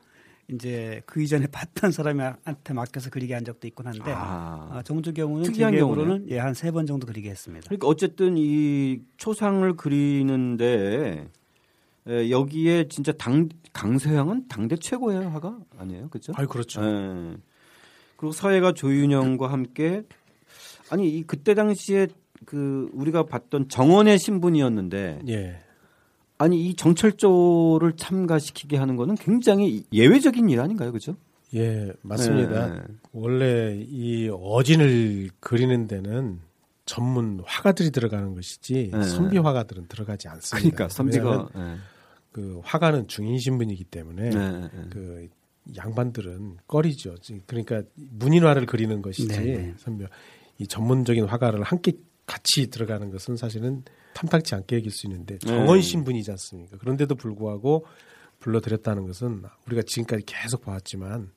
이제 0.51 1.01
그 1.05 1.21
이전에 1.21 1.45
봤던 1.47 1.91
사람한테 1.91 2.73
맡겨서 2.73 3.11
그리게 3.11 3.35
한 3.35 3.45
적도 3.45 3.67
있곤 3.67 3.85
한데 3.85 4.11
아, 4.11 4.67
아 4.71 4.81
정주 4.83 5.13
경우는 5.13 5.43
특이한 5.43 5.75
경우로는 5.77 6.25
예, 6.31 6.39
한 6.39 6.53
세 6.55 6.71
번 6.71 6.85
정도 6.87 7.05
그리게 7.05 7.29
했습니다. 7.29 7.65
그러니까 7.67 7.87
어쨌든 7.87 8.35
이 8.35 8.99
초상을 9.17 9.75
그리는데 9.77 11.29
에, 12.09 12.29
여기에 12.31 12.87
진짜 12.89 13.11
당 13.13 13.47
강서양은 13.71 14.47
당대 14.47 14.75
최고의 14.75 15.29
화가 15.29 15.59
아니에요, 15.77 16.09
그렇죠? 16.09 16.33
아, 16.35 16.45
그렇죠. 16.45 16.83
에, 16.83 17.37
그리고 18.17 18.31
서해가 18.33 18.73
조윤영과 18.73 19.51
함께 19.51 20.03
아니 20.89 21.09
이 21.17 21.23
그때 21.23 21.53
당시에 21.53 22.07
그 22.45 22.89
우리가 22.93 23.23
봤던 23.23 23.69
정원의 23.69 24.17
신분이었는데 24.17 25.21
예. 25.29 25.59
아니 26.37 26.67
이 26.67 26.75
정철조를 26.75 27.93
참가시키게 27.97 28.77
하는 28.77 28.95
거는 28.95 29.15
굉장히 29.15 29.83
예외적인 29.93 30.49
일 30.49 30.61
아닌가요, 30.61 30.91
그죠? 30.91 31.15
예, 31.53 31.91
맞습니다. 32.01 32.67
네. 32.67 32.81
원래 33.11 33.75
이 33.77 34.29
어진을 34.29 35.29
그리는 35.39 35.87
데는 35.87 36.39
전문 36.85 37.41
화가들이 37.45 37.91
들어가는 37.91 38.35
것이지 38.35 38.91
네. 38.93 39.03
선비 39.03 39.37
화가들은 39.37 39.87
들어가지 39.87 40.27
않습니다. 40.27 40.75
그러니까 40.75 40.89
선비가 40.89 41.49
네. 41.55 41.75
그 42.31 42.61
화가는 42.63 43.07
중인 43.07 43.39
신 43.39 43.57
분이기 43.57 43.83
때문에 43.83 44.29
네, 44.29 44.61
네. 44.61 44.69
그 44.91 45.27
양반들은 45.75 46.57
꺼리죠. 46.67 47.15
그러니까 47.45 47.83
문인화를 47.95 48.65
그리는 48.65 49.01
것이지 49.01 49.27
네, 49.27 49.73
선비 49.77 50.05
이 50.57 50.67
전문적인 50.67 51.25
화가를 51.25 51.63
함께 51.63 51.93
같이 52.25 52.67
들어가는 52.67 53.09
것은 53.09 53.37
사실은 53.37 53.83
탐탁치 54.13 54.53
않게 54.53 54.77
여길 54.77 54.91
수 54.91 55.07
있는데 55.07 55.39
네. 55.39 55.47
정원 55.47 55.81
신 55.81 56.03
분이지 56.03 56.29
않습니까? 56.31 56.77
그런데도 56.77 57.15
불구하고 57.15 57.85
불러드렸다는 58.39 59.05
것은 59.07 59.43
우리가 59.67 59.81
지금까지 59.85 60.23
계속 60.25 60.61
봐왔지만 60.61 61.31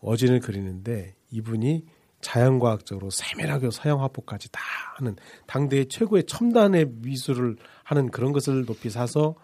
어진을 0.00 0.40
그리는데 0.40 1.14
이분이 1.30 1.84
자연과학적으로 2.20 3.10
세밀하게 3.10 3.70
서양 3.70 4.02
화법까지 4.02 4.50
다 4.50 4.60
하는 4.96 5.16
당대의 5.46 5.86
최고의 5.86 6.24
첨단의 6.24 6.86
미술을 7.02 7.56
하는 7.84 8.10
그런 8.10 8.32
것을 8.32 8.64
높이 8.64 8.90
사서 8.90 9.36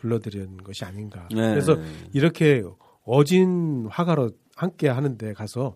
불러드린 0.00 0.58
것이 0.58 0.84
아닌가. 0.84 1.28
네. 1.30 1.50
그래서 1.50 1.76
이렇게 2.12 2.62
어진 3.04 3.86
화가로 3.90 4.30
함께 4.56 4.88
하는데 4.88 5.32
가서 5.32 5.74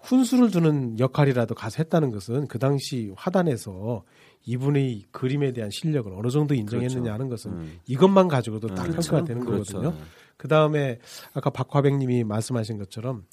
훈수를 0.00 0.50
두는 0.50 0.98
역할이라도 0.98 1.54
가서 1.54 1.76
했다는 1.78 2.10
것은 2.12 2.46
그 2.46 2.58
당시 2.58 3.12
화단에서 3.16 4.04
이분의 4.44 5.06
그림에 5.10 5.52
대한 5.52 5.70
실력을 5.70 6.12
어느 6.14 6.28
정도 6.28 6.54
인정했느냐 6.54 7.00
그렇죠. 7.00 7.12
하는 7.12 7.28
것은 7.28 7.50
음. 7.52 7.80
이것만 7.86 8.28
가지고도 8.28 8.68
딱 8.68 8.86
음. 8.86 8.92
평가가 8.92 9.24
되는 9.24 9.44
그렇죠. 9.44 9.78
거거든요. 9.78 10.04
그 10.36 10.48
다음에 10.48 10.98
아까 11.34 11.50
박화백님이 11.50 12.24
말씀하신 12.24 12.78
것처럼 12.78 13.24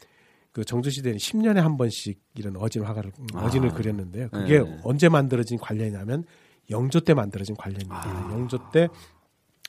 그 0.51 0.63
정주시대는 0.63 1.17
10년에 1.17 1.55
한 1.57 1.77
번씩 1.77 2.19
이런 2.35 2.55
어진 2.57 2.83
화가를 2.83 3.11
아. 3.33 3.45
어진을 3.45 3.73
그렸는데요. 3.73 4.29
그게 4.29 4.59
네. 4.59 4.79
언제 4.83 5.09
만들어진 5.09 5.59
관련이냐면 5.59 6.25
영조 6.69 6.99
때 6.99 7.13
만들어진 7.13 7.55
관련입니다. 7.55 8.03
아. 8.03 8.31
영조 8.31 8.57
때 8.71 8.87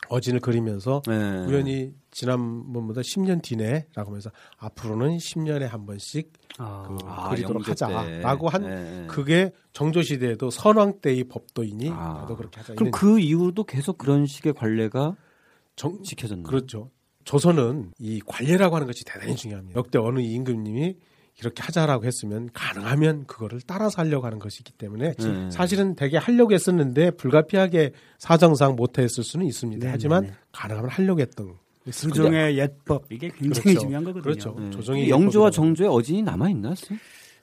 어진을 0.09 0.41
그리면서 0.41 1.03
네. 1.07 1.45
우연히 1.47 1.93
지난번보다 2.11 3.01
10년 3.01 3.43
뒤네라고 3.43 4.11
하면서 4.11 4.31
앞으로는 4.59 5.17
10년에 5.17 5.63
한 5.63 5.87
번씩 5.87 6.33
아. 6.59 6.85
그 6.87 6.99
아, 7.07 7.31
그리도록 7.31 7.69
하자라고 7.69 8.49
한 8.49 8.63
네. 8.63 9.07
그게 9.09 9.53
정조 9.73 10.03
시대에도 10.03 10.51
선왕 10.51 11.01
때의 11.01 11.25
법도이니 11.25 11.91
아. 11.91 12.19
나도 12.21 12.37
그렇게 12.37 12.61
하자. 12.61 12.75
그럼 12.75 12.91
그 12.91 13.19
이후도 13.19 13.65
계속 13.65 13.99
그런 13.99 14.27
식의 14.27 14.55
관례가 14.55 15.17
정, 15.77 16.03
지켜졌나요? 16.03 16.45
그렇죠. 16.45 16.91
조선은 17.25 17.93
이 17.99 18.21
관례라고 18.25 18.77
하는 18.77 18.87
것이 18.87 19.05
대단히 19.05 19.35
중요합니다. 19.35 19.79
역대 19.79 19.99
어느 19.99 20.21
임금님이 20.21 20.97
이렇게 21.41 21.63
하자라고 21.63 22.05
했으면 22.05 22.49
가능하면 22.53 23.27
그거를 23.27 23.61
따라서 23.67 24.03
하려고 24.03 24.27
하는 24.27 24.39
것이기 24.39 24.73
때문에 24.73 25.15
네. 25.15 25.51
사실은 25.51 25.97
되게 25.97 26.17
하려고 26.17 26.53
했었는데 26.55 27.13
불가피하게 27.13 27.93
사정상 28.19 28.77
못했을 28.77 29.25
수는 29.25 29.47
있습니다. 29.47 29.85
네, 29.85 29.91
하지만 29.91 30.23
네, 30.23 30.29
네. 30.29 30.35
가능하면 30.53 30.91
하려고 30.91 31.21
했던 31.21 31.55
조정의 31.91 32.57
예법 32.59 33.07
이게 33.11 33.29
굉장히 33.29 33.63
그렇죠. 33.63 33.81
중요한 33.81 34.05
거거든요. 34.05 34.23
그렇죠. 34.23 34.57
네. 34.59 34.71
조정의 34.71 35.11
영조와 35.11 35.51
정조의 35.51 35.91
어진이 35.91 36.23
남아 36.23 36.51
있나? 36.51 36.75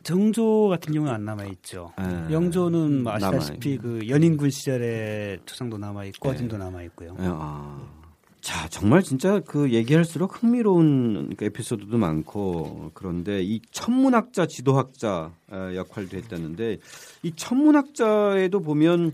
정조 0.04 0.70
같은 0.70 0.94
경우는 0.94 1.14
안 1.14 1.26
남아 1.26 1.46
있죠. 1.46 1.92
네. 1.98 2.34
영조는 2.34 3.04
뭐 3.04 3.14
아시다시피 3.14 3.78
그 3.78 4.00
연인군 4.08 4.50
시절의 4.50 5.42
초상도 5.46 5.78
남아 5.78 6.06
있고 6.06 6.30
네. 6.30 6.36
어진도 6.36 6.58
남아 6.58 6.82
있고요. 6.84 7.16
아. 7.20 8.01
자, 8.42 8.68
정말 8.70 9.04
진짜 9.04 9.40
그 9.40 9.72
얘기할수록 9.72 10.42
흥미로운 10.42 11.36
그 11.38 11.46
에피소드도 11.46 11.98
많고 11.98 12.90
그런데 12.96 13.44
이 13.44 13.62
천문학자 13.72 14.48
지도학자 14.48 15.32
어, 15.48 15.72
역할도 15.76 16.18
했다는데 16.18 16.80
이 17.22 17.32
천문학자에도 17.36 18.62
보면 18.62 19.14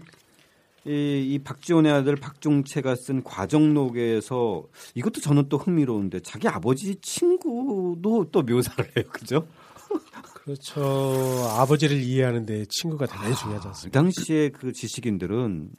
이, 0.85 0.91
이 1.33 1.39
박지원의 1.43 1.91
아들 1.91 2.15
박종채가 2.15 2.95
쓴 2.95 3.21
과정록에서 3.21 4.63
이것도 4.95 5.19
저는 5.19 5.49
또 5.49 5.57
흥미로운데 5.57 6.21
자기 6.21 6.47
아버지 6.47 6.95
친구도 7.01 8.27
또 8.31 8.41
묘사를 8.41 8.85
해요. 8.95 9.05
그죠? 9.11 9.45
그렇죠. 10.33 11.45
아버지를 11.57 11.97
이해하는데 11.97 12.65
친구가 12.69 13.05
대단히 13.05 13.35
중요하지 13.35 13.67
않습니까? 13.67 13.99
그 13.99 14.05
당시에 14.05 14.49
그 14.49 14.71
지식인들은 14.71 15.71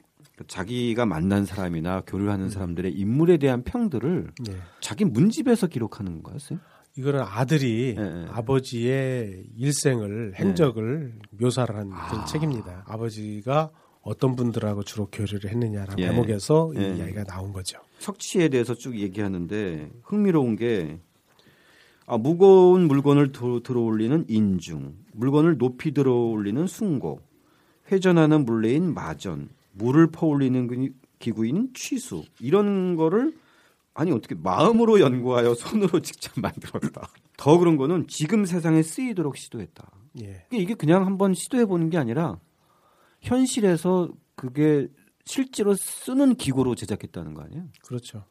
자기가 0.47 1.05
만난 1.05 1.45
사람이나 1.45 2.01
교류하는 2.07 2.45
음. 2.45 2.49
사람들의 2.49 2.93
인물에 2.93 3.37
대한 3.37 3.63
평들을 3.63 4.31
네. 4.45 4.57
자기 4.79 5.05
문집에서 5.05 5.67
기록하는 5.67 6.23
거였어요? 6.23 6.59
이거는 6.97 7.21
아들이 7.21 7.95
네, 7.95 8.03
네. 8.03 8.25
아버지의 8.29 9.45
일생을 9.57 10.33
행적을 10.35 11.13
묘사를 11.31 11.75
한 11.75 11.91
아. 11.93 12.25
책입니다. 12.25 12.83
아버지가 12.87 13.71
어떤 14.01 14.35
분들하고 14.35 14.83
주로 14.83 15.07
교류를 15.07 15.49
했느냐라는 15.49 15.99
예. 15.99 16.07
대목에서 16.07 16.71
예. 16.77 16.81
이 16.81 16.97
이야기가 16.97 17.25
나온 17.25 17.53
거죠. 17.53 17.79
석치에 17.99 18.49
대해서 18.49 18.73
쭉 18.73 18.97
얘기하는데 18.97 19.89
흥미로운 20.03 20.55
게 20.55 20.99
아, 22.05 22.17
무거운 22.17 22.87
물건을 22.87 23.31
도, 23.31 23.61
들어올리는 23.61 24.25
인중, 24.27 24.95
물건을 25.13 25.59
높이 25.59 25.93
들어올리는 25.93 26.65
숭고, 26.65 27.21
회전하는 27.91 28.45
물레인 28.45 28.91
마전, 28.95 29.49
물을 29.79 30.11
퍼올리는 30.11 30.93
기구인 31.17 31.71
취수 31.73 32.23
이런 32.39 32.95
거를 32.95 33.33
아니 33.93 34.11
어떻게 34.11 34.35
마음으로 34.35 34.99
연구하여 34.99 35.55
손으로 35.55 35.99
직접 36.01 36.39
만들었다. 36.39 37.09
더 37.37 37.57
그런 37.57 37.75
거는 37.75 38.07
지금 38.07 38.45
세상에 38.45 38.83
쓰이도록 38.83 39.35
시도했다. 39.35 39.91
예. 40.21 40.45
이게 40.51 40.73
그냥 40.73 41.05
한번 41.05 41.33
시도해 41.33 41.65
보는 41.65 41.89
게 41.89 41.97
아니라 41.97 42.39
현실에서 43.21 44.09
그게 44.35 44.87
실제로 45.25 45.73
쓰는 45.75 46.35
기구로 46.35 46.75
제작했다는 46.75 47.33
거 47.33 47.43
아니에요? 47.43 47.65
그렇죠. 47.85 48.23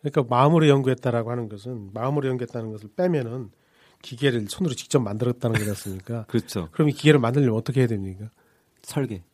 그러니까 0.00 0.22
마음으로 0.22 0.68
연구했다라고 0.68 1.30
하는 1.30 1.48
것은 1.48 1.90
마음으로 1.92 2.28
연구했다는 2.28 2.70
것을 2.70 2.90
빼면은 2.94 3.50
기계를 4.02 4.46
손으로 4.48 4.74
직접 4.74 5.00
만들었다는 5.00 5.58
거지 5.58 5.68
않습니까? 5.70 6.26
그렇죠. 6.30 6.68
그럼 6.70 6.90
이 6.90 6.92
기계를 6.92 7.18
만들려면 7.18 7.56
어떻게 7.56 7.80
해야 7.80 7.88
됩니까? 7.88 8.30
설계. 8.82 9.24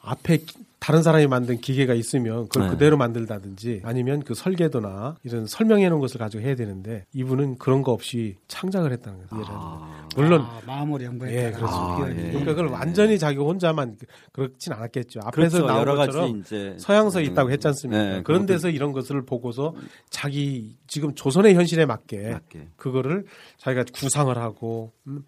앞에 0.00 0.44
다른 0.80 1.02
사람이 1.02 1.26
만든 1.26 1.60
기계가 1.60 1.92
있으면 1.92 2.48
그걸 2.48 2.64
네. 2.64 2.70
그대로 2.70 2.96
만들다든지 2.96 3.82
아니면 3.84 4.22
그 4.22 4.32
설계도나 4.32 5.16
이런 5.24 5.46
설명해 5.46 5.88
놓은 5.90 6.00
것을 6.00 6.18
가지고 6.18 6.42
해야 6.42 6.54
되는데 6.54 7.04
이분은 7.12 7.58
그런 7.58 7.82
거 7.82 7.92
없이 7.92 8.36
창작을 8.48 8.90
했다는 8.92 9.26
거예요. 9.26 9.44
아. 9.48 10.08
물론 10.16 10.40
아, 10.40 10.60
마음으로 10.66 11.04
연구했다. 11.04 11.38
예, 11.38 11.52
그렇죠. 11.52 11.74
아, 11.74 12.06
예. 12.08 12.14
그러니까 12.14 12.54
그걸 12.54 12.68
완전히 12.68 13.18
자기 13.18 13.36
혼자만 13.38 13.98
그렇진 14.32 14.72
않았겠죠. 14.72 15.20
앞에서 15.24 15.62
그렇죠. 15.62 15.66
나온 15.66 15.96
것처럼 15.96 16.42
서양서 16.78 17.20
에 17.20 17.24
음, 17.24 17.30
있다고 17.30 17.50
했지 17.50 17.68
않습니까? 17.68 18.02
네, 18.02 18.22
그런 18.22 18.46
데서 18.46 18.70
이런 18.70 18.92
것을 18.92 19.24
보고서 19.26 19.74
자기 20.08 20.78
지금 20.86 21.14
조선의 21.14 21.54
현실에 21.54 21.84
맞게, 21.84 22.30
맞게. 22.30 22.68
그거를 22.76 23.26
자기가 23.58 23.84
구상을 23.92 24.36
하고 24.38 24.92
음, 25.06 25.24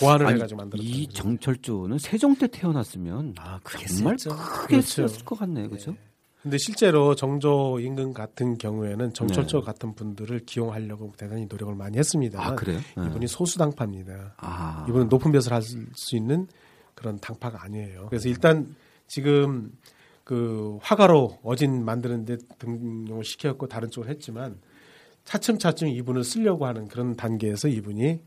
고안을 0.00 0.26
아니, 0.26 0.36
해가지고 0.36 0.58
만들었다. 0.58 0.88
이 0.88 1.06
정철조는 1.08 1.98
세종 1.98 2.34
때 2.36 2.46
태어났으면 2.46 3.34
아, 3.38 3.60
정말 3.86 4.16
크게 4.16 4.76
그렇죠. 4.76 4.93
쓰였을 4.94 5.24
것 5.24 5.38
같네요, 5.38 5.68
그죠? 5.70 5.92
네. 5.92 5.98
근데 6.42 6.58
실제로 6.58 7.14
정조 7.14 7.80
임금 7.80 8.12
같은 8.12 8.58
경우에는 8.58 9.14
정철조 9.14 9.60
네. 9.60 9.64
같은 9.64 9.94
분들을 9.94 10.40
기용하려고 10.40 11.10
대단히 11.16 11.46
노력을 11.46 11.74
많이 11.74 11.96
했습니다. 11.96 12.38
아, 12.44 12.54
그래요? 12.54 12.80
네. 12.98 13.06
이분이 13.06 13.26
소수 13.28 13.56
당파입니다. 13.56 14.34
아. 14.36 14.84
이분은 14.88 15.08
높은 15.08 15.32
벼슬 15.32 15.52
할 15.54 15.62
수 15.62 16.16
있는 16.16 16.46
그런 16.94 17.18
당파가 17.18 17.62
아니에요. 17.64 18.06
그래서 18.10 18.28
일단 18.28 18.74
지금 19.06 19.72
그 20.22 20.78
화가로 20.82 21.38
어진 21.42 21.84
만드는데 21.84 22.36
등용을 22.58 23.24
시켰고 23.24 23.66
다른 23.68 23.90
쪽을 23.90 24.10
했지만 24.10 24.58
차츰차츰 25.24 25.88
이분을 25.88 26.24
쓰려고 26.24 26.66
하는 26.66 26.88
그런 26.88 27.16
단계에서 27.16 27.68
이분이 27.68 28.20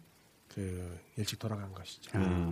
그 0.47 0.97
일찍 1.17 1.37
돌아간 1.37 1.71
것이죠. 1.71 2.17
음. 2.17 2.51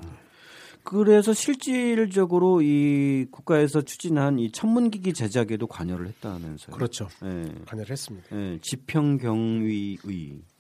그래서 0.86 1.34
실질적으로 1.34 2.62
이 2.62 3.26
국가에서 3.32 3.82
추진한 3.82 4.40
이 4.40 4.52
천문기기 4.52 5.14
제작에도 5.14 5.68
관여를 5.68 6.08
했다면서요. 6.08 6.76
그렇죠. 6.76 7.10
네. 7.22 7.52
관여를 7.66 7.92
했습니다. 7.92 8.28
네. 8.34 8.60
지평경위의. 8.62 9.98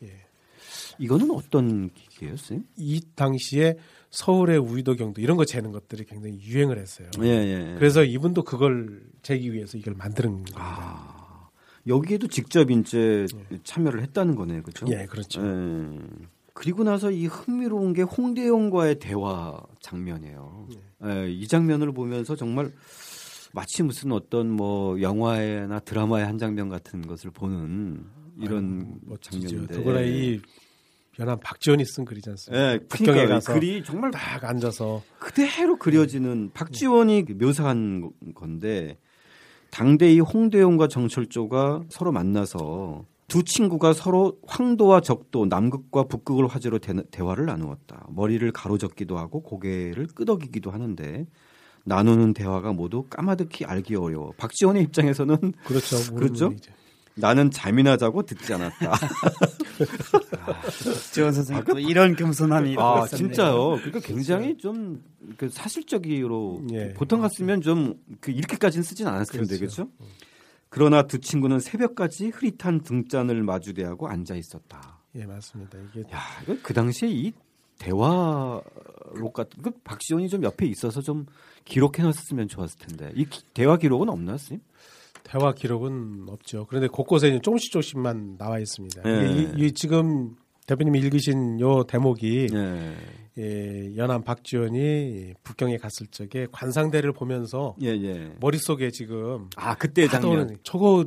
예. 0.03 0.25
이거는 0.97 1.31
어떤 1.31 1.89
기기예요, 1.91 2.37
쌤? 2.37 2.63
이 2.75 3.01
당시에 3.15 3.77
서울의 4.09 4.57
우이도 4.57 4.95
경도 4.95 5.21
이런 5.21 5.37
거 5.37 5.45
재는 5.45 5.71
것들이 5.71 6.05
굉장히 6.05 6.39
유행을 6.41 6.79
했어요. 6.79 7.09
예, 7.21 7.27
예, 7.27 7.71
예. 7.71 7.75
그래서 7.77 8.03
이분도 8.03 8.43
그걸 8.43 9.03
재기 9.21 9.53
위해서 9.53 9.77
이걸 9.77 9.93
만드는 9.93 10.31
겁니다. 10.31 10.57
아, 10.57 11.49
여기에도 11.85 12.27
직접 12.27 12.71
이제 12.71 13.27
예. 13.51 13.59
참여를 13.63 14.01
했다는 14.03 14.35
거네요, 14.35 14.63
그렇죠? 14.63 14.87
예, 14.89 15.05
그렇죠. 15.05 15.41
예. 16.55 16.59
그리고 16.65 16.83
나서 16.83 17.11
이 17.11 17.27
흥미로운 17.27 17.93
게 17.93 18.01
홍대영과의 18.01 18.99
대화 18.99 19.59
장면이에요. 19.81 20.67
네. 20.69 21.23
예, 21.23 21.31
이 21.31 21.47
장면을 21.47 21.91
보면서 21.93 22.35
정말 22.35 22.71
마치 23.53 23.83
무슨 23.83 24.11
어떤 24.11 24.49
뭐 24.49 24.99
영화나 25.01 25.79
드라마의 25.79 26.25
한 26.25 26.37
장면 26.37 26.69
같은 26.69 27.05
것을 27.05 27.31
보는 27.31 28.05
이런 28.37 28.99
아유, 29.09 29.17
장면인데. 29.21 29.75
더구나 29.75 30.01
이 30.01 30.39
연한 31.19 31.39
박지원이 31.39 31.85
쓴 31.85 32.03
글이지 32.03 32.29
않습니까? 32.31 32.73
네, 32.73 32.79
북경에 32.87 33.27
가서 33.27 33.53
글이 33.53 33.83
정말 33.85 34.11
딱 34.11 34.43
앉아서 34.43 35.01
그대로 35.19 35.77
그려지는 35.77 36.51
박지원이 36.53 37.23
묘사한 37.39 38.11
건데 38.33 38.97
당대의 39.71 40.19
홍대용과 40.19 40.87
정철조가 40.89 41.83
서로 41.89 42.11
만나서 42.11 43.05
두 43.27 43.43
친구가 43.43 43.93
서로 43.93 44.37
황도와 44.45 45.01
적도, 45.01 45.45
남극과 45.45 46.03
북극을 46.03 46.47
화제로 46.47 46.77
대, 46.79 46.93
화를 47.17 47.45
나누었다. 47.45 48.07
머리를 48.09 48.49
가로젓기도 48.51 49.17
하고 49.17 49.41
고개를 49.41 50.07
끄덕이기도 50.13 50.71
하는데 50.71 51.25
나누는 51.85 52.33
대화가 52.33 52.73
모두 52.73 53.03
까마득히 53.09 53.65
알기 53.65 53.95
어려워. 53.95 54.33
박지원의 54.37 54.83
입장에서는 54.83 55.53
그렇죠. 55.65 56.15
그렇죠. 56.15 56.53
나는 57.15 57.49
잠이나 57.49 57.95
자고 57.95 58.23
듣지 58.23 58.53
않았다. 58.53 58.93
지원 61.13 61.31
선생님 61.31 61.61
아, 61.61 61.73
그, 61.73 61.79
이런 61.79 62.15
겸손함이 62.15 62.75
아 62.77 63.07
진짜요. 63.07 63.77
그러니까 63.77 63.99
굉장히 64.01 64.57
좀그 64.57 65.49
사실적으로 65.49 66.61
예. 66.73 66.93
보통 66.93 67.21
같으면 67.21 67.61
좀그 67.61 68.31
이렇게까지는 68.31 68.83
쓰진 68.83 69.07
않았을 69.07 69.39
텐데 69.39 69.57
그렇죠. 69.57 69.87
그렇죠? 69.87 70.05
그러나 70.75 71.03
두 71.03 71.21
친구는 71.21 71.61
새벽까지 71.61 72.27
흐릿한 72.27 72.81
등잔을 72.81 73.43
마주대하고 73.43 74.09
앉아 74.09 74.35
있었다. 74.35 74.99
예, 75.15 75.25
맞습니다. 75.25 75.77
이게 75.79 76.01
야, 76.11 76.19
이거 76.43 76.57
그 76.61 76.73
당시에 76.73 77.07
이 77.09 77.31
대화록 77.77 79.31
같은 79.33 79.63
그 79.63 79.71
박시원이 79.85 80.27
좀 80.27 80.43
옆에 80.43 80.65
있어서 80.65 80.99
좀 80.99 81.27
기록해 81.63 82.03
놨으면 82.03 82.49
좋았을 82.49 82.77
텐데 82.77 83.13
이 83.15 83.23
기, 83.23 83.41
대화 83.53 83.77
기록은 83.77 84.09
없나요, 84.09 84.37
쌤? 84.37 84.59
대화 85.23 85.53
기록은 85.53 86.25
없죠. 86.27 86.65
그런데 86.67 86.89
곳곳에 86.89 87.39
조금씩 87.39 87.71
조금씩만 87.71 88.37
나와 88.37 88.59
있습니다. 88.59 89.01
네. 89.03 89.31
이, 89.31 89.53
이, 89.55 89.71
지금 89.71 90.35
대표님이 90.67 90.99
읽으신 90.99 91.59
요 91.59 91.83
대목이 91.83 92.47
네. 92.51 92.95
예, 93.37 93.95
연안 93.97 94.23
박지원이 94.23 95.33
북경에 95.43 95.77
갔을 95.77 96.07
적에 96.07 96.47
관상대를 96.51 97.11
보면서 97.11 97.75
예, 97.81 97.87
예. 97.89 98.31
머릿속에 98.39 98.91
지금 98.91 99.49
아 99.55 99.75
그때 99.75 100.07
장면 100.07 100.57
저거 100.63 101.05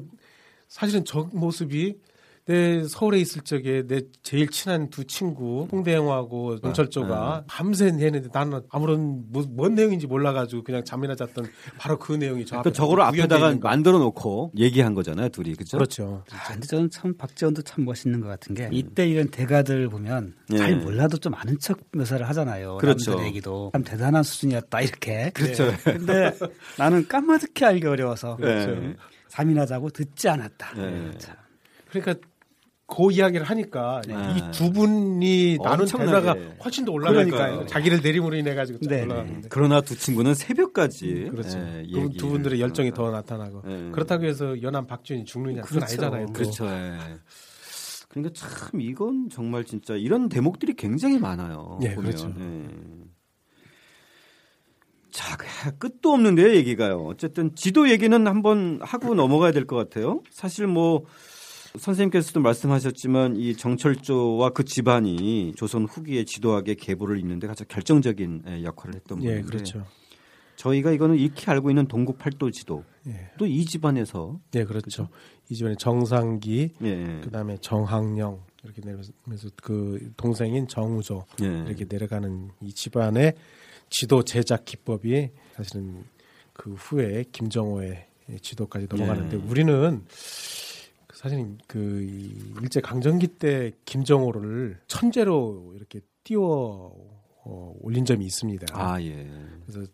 사실은 0.69 1.05
저 1.05 1.29
모습이 1.33 1.97
내 2.49 2.83
서울에 2.85 3.19
있을 3.19 3.43
적에 3.43 3.87
내 3.87 4.01
제일 4.23 4.49
친한 4.49 4.89
두 4.89 5.05
친구 5.05 5.69
홍대영하고 5.71 6.59
정철조가 6.61 7.41
네. 7.41 7.45
밤새 7.47 7.91
내는데 7.91 8.31
나는 8.33 8.63
아무런 8.71 9.25
뭐, 9.29 9.45
뭔 9.51 9.75
내용인지 9.75 10.07
몰라가지고 10.07 10.65
그냥 10.65 10.83
잠이나 10.83 11.15
잤던 11.15 11.45
바로 11.77 11.99
그 11.99 12.15
내용이 12.15 12.47
저 12.47 12.63
그러니까 12.63 12.73
저거를 12.73 13.05
앞에다가 13.05 13.55
만들어 13.61 13.99
놓고 13.99 14.53
얘기한 14.57 14.95
거잖아요 14.95 15.29
둘이 15.29 15.55
그죠? 15.57 15.77
그렇죠. 15.77 16.25
아, 16.33 16.53
근데 16.55 16.67
저는 16.67 16.89
참 16.89 17.15
박지원도 17.19 17.61
참 17.63 17.85
멋있는 17.85 18.23
것 18.23 18.29
같은 18.29 18.55
게 18.55 18.71
이때 18.73 19.07
이런 19.07 19.29
대가들 19.29 19.91
보면 19.91 20.33
네. 20.49 20.57
잘 20.57 20.77
몰라도 20.77 21.19
좀 21.19 21.35
아는 21.35 21.59
척 21.59 21.79
묘사를 21.93 22.27
하잖아요. 22.31 22.79
그렇죠. 22.79 23.11
남들 23.11 23.27
얘기도 23.27 23.69
참 23.75 23.85
대단한 23.85 24.23
수준이었다 24.23 24.81
이렇게. 24.81 25.31
그렇죠. 25.35 25.67
네. 25.67 25.77
근데 25.85 26.35
나는 26.79 27.07
까마득히 27.07 27.67
알기 27.67 27.87
어려워서 27.87 28.37
그렇죠. 28.37 28.95
잠이나 29.29 29.67
자고 29.67 29.91
듣지 29.91 30.31
않았다. 30.31 30.75
네. 30.77 31.11
그러니까 31.91 32.28
그 32.91 33.13
이야기를 33.13 33.45
하니까 33.45 34.01
네. 34.09 34.15
이두 34.39 34.73
분이 34.73 35.59
나눈 35.63 35.87
대사가 35.87 36.35
훨씬 36.65 36.87
더 36.87 36.93
올라가니까요. 36.93 37.67
자기를 37.67 38.01
내림으로 38.03 38.35
인해 38.35 38.55
가지고 38.55 38.79
네. 38.81 39.03
올라가는데. 39.03 39.49
그러나 39.51 39.83
두 39.83 39.95
친구는 39.97 40.35
새벽까지 40.35 41.27
음, 41.27 41.29
그렇죠. 41.31 41.59
네, 41.59 41.85
그두 41.93 42.29
분들의 42.31 42.59
열정이 42.61 42.93
더 42.93 43.11
나타나고 43.11 43.63
네. 43.67 43.91
그렇다고 43.93 44.25
해서 44.25 44.61
연한 44.63 44.87
박지원이 44.87 45.27
죽느냐 45.27 45.61
그건 45.63 45.81
그렇죠. 45.81 45.85
아니잖아요. 46.05 46.27
그렇죠. 46.33 46.65
네. 46.65 46.99
그러니까 48.09 48.33
참 48.35 48.81
이건 48.81 49.29
정말 49.31 49.65
진짜 49.65 49.95
이런 49.95 50.31
대목들이 50.31 50.73
굉장히 50.73 51.19
많아요. 51.19 51.79
예, 51.83 51.95
보면. 51.95 52.11
그렇죠. 52.11 52.29
네. 52.35 52.69
자, 55.11 55.37
끝도 55.79 56.13
없는데요, 56.13 56.55
얘기가요. 56.55 57.05
어쨌든 57.05 57.55
지도 57.55 57.91
얘기는 57.91 58.27
한번 58.27 58.79
하고 58.83 59.15
넘어가야 59.15 59.53
될 59.53 59.67
것 59.67 59.77
같아요. 59.77 60.23
사실 60.31 60.67
뭐 60.67 61.05
선생님께서도 61.79 62.41
말씀하셨지만 62.41 63.37
이 63.37 63.57
정철조와 63.57 64.51
그 64.51 64.65
집안이 64.65 65.55
조선 65.57 65.85
후기의 65.85 66.27
지도학의 66.27 66.77
계보를 66.77 67.19
잇는데 67.19 67.47
가장 67.47 67.67
결정적인 67.69 68.43
예, 68.49 68.63
역할을 68.65 68.97
했던 68.97 69.19
분인데 69.19 69.39
예, 69.39 69.43
그렇죠. 69.43 69.85
저희가 70.57 70.91
이거는 70.91 71.17
익히 71.17 71.49
알고 71.51 71.71
있는 71.71 71.87
동국 71.87 72.19
팔도 72.19 72.51
지도 72.51 72.85
예. 73.07 73.31
또이 73.39 73.65
집안에서 73.65 74.41
네 74.51 74.65
그렇죠. 74.65 74.85
그렇죠? 74.85 75.09
이 75.49 75.55
집안에 75.55 75.77
정상기 75.77 76.71
예. 76.83 77.21
그다음에 77.23 77.57
정학령 77.61 78.43
이렇게 78.65 78.83
내려면서 78.83 79.49
그 79.63 80.13
동생인 80.17 80.67
정우조 80.67 81.25
예. 81.43 81.47
이렇게 81.67 81.87
내려가는 81.89 82.51
이 82.63 82.73
집안의 82.73 83.35
지도 83.89 84.25
제작 84.25 84.65
기법이 84.65 85.31
사실은 85.55 86.05
그 86.53 86.75
후에 86.75 87.25
김정호의 87.31 88.07
지도까지 88.43 88.89
넘어가는데 88.91 89.37
예. 89.37 89.41
우리는 89.41 90.05
사실 91.19 91.59
그 91.67 92.07
일제 92.63 92.81
강점기 92.81 93.27
때 93.27 93.73
김정호를 93.87 94.79
천재로 94.87 95.73
이렇게 95.75 95.99
띄워 96.23 96.95
어, 97.45 97.75
올린 97.81 98.05
점이 98.05 98.25
있습니다. 98.25 98.67
아 98.71 99.03
예. 99.03 99.29
그래서 99.67 99.91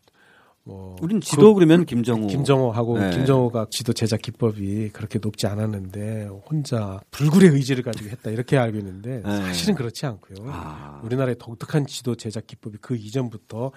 뭐 0.64 0.96
우린 1.00 1.22
지도 1.22 1.54
그, 1.54 1.60
그러면 1.60 1.86
김정호 1.86 2.26
김정호하고 2.26 2.98
네. 2.98 3.10
김정호가 3.10 3.68
지도 3.70 3.94
제작 3.94 4.20
기법이 4.20 4.90
그렇게 4.90 5.18
높지 5.18 5.46
않았는데 5.46 6.28
혼자 6.46 7.00
불굴의 7.10 7.50
의지를 7.50 7.82
가지고 7.82 8.10
했다 8.10 8.30
이렇게 8.30 8.58
알고 8.58 8.76
있는데 8.76 9.22
네. 9.22 9.30
사실은 9.44 9.76
그렇지 9.76 10.04
않고요. 10.04 10.46
아. 10.50 11.00
우리나라의 11.04 11.36
독특한 11.38 11.86
지도 11.86 12.16
제작 12.16 12.46
기법이 12.46 12.78
그 12.82 12.96
이전부터 12.96 13.72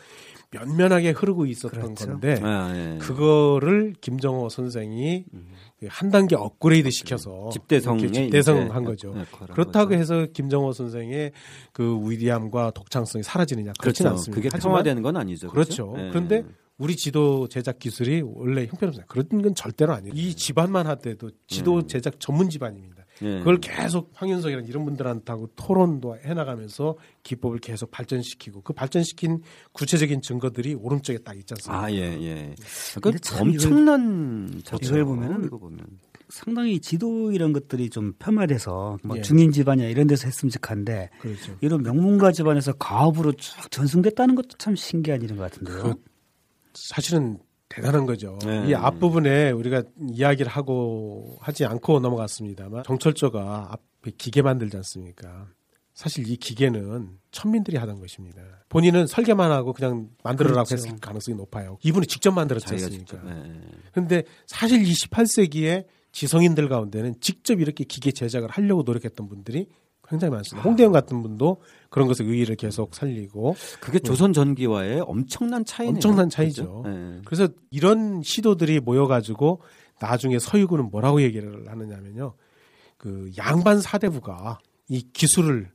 면면하게 0.52 1.12
흐르고 1.12 1.46
있었던 1.46 1.80
그렇죠. 1.80 2.08
건데 2.08 2.42
아, 2.44 2.74
예. 2.76 2.98
그거를 3.00 3.94
김정호 4.02 4.50
선생이 4.50 5.26
음. 5.34 5.48
한 5.88 6.10
단계 6.10 6.36
업그레이드 6.36 6.90
시켜서 6.90 7.50
집대성에 7.54 8.12
집대성한 8.12 8.84
거죠. 8.84 9.14
네, 9.14 9.26
그렇다고 9.54 9.90
거죠. 9.90 10.00
해서 10.00 10.26
김정호 10.34 10.74
선생의 10.74 11.34
그 11.72 12.00
위대함과 12.04 12.72
독창성이 12.72 13.22
사라지느냐 13.24 13.74
그렇지는 13.80 14.12
그렇죠. 14.12 14.20
않습니다. 14.20 14.50
그게 14.50 14.58
평화되는 14.58 15.04
건 15.04 15.18
아니죠. 15.18 15.50
그렇죠. 15.50 15.92
그렇죠. 15.92 16.04
네. 16.04 16.10
그런데 16.10 16.44
우리 16.80 16.96
지도 16.96 17.48
제작 17.48 17.78
기술이 17.80 18.22
원래 18.22 18.66
형편없어요. 18.66 19.06
그런 19.08 19.28
건 19.42 19.54
절대로 19.54 19.94
아니에요. 19.94 20.14
이 20.16 20.34
집안만 20.36 20.88
하더라도 20.88 21.30
지도 21.48 21.78
음. 21.78 21.88
제작 21.88 22.20
전문 22.20 22.50
집안입니다. 22.50 22.97
예. 23.22 23.40
그걸 23.40 23.60
계속 23.60 24.12
황윤석이랑 24.14 24.66
이런 24.66 24.86
분들한테하고 24.86 25.52
토론도 25.56 26.18
해나가면서 26.18 26.98
기법을 27.24 27.60
계속 27.60 27.92
발전시키고 27.92 28.62
그 28.62 28.74
발전시킨 28.74 29.42
구체적인 29.72 30.22
증거들이 30.22 30.76
오른쪽에 30.76 31.20
딱 31.20 31.38
있지 31.38 31.54
않습니까? 31.54 31.86
아, 31.86 31.92
예, 31.92 32.18
예. 32.22 32.56
그러니까 33.02 33.42
엄청난 33.42 34.62
이걸 34.82 35.06
보면은 35.06 35.46
이거 35.46 35.58
보면 35.58 35.80
상당히 36.30 36.80
지도 36.80 37.32
이런 37.32 37.54
것들이 37.54 37.90
좀 37.90 38.14
폄하돼서 38.20 39.00
뭐 39.04 39.18
예. 39.18 39.22
중인 39.22 39.52
집안이야 39.52 39.88
이런 39.88 40.08
데서 40.08 40.28
했으면 40.28 40.52
좋겠는데 40.52 41.10
그렇죠. 41.20 41.58
이런 41.62 41.84
명문가 41.84 42.32
집안에서 42.32 42.74
가업으로 42.74 43.34
쭉 43.34 43.72
전승됐다는 43.72 44.36
것도 44.36 44.50
참 44.58 44.76
신기한 44.76 45.22
일인 45.22 45.38
것 45.38 45.44
같은데요. 45.44 45.84
그 45.84 45.94
사실은 46.74 47.40
대단한 47.70 48.06
거죠. 48.06 48.38
네. 48.44 48.70
이 48.70 48.74
앞부분에 48.74 49.52
우리가 49.52 49.84
이야기를 50.12 50.50
하고 50.52 51.38
하지 51.42 51.66
않고 51.66 52.00
넘어갔습니다만 52.00 52.84
정철조가 52.84 53.70
앞에 53.72 54.12
기계 54.18 54.42
만들지 54.42 54.78
않습니까? 54.78 55.48
사실 55.94 56.30
이 56.30 56.38
기계는 56.38 57.18
천민들이 57.32 57.76
하던 57.78 58.00
것입니다. 58.00 58.42
본인은 58.70 59.08
설계만 59.08 59.52
하고 59.52 59.74
그냥 59.74 60.10
만들어라고 60.24 60.68
그렇죠. 60.68 60.76
했을 60.76 61.00
가능성이 61.00 61.36
높아요. 61.38 61.80
이분이 61.84 62.06
직접 62.06 62.32
만들었지 62.32 62.72
않습니까? 62.72 63.18
그런데 63.92 64.22
네. 64.22 64.24
사실 64.46 64.88
이 64.88 64.94
18세기에 64.94 65.86
지성인들 66.12 66.70
가운데는 66.70 67.16
직접 67.20 67.60
이렇게 67.60 67.84
기계 67.84 68.12
제작을 68.12 68.50
하려고 68.50 68.84
노력했던 68.84 69.28
분들이 69.28 69.68
굉장히 70.10 70.32
많습니다. 70.32 70.68
홍대영 70.68 70.92
같은 70.92 71.22
분도 71.22 71.62
그런 71.90 72.08
것을 72.08 72.26
의의를 72.26 72.56
계속 72.56 72.96
살리고 72.96 73.56
그게 73.82 74.00
조선 74.00 74.34
전기와의 74.34 75.02
엄청난 75.02 75.66
차이네요. 75.66 75.96
엄청난 75.96 76.30
차이죠. 76.30 76.84
네. 76.86 77.22
그래서 77.26 77.50
이런 77.72 78.22
시도들이 78.24 78.80
모여가지고 78.80 79.62
나중에 80.00 80.40
서유구는 80.40 80.90
뭐라고 80.92 81.22
얘기를 81.22 81.70
하느냐면요. 81.70 82.34
그 82.98 83.32
양반 83.38 83.80
사대부가 83.80 84.60
이 84.90 85.02
기술을 85.14 85.72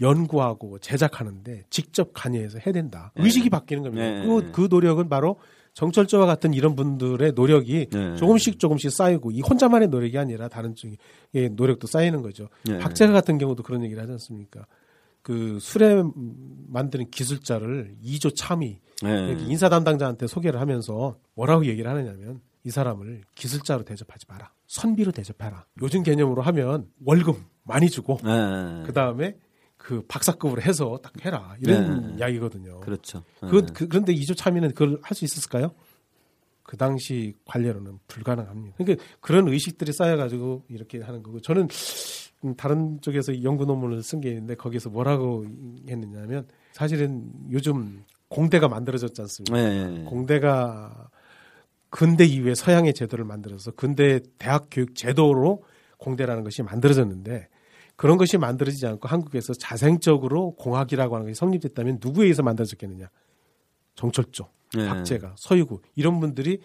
연구하고 0.00 0.78
제작하는데 0.78 1.64
직접 1.70 2.12
관여해서 2.12 2.58
해야 2.58 2.72
된다. 2.72 3.12
네. 3.14 3.24
의식이 3.24 3.50
바뀌는 3.50 3.82
겁니다. 3.82 4.04
네. 4.04 4.26
그, 4.26 4.50
그 4.52 4.68
노력은 4.70 5.08
바로 5.08 5.38
정철조와 5.74 6.26
같은 6.26 6.52
이런 6.52 6.74
분들의 6.76 7.32
노력이 7.32 7.86
네. 7.90 8.16
조금씩 8.16 8.58
조금씩 8.58 8.90
쌓이고 8.90 9.30
이 9.30 9.40
혼자만의 9.40 9.88
노력이 9.88 10.18
아니라 10.18 10.48
다른 10.48 10.74
쪽의 10.74 11.50
노력도 11.52 11.86
쌓이는 11.86 12.22
거죠. 12.22 12.48
네. 12.64 12.78
박재가 12.78 13.12
같은 13.12 13.38
경우도 13.38 13.62
그런 13.62 13.82
얘기를 13.82 14.02
하지 14.02 14.12
않습니까? 14.12 14.66
그 15.22 15.58
술에 15.60 16.02
만드는 16.68 17.10
기술자를 17.10 17.94
이조 18.02 18.30
참이 18.30 18.78
네. 19.02 19.36
인사 19.48 19.68
담당자한테 19.68 20.26
소개를 20.26 20.60
하면서 20.60 21.16
뭐라고 21.34 21.64
얘기를 21.66 21.90
하느냐면 21.90 22.40
이 22.64 22.70
사람을 22.70 23.22
기술자로 23.34 23.84
대접하지 23.84 24.26
마라. 24.28 24.52
선비로 24.66 25.12
대접해라. 25.12 25.66
요즘 25.80 26.02
개념으로 26.02 26.42
하면 26.42 26.88
월급 27.04 27.38
많이 27.64 27.88
주고 27.88 28.18
네. 28.22 28.82
그 28.86 28.92
다음에 28.92 29.36
그 29.82 30.02
박사급으로 30.06 30.62
해서 30.62 31.00
딱 31.02 31.12
해라 31.24 31.56
이런 31.60 32.12
네. 32.12 32.18
이야기거든요. 32.18 32.80
그렇죠. 32.80 33.24
그, 33.40 33.66
그, 33.66 33.88
그런데 33.88 34.12
이조 34.12 34.34
참이는 34.34 34.68
그걸 34.70 34.98
할 35.02 35.16
수 35.16 35.24
있었을까요? 35.24 35.72
그 36.62 36.76
당시 36.76 37.34
관례로는 37.44 37.98
불가능합니다. 38.06 38.76
그러니까 38.78 39.04
그런 39.20 39.48
의식들이 39.48 39.92
쌓여가지고 39.92 40.66
이렇게 40.68 41.00
하는 41.00 41.22
거고 41.24 41.40
저는 41.40 41.66
다른 42.56 43.00
쪽에서 43.00 43.42
연구 43.42 43.66
논문을 43.66 44.02
쓴 44.04 44.20
게 44.20 44.28
있는데 44.30 44.54
거기서 44.54 44.90
뭐라고 44.90 45.44
했느냐면 45.88 46.46
사실은 46.72 47.30
요즘 47.50 48.04
공대가 48.28 48.68
만들어졌지 48.68 49.20
않습니까? 49.20 49.56
네. 49.56 50.04
공대가 50.04 51.10
근대 51.90 52.24
이후에 52.24 52.54
서양의 52.54 52.94
제도를 52.94 53.24
만들어서 53.24 53.72
근대 53.72 54.20
대학 54.38 54.68
교육 54.70 54.94
제도로 54.94 55.64
공대라는 55.98 56.44
것이 56.44 56.62
만들어졌는데 56.62 57.48
그런 58.02 58.18
것이 58.18 58.36
만들어지지 58.36 58.84
않고 58.84 59.06
한국에서 59.06 59.54
자생적으로 59.54 60.56
공학이라고 60.56 61.14
하는 61.14 61.28
것이 61.28 61.38
성립됐다면 61.38 62.00
누구에 62.02 62.24
의해서 62.24 62.42
만들어졌겠느냐? 62.42 63.08
정철조, 63.94 64.48
네. 64.74 64.88
박재가, 64.88 65.36
서유구 65.38 65.82
이런 65.94 66.18
분들이 66.18 66.58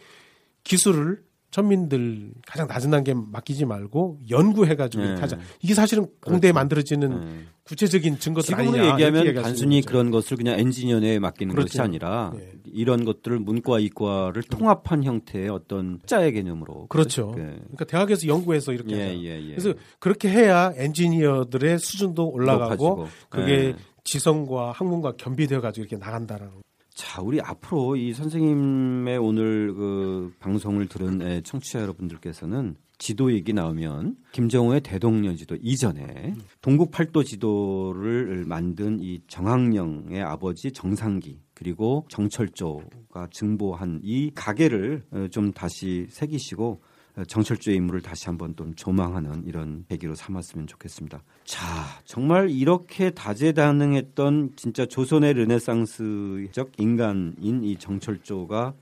기술을 0.64 1.24
천민들 1.58 2.34
가장 2.46 2.68
낮은 2.68 2.92
단계에 2.92 3.16
맡기지 3.16 3.66
말고 3.66 4.20
연구해가지고 4.30 5.04
네. 5.04 5.16
하자. 5.16 5.40
이게 5.60 5.74
사실은 5.74 6.06
공대에 6.22 6.52
그렇죠. 6.52 6.54
만들어지는 6.54 7.20
네. 7.20 7.46
구체적인 7.64 8.20
증거들 8.20 8.46
지금으로 8.46 8.78
아니냐. 8.78 8.94
얘기하면 8.94 9.42
단순히 9.42 9.82
그런 9.82 10.12
것을 10.12 10.38
그냥 10.38 10.60
엔지니어에 10.60 11.18
맡기는 11.18 11.56
그렇죠. 11.56 11.68
것이 11.68 11.82
아니라 11.82 12.32
네. 12.36 12.52
이런 12.66 13.06
것들을 13.06 13.40
문과 13.40 13.80
이과를 13.80 14.44
통합한 14.44 15.04
형태의 15.04 15.50
어떤 15.50 16.00
짜의 16.06 16.34
개념으로 16.34 16.86
그렇죠. 16.90 17.34
네. 17.36 17.56
그러니까 17.56 17.86
대학에서 17.86 18.28
연구해서 18.28 18.72
이렇게 18.72 18.96
예, 18.96 19.18
예, 19.18 19.42
예. 19.42 19.56
그래서 19.56 19.74
그렇게 19.98 20.30
해야 20.30 20.72
엔지니어들의 20.76 21.80
수준도 21.80 22.30
올라가고 22.30 22.88
높아지고. 22.88 23.08
그게 23.30 23.58
네. 23.58 23.76
지성과 24.04 24.74
학문과 24.74 25.14
겸비되어 25.18 25.60
가지고 25.60 25.88
이렇게 25.88 25.98
나간다라는 25.98 26.54
자, 26.98 27.22
우리 27.22 27.40
앞으로 27.40 27.96
이 27.96 28.12
선생님의 28.12 29.20
오늘 29.20 29.72
그 29.76 30.34
방송을 30.40 30.88
들은 30.88 31.44
청취자 31.44 31.80
여러분들께서는 31.82 32.76
지도 32.98 33.32
얘기 33.32 33.54
나오면 33.54 34.18
김정호의 34.32 34.82
대동령 34.82 35.36
지도 35.36 35.56
이전에 35.62 36.34
동국 36.60 36.90
팔도 36.90 37.24
지도를 37.24 38.46
만든 38.48 39.00
이 39.00 39.22
정학령의 39.28 40.24
아버지 40.24 40.72
정상기 40.72 41.40
그리고 41.54 42.08
정철조가 42.10 43.28
증보한 43.30 44.00
이 44.02 44.32
가계를 44.34 45.04
좀 45.30 45.52
다시 45.52 46.08
새기시고 46.10 46.82
정철조의 47.26 47.78
인물을 47.78 48.02
다시 48.02 48.26
한번 48.28 48.54
또 48.54 48.72
조망하는 48.76 49.44
이런 49.46 49.86
계기로 49.90 50.14
삼았으면 50.14 50.68
좋겠습니다. 50.68 51.24
자, 51.46 51.62
정말 52.06 52.50
이렇게 52.50 53.10
다재다능했던 53.10 54.52
진짜 54.56 54.86
조선의 54.86 55.34
르네상스적 55.34 56.74
인간인 56.78 57.64
이 57.64 57.78
정철조가 57.78 58.74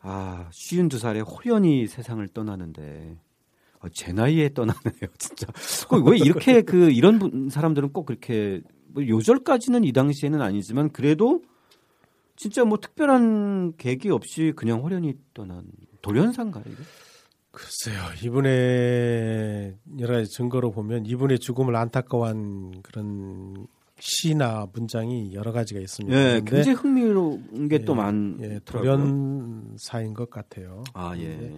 아, 0.00 0.48
52살에 0.50 1.24
호련히 1.26 1.86
세상을 1.86 2.26
떠나는데 2.28 3.16
어, 3.80 3.88
제 3.90 4.12
나이에 4.12 4.52
떠나네요, 4.52 5.08
진짜. 5.18 5.46
왜 6.04 6.16
이렇게 6.16 6.62
그 6.62 6.90
이런 6.90 7.18
분, 7.18 7.48
사람들은 7.48 7.92
꼭 7.92 8.06
그렇게 8.06 8.60
뭐 8.88 9.06
요절까지는 9.06 9.84
이 9.84 9.92
당시에는 9.92 10.40
아니지만 10.40 10.90
그래도 10.90 11.42
진짜 12.36 12.64
뭐 12.64 12.78
특별한 12.78 13.76
계기 13.76 14.10
없이 14.10 14.52
그냥 14.56 14.80
호련히 14.80 15.14
떠난 15.32 15.64
돌연사인가요? 16.02 16.64
이게? 16.66 16.82
글쎄요, 17.54 18.00
이분의 18.22 19.76
여러 20.00 20.14
가지 20.16 20.30
증거로 20.30 20.72
보면 20.72 21.06
이분의 21.06 21.38
죽음을 21.38 21.76
안타까워한 21.76 22.82
그런 22.82 23.66
시나 24.00 24.66
문장이 24.72 25.34
여러 25.34 25.52
가지가 25.52 25.80
있습니다. 25.80 26.16
예, 26.16 26.42
굉장히 26.44 26.72
흥미로운 26.72 27.68
게또 27.68 27.92
예, 27.92 27.96
많. 27.96 28.38
예, 28.42 28.60
돌연사인 28.64 30.14
것 30.14 30.30
같아요. 30.30 30.82
아 30.94 31.16
예. 31.16 31.52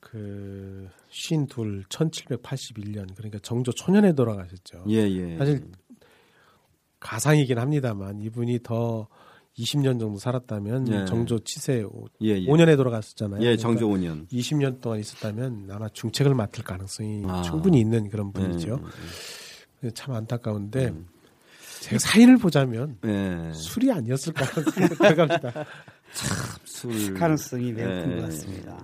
그 0.00 0.88
쉰둘 1.10 1.84
1781년 1.90 3.14
그러니까 3.14 3.38
정조 3.40 3.72
초년에 3.72 4.14
돌아가셨죠. 4.14 4.84
예, 4.88 4.96
예. 4.96 5.36
사실 5.36 5.70
가상이긴 7.00 7.58
합니다만 7.58 8.18
이분이 8.18 8.60
더 8.62 9.08
20년 9.58 9.98
정도 9.98 10.18
살았다면 10.18 10.88
예. 10.92 11.04
정조 11.04 11.40
치세 11.40 11.84
예, 12.22 12.28
예. 12.28 12.46
5년에 12.46 12.76
돌아갔었잖아요. 12.76 13.42
예, 13.42 13.56
정조 13.56 13.88
그러니까 13.88 14.14
5년. 14.14 14.28
20년 14.30 14.80
동안 14.80 15.00
있었다면 15.00 15.68
아마 15.70 15.88
중책을 15.88 16.34
맡을 16.34 16.64
가능성이 16.64 17.22
아. 17.26 17.42
충분히 17.42 17.80
있는 17.80 18.08
그런 18.08 18.32
분이죠. 18.32 18.80
예, 19.84 19.86
예. 19.86 19.90
참 19.90 20.14
안타까운데 20.14 20.88
음. 20.88 21.06
제가 21.80 21.98
사인을 21.98 22.38
보자면 22.38 22.96
예. 23.04 23.52
술이 23.54 23.90
아니었을까 23.92 24.44
생각합니다. 24.72 25.52
참 26.14 26.36
술. 26.64 27.14
가능성이 27.14 27.72
매우 27.72 27.86
큰 27.88 28.16
것 28.16 28.22
같습니다. 28.22 28.78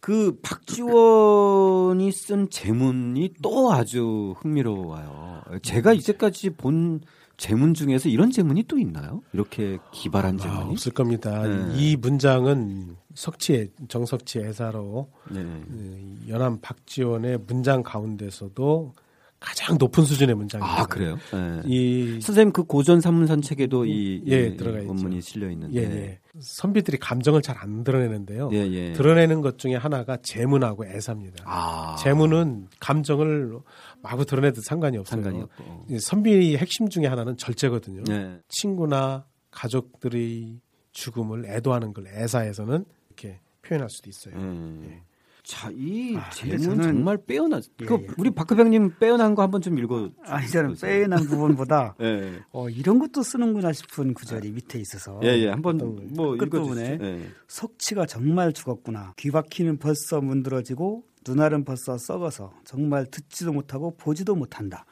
그 0.00 0.38
박지원이 0.42 2.10
쓴 2.12 2.48
제문이 2.48 3.34
또 3.42 3.72
아주 3.72 4.34
흥미로워요. 4.38 5.42
제가 5.62 5.92
이제까지 5.92 6.50
본 6.50 7.00
제문 7.40 7.72
중에서 7.72 8.10
이런 8.10 8.30
제문이 8.30 8.64
또 8.64 8.78
있나요? 8.78 9.22
이렇게 9.32 9.78
기발한 9.92 10.36
제문이 10.36 10.60
아, 10.60 10.64
없을 10.66 10.92
겁니다. 10.92 11.42
네. 11.42 11.72
이 11.74 11.96
문장은 11.96 12.96
석치 13.14 13.70
정석치 13.88 14.40
애사로 14.40 15.10
네. 15.30 15.42
그 15.42 16.18
연암 16.28 16.58
박지원의 16.60 17.38
문장 17.46 17.82
가운데서도 17.82 18.92
가장 19.40 19.78
높은 19.78 20.04
수준의 20.04 20.34
문장입니다. 20.34 20.82
아 20.82 20.84
그래요? 20.84 21.16
네. 21.32 21.62
이 21.64 22.20
선생님 22.20 22.52
그 22.52 22.64
고전 22.64 23.00
산문산 23.00 23.40
책에도 23.40 23.86
이, 23.86 24.22
예, 24.26 24.48
이 24.48 24.56
들어가 24.58 24.76
원문이 24.86 25.22
실려 25.22 25.48
있는데 25.50 25.80
예, 25.80 25.82
예. 25.82 26.18
선비들이 26.38 26.98
감정을 26.98 27.40
잘 27.40 27.56
안 27.58 27.82
드러내는데요. 27.82 28.50
예, 28.52 28.58
예. 28.70 28.92
드러내는 28.92 29.40
것 29.40 29.58
중에 29.58 29.76
하나가 29.76 30.18
제문하고 30.18 30.84
애사입니다. 30.84 31.44
아. 31.46 31.96
제문은 32.00 32.68
감정을 32.80 33.58
마구 34.02 34.24
드러내도 34.24 34.60
상관이 34.62 34.98
없어요. 34.98 35.22
상관이 35.22 35.42
없고. 35.44 35.98
선비의 35.98 36.56
핵심 36.56 36.88
중에 36.88 37.06
하나는 37.06 37.36
절제거든요. 37.36 38.04
네. 38.04 38.40
친구나 38.48 39.26
가족들의 39.50 40.60
죽음을 40.92 41.46
애도하는 41.46 41.92
걸 41.92 42.06
애사에서는 42.08 42.84
이렇게 43.08 43.40
표현할 43.62 43.88
수도 43.90 44.10
있어요. 44.10 44.34
음. 44.36 44.82
예. 44.90 45.02
자, 45.42 45.70
이 45.72 46.14
아, 46.16 46.30
제문 46.30 46.80
정말 46.82 47.16
빼어나. 47.16 47.60
예, 47.80 47.84
그 47.84 47.94
예. 47.94 48.06
우리 48.18 48.30
박크병님 48.30 48.98
빼어난 48.98 49.34
거 49.34 49.42
한번 49.42 49.60
좀 49.60 49.78
읽어. 49.78 50.10
아니 50.24 50.46
저는 50.48 50.76
빼어난 50.80 51.24
부분보다 51.24 51.96
예. 52.02 52.40
어, 52.52 52.68
이런 52.68 52.98
것도 52.98 53.22
쓰는구나 53.22 53.72
싶은 53.72 54.14
구절이 54.14 54.52
밑에 54.52 54.78
있어서. 54.78 55.18
예, 55.24 55.28
예. 55.28 55.48
한번 55.48 55.78
뭐 56.14 56.36
읽어주세요. 56.36 56.98
예. 57.00 57.28
석치가 57.48 58.06
정말 58.06 58.52
죽었구나. 58.52 59.14
귀바퀴는 59.16 59.78
벌써 59.78 60.20
문드러지고 60.20 61.04
눈알은 61.26 61.64
벌써 61.64 61.98
썩어서 61.98 62.52
정말 62.64 63.06
듣지도 63.06 63.52
못하고 63.52 63.96
보지도 63.96 64.34
못한다. 64.34 64.84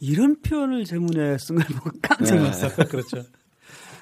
이런 0.00 0.40
표현을 0.40 0.84
제문에 0.84 1.36
쓴 1.38 1.56
걸 1.56 1.66
보고 1.76 1.90
깜짝 2.00 2.36
놀랐어요. 2.36 2.70
네. 2.70 2.84
그렇죠. 2.86 3.22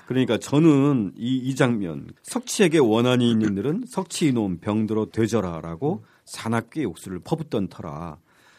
그러니까 0.06 0.38
저는 0.38 1.14
이, 1.16 1.36
이 1.36 1.54
장면 1.56 2.06
석치에게 2.22 2.78
원한이 2.78 3.28
있는 3.30 3.56
일은 3.56 3.84
석치 3.88 4.28
이놈 4.28 4.58
병들어 4.58 5.06
되져라라고 5.10 6.04
사납게 6.26 6.82
욕설을 6.84 7.20
퍼붓던 7.20 7.68
터라 7.68 8.18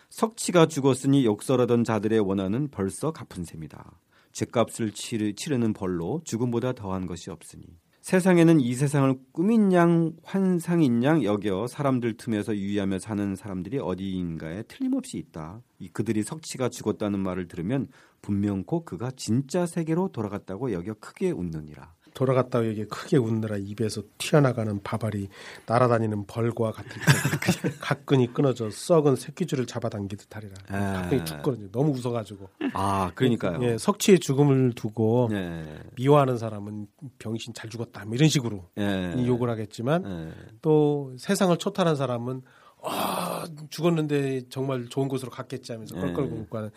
석치가 0.09 0.65
죽었으니 0.65 1.25
욕설하던 1.25 1.83
자들의 1.83 2.19
원한은 2.19 2.69
벌써 2.69 3.11
갚은 3.11 3.45
셈이다. 3.45 3.99
죄값을 4.33 4.91
치르, 4.91 5.33
치르는 5.33 5.73
벌로 5.73 6.21
죽음보다 6.25 6.73
더한 6.73 7.05
것이 7.07 7.29
없으니 7.29 7.63
세상에는 8.08 8.62
이 8.62 8.74
세상을 8.74 9.16
꿈인 9.34 9.74
양 9.74 10.14
환상인 10.24 11.03
양 11.03 11.26
여겨 11.26 11.68
사람들 11.68 12.16
틈에서 12.16 12.55
유의하며 12.55 12.99
사는 12.99 13.36
사람들이 13.36 13.80
어디인가에 13.80 14.64
틀림없이 14.64 15.18
있다. 15.18 15.62
이 15.80 15.89
그들이 15.89 16.24
석치가 16.24 16.70
죽었다는 16.70 17.20
말을 17.20 17.49
들으면 17.49 17.89
분명코 18.22 18.86
그가 18.86 19.12
진짜 19.18 19.66
세계로 19.66 20.08
돌아갔다고 20.14 20.72
여겨 20.72 20.93
크게 21.01 21.32
웃느니라. 21.32 21.96
돌아갔다고 22.18 22.65
얘기 22.65 22.84
크게 22.86 23.18
웃느라 23.18 23.57
입에서 23.57 24.01
튀어나가는 24.18 24.82
바발이 24.82 25.30
날아다니는 25.68 26.26
벌과 26.26 26.72
때 26.72 26.82
가끈이 27.80 28.34
끊어져 28.34 28.72
썩은 28.72 29.15
새끼줄을 29.15 29.68
잡아당기듯 29.68 30.36
하리라. 30.36 30.55
아. 30.70 30.93
가끈이 30.93 31.26
툭 31.26 31.43
끊어져. 31.43 31.70
너무 31.72 31.91
웃어가지고. 31.91 32.49
아, 32.74 33.11
그러니까요. 33.13 33.59
예, 33.61 33.78
석치의 33.78 34.20
죽음을 34.20 34.74
두고 34.74 35.30
예. 35.32 35.80
미워하는 35.95 36.39
사람은 36.39 36.88
병신 37.20 37.53
잘 37.53 37.70
죽었다. 37.70 38.03
뭐 38.05 38.15
이런 38.15 38.30
식으로 38.30 38.68
예. 38.80 39.13
욕을 39.28 39.51
하겠지만 39.51 40.03
예. 40.07 40.34
또 40.63 41.13
세상을 41.20 41.55
초탈한 41.57 41.95
사람은 41.95 42.41
아, 42.82 43.45
죽었는데 43.70 44.49
정말 44.49 44.88
좋은 44.89 45.07
곳으로 45.07 45.30
갔겠지 45.30 45.72
하면서 45.72 45.95
예. 45.95 46.01
껄껄 46.01 46.30
굶고 46.32 46.57
하는 46.57 46.72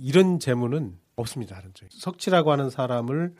이런 0.00 0.38
재문은 0.38 0.98
없습니다. 1.16 1.60
석치라고 1.90 2.52
하는 2.52 2.70
사람을 2.70 3.34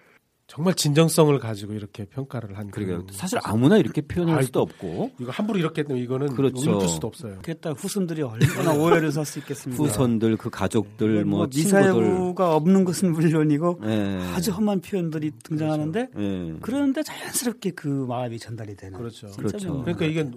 정말 0.52 0.74
진정성을 0.74 1.38
가지고 1.38 1.72
이렇게 1.72 2.04
평가를 2.04 2.58
한. 2.58 2.70
그러니까 2.70 3.10
사실 3.10 3.38
아무나 3.42 3.78
이렇게 3.78 4.02
표현할 4.02 4.40
아, 4.40 4.42
수도 4.42 4.60
없고 4.60 5.12
이거 5.18 5.30
함부로 5.30 5.58
이렇게 5.58 5.80
했면 5.80 5.96
이거는 5.96 6.34
그렇죠. 6.34 6.72
읽을 6.72 6.88
수도 6.88 7.06
없어요. 7.06 7.38
그랬다 7.40 7.70
후손들이 7.70 8.20
얼마나 8.20 8.74
오해를 8.74 9.12
살 9.12 9.24
수 9.24 9.38
있겠습니까? 9.38 9.82
후손들 9.82 10.36
그 10.36 10.50
가족들 10.50 11.24
뭐, 11.24 11.38
뭐 11.38 11.46
미사여구가 11.46 12.54
없는 12.54 12.84
것은 12.84 13.12
물론이고 13.12 13.78
네. 13.80 14.18
아주 14.34 14.50
험한 14.50 14.82
표현들이 14.82 15.30
등장하는데 15.42 16.08
그렇죠. 16.08 16.20
네. 16.20 16.58
그런데 16.60 17.02
자연스럽게 17.02 17.70
그 17.70 17.88
마음이 17.88 18.38
전달이 18.38 18.76
되는. 18.76 18.98
그렇죠. 18.98 19.28
그렇죠. 19.30 19.80
그러니까 19.80 20.04
이게 20.04 20.30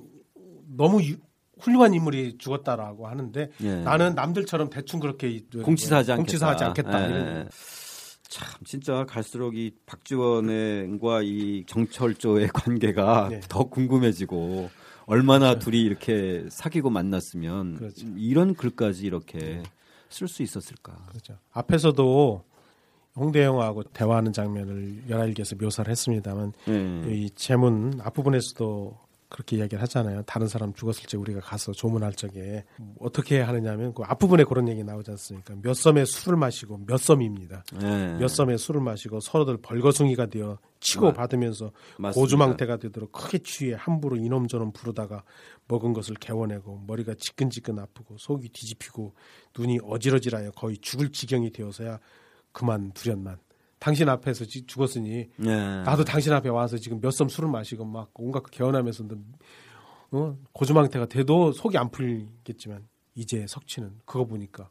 너무 0.78 1.03
유, 1.03 1.18
훌륭한 1.59 1.93
인물이 1.93 2.38
죽었다라고 2.38 3.07
하는데 3.07 3.49
네. 3.57 3.84
나는 3.84 4.16
남들처럼 4.16 4.70
대충 4.70 5.01
그렇게 5.01 5.41
공치사하지 5.61 6.13
않겠다. 6.13 6.16
공치사하지 6.16 6.63
않겠다. 6.63 7.07
네. 7.09 7.45
참 8.28 8.48
진짜 8.66 9.06
갈수록 9.06 9.56
이 9.56 9.72
박지원과 9.86 11.22
이 11.24 11.64
정철조의 11.68 12.50
관계가 12.54 13.30
네. 13.30 13.40
더 13.48 13.66
궁금해지고 13.66 14.70
얼마나 15.06 15.50
그렇죠. 15.50 15.66
둘이 15.66 15.82
이렇게 15.82 16.46
사귀고 16.50 16.90
만났으면 16.90 17.76
그렇죠. 17.76 18.08
이런 18.18 18.56
글까지 18.56 19.06
이렇게 19.06 19.62
쓸 20.10 20.28
수 20.28 20.42
있었을까. 20.44 20.96
그렇죠. 21.10 21.38
앞에서도 21.52 22.44
홍대 23.16 23.44
영화하고 23.44 23.84
대화하는 23.84 24.34
장면을 24.34 25.04
열알기에서 25.10 25.56
묘사를 25.56 25.90
했습니다만 25.90 26.54
네. 26.66 27.04
이 27.08 27.30
제문 27.32 28.00
앞부분에서도 28.04 29.05
그렇게 29.30 29.58
이야기를 29.58 29.82
하잖아요. 29.84 30.22
다른 30.24 30.48
사람 30.48 30.74
죽었을 30.74 31.08
때 31.10 31.18
우리가 31.18 31.40
가서 31.40 31.72
조문할 31.72 32.14
적에 32.14 32.64
어떻게 33.00 33.42
하느냐면 33.42 33.94
그 33.94 34.04
앞부분에 34.04 34.44
그런 34.44 34.68
얘기 34.70 34.84
나오지 34.84 35.12
않습니까? 35.12 35.56
몇 35.62 35.74
섬의 35.74 36.06
술을 36.06 36.38
마시고 36.38 36.82
몇 36.86 36.98
섬입니다. 36.98 37.64
네. 37.80 38.18
몇 38.18 38.28
섬의 38.28 38.58
술을 38.58 38.82
마시고 38.82 39.20
서로들 39.20 39.58
벌거숭이가 39.58 40.28
되어 40.28 40.60
치고 40.80 41.10
아, 41.10 41.14
받으면서 41.14 41.72
고주망태가 42.14 42.78
되도록 42.78 43.12
크게 43.12 43.40
취해 43.40 43.76
함부로 43.78 44.16
이놈 44.16 44.48
저놈 44.48 44.72
부르다가 44.72 45.24
먹은 45.68 45.94
것을 45.94 46.16
개워내고 46.16 46.84
머리가 46.86 47.16
지끈지끈 47.18 47.80
아프고 47.80 48.18
속이 48.20 48.50
뒤집히고 48.50 49.14
눈이 49.58 49.80
어지러지라여 49.84 50.52
거의 50.52 50.78
죽을 50.78 51.12
지경이 51.12 51.52
되어서야 51.52 52.00
그만 52.52 52.92
두련만 52.94 53.38
당신 53.80 54.10
앞에서 54.10 54.46
죽었으니 54.46 55.30
네. 55.38 55.84
나도 55.84 56.04
당신 56.06 56.34
앞에 56.34 56.50
와서 56.50 56.78
지금 56.78 57.00
몇 57.02 57.12
섬 57.12 57.30
술을 57.30 57.50
마시고 57.50 57.86
막 57.86 58.10
온갖 58.16 58.44
개헌하면서 58.52 59.04
어? 60.12 60.38
고주망태가 60.54 61.08
돼도 61.08 61.52
속이 61.52 61.78
안 61.78 61.90
풀리겠지만 61.92 62.88
이제 63.16 63.46
석치는 63.48 64.00
그거 64.06 64.26
보니까 64.26 64.70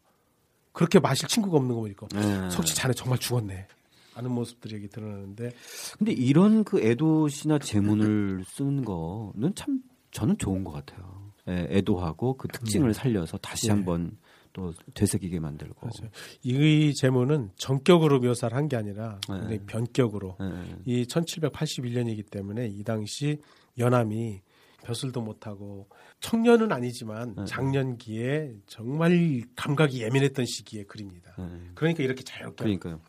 그렇게 0.73 0.99
마실 0.99 1.29
친구가 1.29 1.57
없는 1.59 1.75
거 1.75 1.81
보니까 1.83 2.09
네. 2.09 2.51
석치 2.51 2.75
자네 2.75 2.95
정말 2.95 3.19
죽었네. 3.19 3.69
하는 4.15 4.31
모습들이 4.31 4.77
여기 4.77 4.89
드러나는데 4.89 5.51
근데 5.99 6.13
이런 6.13 6.63
그 6.63 6.81
애도시나 6.81 7.59
제문을 7.59 8.45
쓰는 8.47 8.85
거는 8.85 9.55
참 9.57 9.81
저는 10.13 10.39
좋은 10.39 10.63
것 10.63 10.71
같아요. 10.71 11.33
예, 11.49 11.67
애도하고 11.69 12.37
그 12.37 12.47
특징을 12.49 12.89
네. 12.89 12.93
살려서 12.95 13.39
다시 13.39 13.67
네. 13.67 13.73
한번 13.73 14.17
또 14.55 14.73
되새기게 14.95 15.41
만들고. 15.41 15.75
그렇죠. 15.81 16.09
이 16.43 16.95
제문은 16.95 17.51
전격으로 17.57 18.21
묘사를 18.21 18.57
한 18.57 18.69
게 18.69 18.77
아니라 18.77 19.21
네. 19.49 19.59
변격으로 19.67 20.39
네. 20.41 20.77
이 20.87 21.05
1781년이기 21.05 22.31
때문에 22.31 22.69
이 22.69 22.83
당시 22.83 23.39
연암이 23.79 24.41
벼슬도 24.85 25.21
못하고 25.21 25.89
청년은 26.21 26.73
아니지만 26.73 27.35
네. 27.37 27.45
장년기에 27.45 28.55
정말 28.67 29.43
감각이 29.57 30.03
예민했던 30.03 30.47
시기의 30.47 30.85
글입니다. 30.87 31.35
네. 31.37 31.45
그러니까 31.75 32.03
이렇게 32.03 32.23
자유롭게. 32.23 32.65
그러니까요. 32.65 33.01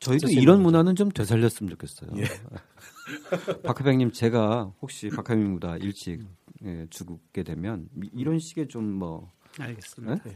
저희도 0.00 0.28
이런 0.28 0.60
문화는 0.62 0.96
좀 0.96 1.08
되살렸으면 1.10 1.70
좋겠어요. 1.70 2.10
예. 2.18 2.24
박하병님 3.62 4.12
제가 4.12 4.72
혹시 4.82 5.08
박하병님보다 5.08 5.76
일찍 5.78 6.20
예, 6.64 6.86
죽게 6.90 7.44
되면 7.44 7.88
이런 8.12 8.38
식의 8.40 8.68
좀뭐 8.68 9.30
알겠습니다. 9.58 10.22
네? 10.24 10.32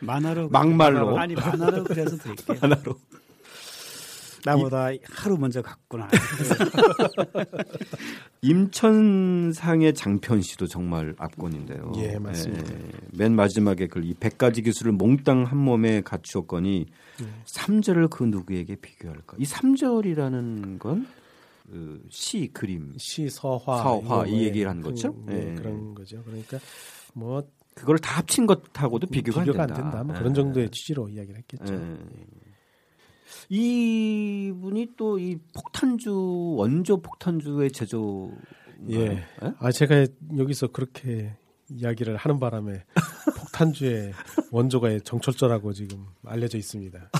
만화로 0.00 0.48
막말로 0.48 1.18
아니 1.18 1.34
만화로 1.34 1.84
그래서 1.84 2.16
드릴게요. 2.16 2.56
만화로 2.60 2.94
나보다 4.44 4.92
이, 4.92 4.98
하루 5.04 5.36
먼저 5.36 5.60
갔구나. 5.60 6.08
임천상의 8.40 9.92
장편 9.92 10.40
시도 10.40 10.66
정말 10.66 11.14
압권인데요. 11.18 11.92
예, 11.96 12.18
맞습니다. 12.18 12.72
예, 12.72 12.90
맨 13.12 13.36
마지막에 13.36 13.86
그이 13.86 14.14
100가지 14.14 14.64
기술을 14.64 14.92
몽땅 14.92 15.44
한 15.44 15.58
몸에 15.58 16.00
갖추었거니 16.00 16.86
예. 17.20 17.24
3절을 17.44 18.08
그 18.08 18.24
누구에게 18.24 18.76
비교할까? 18.76 19.36
이 19.38 19.44
3절이라는 19.44 20.78
건 20.78 21.06
그 21.70 22.02
시, 22.10 22.50
그림, 22.52 22.94
시, 22.98 23.30
서화, 23.30 23.82
서화 23.82 24.26
이 24.26 24.42
얘기를 24.42 24.68
하는 24.68 24.82
거죠. 24.82 25.14
그, 25.24 25.32
예. 25.32 25.54
그런 25.54 25.94
거죠. 25.94 26.22
그러니까 26.24 26.58
뭐 27.14 27.42
그걸 27.80 27.98
다 27.98 28.18
합친 28.18 28.46
것하고도 28.46 29.06
비교가, 29.08 29.40
비교가 29.42 29.62
안 29.62 29.68
된다. 29.68 29.82
안 29.82 29.90
된다. 29.90 30.04
뭐 30.04 30.14
그런 30.14 30.32
네. 30.32 30.36
정도의 30.40 30.70
취지로 30.70 31.08
이야기를 31.08 31.38
했겠죠. 31.38 31.74
네. 31.74 31.96
이분이 33.48 34.88
또 34.96 35.18
이 35.18 35.36
폭탄주 35.54 36.54
원조 36.56 37.00
폭탄주의 37.00 37.70
제조 37.72 38.30
예. 38.88 39.08
네? 39.08 39.26
아 39.58 39.72
제가 39.72 40.06
여기서 40.36 40.68
그렇게 40.68 41.34
이야기를 41.68 42.16
하는 42.16 42.38
바람에 42.38 42.84
폭탄주의 43.38 44.12
원조가 44.50 44.98
정철조라고 45.00 45.72
지금 45.72 46.06
알려져 46.24 46.58
있습니다. 46.58 47.10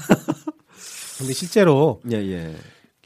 근데 1.18 1.32
실제로 1.32 2.00
예, 2.10 2.16
예. 2.16 2.54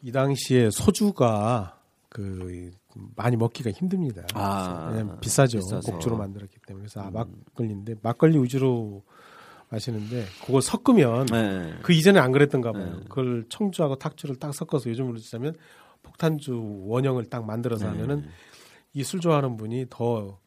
이 0.03 0.13
당시에 0.13 0.71
소주가 0.71 1.81
그 2.09 2.71
많이 3.17 3.37
먹기가 3.37 3.71
힘듭니다. 3.71 4.23
아, 4.35 5.19
비싸죠. 5.21 5.59
비싸서. 5.59 5.93
곡주로 5.93 6.17
만들었기 6.17 6.59
때문에 6.67 6.83
그래서 6.85 7.01
아, 7.01 7.09
음. 7.09 7.13
막걸리인데 7.13 7.97
막걸리 8.03 8.39
위주로 8.43 9.03
마시는데 9.71 10.25
그걸 10.47 10.63
섞으면 10.63 11.27
네. 11.27 11.75
그 11.83 11.93
이전에 11.93 12.21
안 12.21 12.33
그랬던가 12.33 12.73
봐요. 12.73 12.97
네. 12.99 13.05
그걸 13.09 13.45
청주하고 13.49 13.97
탁주를 13.97 14.37
딱 14.37 14.55
섞어서 14.55 14.89
요즘으로 14.91 15.19
치자면 15.19 15.55
폭탄주 16.03 16.83
원형을 16.87 17.25
딱 17.27 17.45
만들어서 17.45 17.87
네. 17.87 17.91
하면은 17.93 18.29
이 18.93 19.03
술 19.03 19.21
좋아하는 19.21 19.57
분이 19.57 19.87
더 19.91 20.39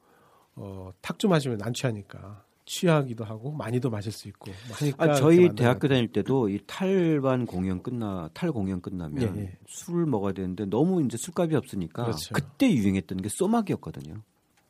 어, 0.55 0.89
탁주 1.01 1.27
마시면 1.27 1.59
안 1.61 1.73
취하니까 1.73 2.45
취하기도 2.67 3.23
하고 3.23 3.51
많이도 3.51 3.89
마실 3.89 4.11
수 4.11 4.27
있고 4.27 4.51
하니까 4.73 5.11
아, 5.11 5.13
저희 5.15 5.55
대학교 5.55 5.87
다닐 5.87 6.11
때도 6.11 6.49
이 6.49 6.59
탈반 6.67 7.45
공연 7.45 7.81
끝나 7.81 8.29
탈 8.33 8.51
공연 8.51 8.81
끝나면 8.81 9.37
예, 9.37 9.41
예. 9.41 9.57
술을 9.65 10.05
먹어야 10.05 10.33
되는데 10.33 10.65
너무 10.65 11.01
이제 11.01 11.17
술값이 11.17 11.55
없으니까 11.55 12.03
그렇죠. 12.03 12.33
그때 12.33 12.71
유행했던 12.71 13.21
게 13.21 13.29
소막이었거든요. 13.29 14.21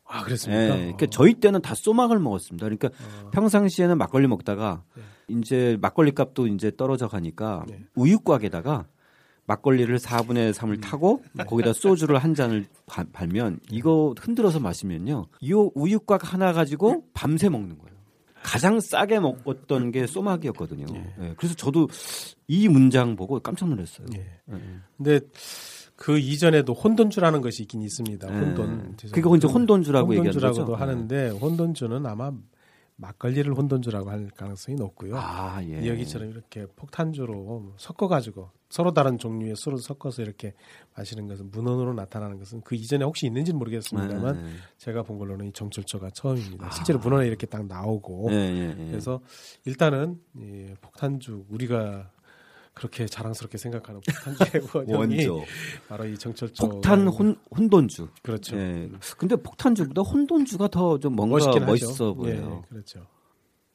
아 0.06 0.24
그랬습니까? 0.24 0.64
예, 0.64 0.68
그러니까 0.78 1.06
어. 1.06 1.10
저희 1.10 1.34
때는 1.34 1.62
다 1.62 1.74
소막을 1.76 2.20
먹었습니다. 2.20 2.64
그러니까 2.66 2.90
어. 2.90 3.30
평상시에는 3.32 3.98
막걸리 3.98 4.28
먹다가 4.28 4.84
네. 4.96 5.04
이제 5.30 5.78
막걸리 5.82 6.12
값도 6.12 6.48
이제 6.48 6.72
떨어져 6.78 7.08
가니까 7.08 7.66
네. 7.68 7.84
우유곽에다가 7.96 8.86
막걸리를 9.48 9.98
4분의 9.98 10.54
3을 10.54 10.70
음. 10.70 10.82
타고 10.82 11.24
네. 11.34 11.44
거기다 11.46 11.74
소주를 11.74 12.18
한 12.18 12.36
잔을 12.36 12.66
바, 12.86 13.06
발면 13.12 13.62
이거 13.72 14.14
흔들어서 14.20 14.60
마시면요. 14.60 15.26
이 15.40 15.54
우유곽 15.54 16.34
하나 16.34 16.54
가지고 16.54 17.06
밤새 17.14 17.50
먹는 17.50 17.78
거예요. 17.78 17.98
가장 18.44 18.80
싸게 18.80 19.20
먹었던 19.20 19.92
게 19.92 20.06
소막이었거든요. 20.06 20.86
예. 20.94 21.14
네. 21.18 21.34
그래서 21.38 21.56
저도 21.56 21.88
이 22.48 22.68
문장 22.68 23.16
보고 23.16 23.40
깜짝 23.40 23.68
놀랐어요. 23.70 24.08
예. 24.16 24.26
네. 24.46 24.60
근데 24.96 25.20
그 25.96 26.20
이전에도 26.20 26.74
혼돈주라는 26.74 27.42
것이 27.42 27.64
있긴 27.64 27.82
있습니다. 27.82 28.28
혼돈. 28.28 28.96
네. 28.98 29.10
그거 29.12 29.36
이제 29.36 29.48
혼돈주라고 29.48 30.14
혼돈주라고도 30.14 30.76
하는데 30.76 31.30
혼돈주는 31.30 32.06
아마 32.06 32.32
막걸리를 32.98 33.54
혼돈주라고 33.54 34.10
할 34.10 34.30
가능성이 34.36 34.78
높고요. 34.78 35.18
아, 35.18 35.62
예. 35.64 35.88
여기처럼 35.88 36.30
이렇게 36.30 36.66
폭탄주로 36.76 37.74
섞어가지고 37.78 38.50
서로 38.70 38.94
다른 38.94 39.18
종류의 39.18 39.56
술을 39.56 39.78
섞어서 39.78 40.22
이렇게 40.22 40.54
마시는 40.96 41.28
것은 41.28 41.52
문헌으로 41.52 41.94
나타나는 41.94 42.38
것은 42.38 42.62
그 42.62 42.76
이전에 42.76 43.06
혹시 43.06 43.26
있는지는 43.28 43.58
모르겠습니다만 43.60 44.44
네. 44.44 44.50
제가 44.78 45.04
본 45.04 45.18
걸로는 45.18 45.48
이 45.48 45.52
정철조가 45.54 46.10
처음입니다. 46.12 46.68
아. 46.68 46.72
실제로 46.72 47.00
문헌에 47.00 47.28
이렇게 47.28 47.46
딱 47.48 47.66
나오고 47.66 48.30
네, 48.30 48.76
네, 48.76 48.88
그래서 48.90 49.22
일단은 49.66 50.20
이 50.36 50.74
폭탄주 50.82 51.46
우리가 51.50 52.12
그렇게 52.74 53.08
자랑스럽게 53.08 53.58
생각하는 53.58 54.02
폭탄주의 54.02 54.64
원형이 54.94 55.28
바로 55.88 56.06
이 56.06 56.18
정철조 56.18 56.70
폭탄 56.70 57.08
혼, 57.08 57.36
혼돈주. 57.56 58.08
그렇죠. 58.22 58.56
예. 58.58 58.90
근데 59.18 59.36
폭탄주보다 59.36 60.02
혼돈주가 60.02 60.68
더 60.68 61.00
좀 61.00 61.16
뭔가 61.16 61.38
멋있어 61.66 62.14
보여요. 62.14 62.64
예, 62.66 62.70
그렇죠. 62.70 63.08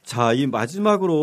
자, 0.03 0.33
이 0.33 0.47
마지막으로 0.47 1.13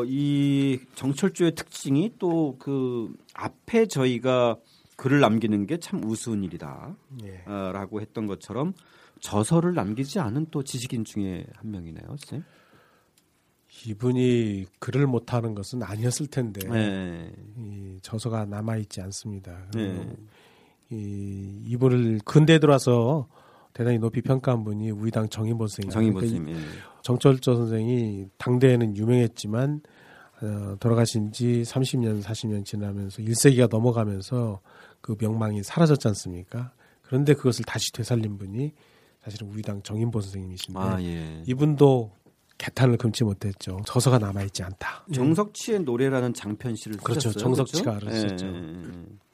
어, 0.00 0.04
이 0.04 0.78
정철주의 0.94 1.54
특징이 1.54 2.12
또 2.18 2.56
그 2.58 3.12
앞에 3.34 3.86
저희가 3.86 4.56
글을 4.96 5.20
남기는 5.20 5.66
게 5.66 5.78
참 5.78 6.02
우스운 6.04 6.42
일이다. 6.44 6.94
예. 7.24 7.42
어, 7.50 7.70
라고 7.72 8.00
했던 8.00 8.26
것처럼 8.26 8.74
저서를 9.20 9.74
남기지 9.74 10.18
않은 10.20 10.46
또 10.50 10.62
지식인 10.62 11.04
중에 11.04 11.46
한 11.54 11.70
명이네요, 11.70 12.06
선생님. 12.06 12.44
이분이 13.86 14.66
글을 14.78 15.06
못하는 15.06 15.54
것은 15.54 15.82
아니었을 15.82 16.28
텐데 16.28 16.66
네. 16.68 17.30
이 17.58 17.98
저서가 18.02 18.46
남아 18.46 18.76
있지 18.78 19.02
않습니다. 19.02 19.66
네. 19.74 20.06
이 20.90 21.62
이분을 21.66 22.20
근대 22.24 22.58
들어와서 22.58 23.28
대단히 23.74 23.98
높이 23.98 24.22
평가한 24.22 24.64
분이 24.64 24.90
우리 24.92 25.10
당 25.10 25.28
정인보 25.28 25.66
선생님. 25.66 25.90
정인보 25.90 26.20
그러니까 26.20 26.38
선생님. 26.38 26.56
예. 26.56 26.68
정철조 27.06 27.54
선생이 27.54 28.26
당대에는 28.36 28.96
유명했지만 28.96 29.80
어, 30.42 30.74
돌아가신 30.80 31.30
지 31.30 31.62
30년, 31.64 32.20
40년 32.20 32.64
지나면서 32.64 33.22
1세기가 33.22 33.70
넘어가면서 33.70 34.60
그 35.00 35.14
명망이 35.16 35.62
사라졌지 35.62 36.08
않습니까? 36.08 36.72
그런데 37.02 37.34
그것을 37.34 37.64
다시 37.64 37.92
되살린 37.92 38.38
분이 38.38 38.72
사실은 39.22 39.48
우리 39.48 39.62
당 39.62 39.80
정인보 39.82 40.20
선생님이신데 40.20 40.80
아, 40.80 41.00
예. 41.00 41.44
이분도 41.46 42.10
개탄을 42.58 42.96
금치 42.96 43.22
못했죠. 43.22 43.78
저서가 43.86 44.18
남아 44.18 44.42
있지 44.42 44.64
않다. 44.64 45.06
정석치의 45.14 45.82
노래라는 45.82 46.34
장편시를 46.34 46.96
그렇죠. 46.96 47.28
쓰셨어요. 47.30 47.40
정석치가 47.40 47.98
그렇죠? 48.00 48.28
썼죠. 48.28 48.46
예, 48.46 48.50
예, 48.50 48.56
예. 48.56 49.25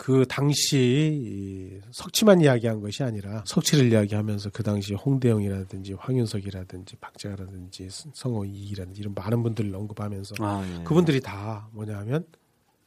그 0.00 0.24
당시 0.26 1.78
석치만 1.90 2.40
이야기한 2.40 2.80
것이 2.80 3.02
아니라 3.02 3.44
석치를 3.46 3.92
이야기하면서 3.92 4.48
그 4.48 4.62
당시 4.62 4.94
홍대영이라든지 4.94 5.92
황윤석이라든지 5.92 6.96
박재가라든지 6.96 7.88
성호 8.14 8.46
이라든지 8.46 9.02
이런 9.02 9.12
많은 9.12 9.42
분들을 9.42 9.74
언급하면서 9.74 10.36
아, 10.38 10.66
예. 10.66 10.84
그분들이 10.84 11.20
다 11.20 11.68
뭐냐면 11.72 12.24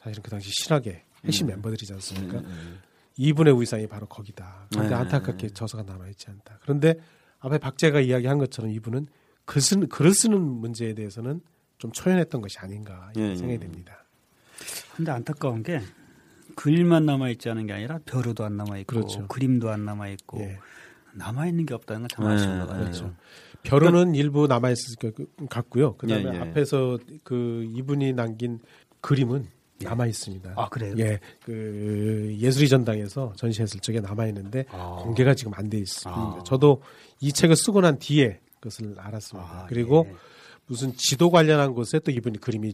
사실은 0.02 0.24
그 0.24 0.32
당시 0.32 0.50
신학의 0.64 1.04
핵심 1.24 1.46
음. 1.46 1.50
멤버들이지 1.50 1.94
않습니까? 1.94 2.40
음, 2.40 2.46
음. 2.46 2.80
이분의 3.16 3.62
위상이 3.62 3.86
바로 3.86 4.08
거기다. 4.08 4.66
그런데 4.72 4.90
네. 4.90 4.96
안타깝게 4.96 5.50
저서가 5.50 5.84
남아있지 5.84 6.32
않다. 6.32 6.58
그런데 6.64 6.96
앞에 7.42 7.60
박재가 7.60 8.00
이야기한 8.00 8.40
것처럼 8.40 8.72
이분은 8.72 9.06
글 9.46 9.62
쓰는, 9.62 9.88
글을 9.88 10.16
쓰는 10.16 10.42
문제에 10.42 10.96
대해서는 10.96 11.42
좀 11.78 11.92
초연했던 11.92 12.42
것이 12.42 12.58
아닌가 12.58 13.12
예, 13.18 13.36
생각이 13.36 13.60
됩니다. 13.60 14.04
근데 14.96 15.12
안타까운 15.12 15.62
게 15.62 15.80
글만 16.56 17.06
남아 17.06 17.30
있지 17.30 17.50
않은 17.50 17.68
게 17.68 17.74
아니라 17.74 18.00
벼루도 18.06 18.44
안 18.44 18.58
남아 18.58 18.78
있고 18.80 18.96
그렇죠. 18.96 19.28
그림도 19.28 19.70
안 19.70 19.86
남아 19.86 20.10
있고 20.10 20.40
예. 20.42 20.58
남아 21.14 21.48
있는 21.48 21.66
게 21.66 21.74
없다는 21.74 22.08
건참 22.08 22.26
아쉬운 22.26 22.60
것 22.60 22.68
같아요. 22.68 22.84
그렇죠. 22.84 23.14
벼루는 23.64 23.92
그러니까, 23.92 24.18
일부 24.20 24.48
남아 24.48 24.70
있을 24.72 24.96
것 24.98 25.14
같고요. 25.50 25.96
그다음에 25.98 26.26
예, 26.26 26.34
예. 26.36 26.40
앞에서 26.40 26.98
그 27.24 27.66
이분이 27.74 28.14
남긴 28.14 28.60
그림은 29.02 29.48
예. 29.82 29.86
남아 29.86 30.08
있습니다. 30.08 30.54
아 30.56 30.70
그래요? 30.70 30.96
예, 30.98 31.20
그 31.44 32.36
예술의 32.40 32.70
전당에서 32.70 33.34
전시했을 33.38 33.80
적에 33.80 34.00
남아 34.00 34.28
있는데 34.28 34.66
아. 34.70 35.00
공개가 35.02 35.34
지금 35.34 35.54
안 35.56 35.70
돼 35.70 35.78
있습니다. 35.78 36.12
아. 36.12 36.44
저도 36.46 36.82
이 37.22 37.32
책을 37.32 37.56
쓰고 37.56 37.82
난 37.82 38.00
뒤에 38.00 38.40
그것을 38.60 38.96
알았습니다. 38.98 39.50
아, 39.50 39.66
그리고 39.68 40.06
예. 40.10 40.16
무슨 40.66 40.94
지도 40.96 41.30
관련한 41.30 41.74
곳에 41.74 42.00
또 42.00 42.12
이분이 42.12 42.40
그림이 42.40 42.74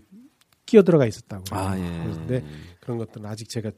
끼어 0.66 0.84
들어가 0.84 1.08
있었다고. 1.08 1.44
아, 1.52 1.78
예. 1.80 2.04
그런데 2.04 2.46
그런 2.90 2.98
것들은 2.98 3.28
아직 3.28 3.48
제가 3.50 3.70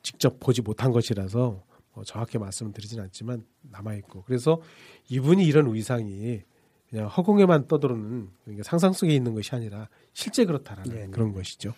직접 0.00 0.38
보지 0.38 0.62
못한 0.62 0.92
것이라서 0.92 1.60
뭐 1.92 2.04
정확히 2.04 2.38
말씀을 2.38 2.72
드리진 2.72 3.00
않지만 3.00 3.44
남아 3.62 3.94
있고 3.96 4.22
그래서 4.22 4.62
이분이 5.08 5.44
이런 5.44 5.74
위상이 5.74 6.42
그냥 6.88 7.08
허공에만 7.08 7.66
떠도는 7.66 8.28
그러니까 8.44 8.62
상상 8.62 8.92
속에 8.92 9.12
있는 9.12 9.34
것이 9.34 9.52
아니라 9.56 9.88
실제 10.12 10.44
그렇다라는 10.44 10.94
네, 10.94 11.08
그런 11.10 11.32
것이죠. 11.32 11.74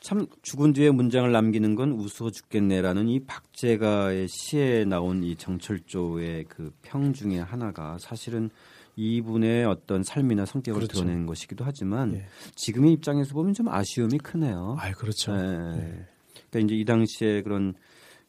참 0.00 0.26
죽은 0.42 0.72
뒤에 0.72 0.90
문장을 0.90 1.30
남기는 1.30 1.76
건 1.76 1.92
우스워 1.92 2.32
죽겠네라는 2.32 3.06
이 3.08 3.20
박재가의 3.20 4.26
시에 4.26 4.84
나온 4.84 5.22
이 5.22 5.36
정철조의 5.36 6.44
그 6.46 6.72
평 6.82 7.12
중에 7.12 7.38
하나가 7.38 7.98
사실은 7.98 8.50
이분의 8.96 9.64
어떤 9.64 10.02
삶이나 10.02 10.44
성격을 10.44 10.80
그렇죠. 10.80 10.94
드러내는 10.98 11.24
것이기도 11.26 11.64
하지만 11.64 12.14
예. 12.16 12.26
지금의 12.56 12.92
입장에서 12.94 13.32
보면 13.32 13.54
좀 13.54 13.68
아쉬움이 13.68 14.18
크네요. 14.18 14.76
아, 14.78 14.90
그렇죠. 14.92 15.34
네. 15.34 15.76
네. 15.76 16.06
그러니까 16.52 16.66
이제 16.66 16.80
이 16.80 16.84
당시에 16.84 17.42
그런 17.42 17.74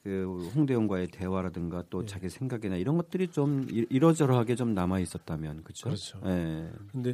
그 0.04 0.50
홍대영과의 0.56 1.08
대화라든가 1.08 1.84
또 1.90 2.02
예. 2.02 2.06
자기 2.06 2.30
생각이나 2.30 2.76
이런 2.76 2.98
것들이 2.98 3.28
좀 3.30 3.68
이러저러하게 3.70 4.56
좀 4.56 4.74
남아 4.74 5.00
있었다면 5.00 5.64
그렇죠. 5.64 5.84
그렇죠. 5.86 6.20
예. 6.26 6.70
근데 6.92 7.14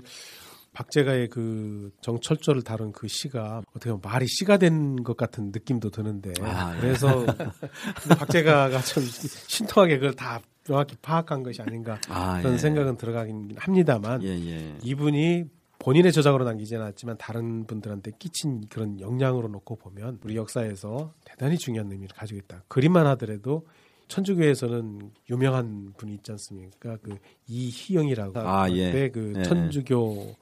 박재가의 0.74 1.30
그 1.30 1.91
정철조를 2.01 2.62
다룬 2.64 2.91
그 2.91 3.07
시가 3.07 3.64
어떻게 3.72 3.89
보면 3.89 4.01
말이 4.03 4.28
시가 4.28 4.57
된 4.57 5.03
것 5.03 5.18
같은 5.18 5.51
느낌도 5.51 5.89
드는데 5.89 6.34
아, 6.41 6.76
예. 6.78 6.82
그래서 6.82 7.26
박재가가 8.18 8.80
좀 8.82 9.03
신통하게 9.03 9.97
그걸 9.97 10.14
다 10.16 10.39
정확히 10.64 10.95
파악한 11.01 11.43
것이 11.43 11.62
아닌가 11.62 11.99
아, 12.10 12.39
그런 12.39 12.53
예. 12.53 12.57
생각은 12.57 12.97
들어가긴 12.97 13.55
합니다만 13.57 14.22
예, 14.24 14.30
예. 14.30 14.78
이분이 14.84 15.45
본인의 15.80 16.11
저작으로 16.11 16.43
남기지 16.43 16.75
않았지만 16.75 17.17
다른 17.17 17.65
분들한테 17.65 18.11
끼친 18.19 18.67
그런 18.69 18.99
영향으로 18.99 19.47
놓고 19.47 19.77
보면 19.77 20.19
우리 20.23 20.36
역사에서 20.36 21.13
대단히 21.25 21.57
중요한 21.57 21.91
의미를 21.91 22.15
가지고 22.15 22.39
있다. 22.39 22.63
그림만 22.67 23.07
하더라도 23.07 23.65
천주교에서는 24.09 25.11
유명한 25.30 25.93
분이 25.97 26.15
있지 26.15 26.32
않습니까? 26.32 26.97
그 27.01 27.15
이희영이라고 27.47 28.39
아, 28.39 28.69
예. 28.71 29.09
그 29.09 29.34
예. 29.38 29.43
천주교 29.43 30.36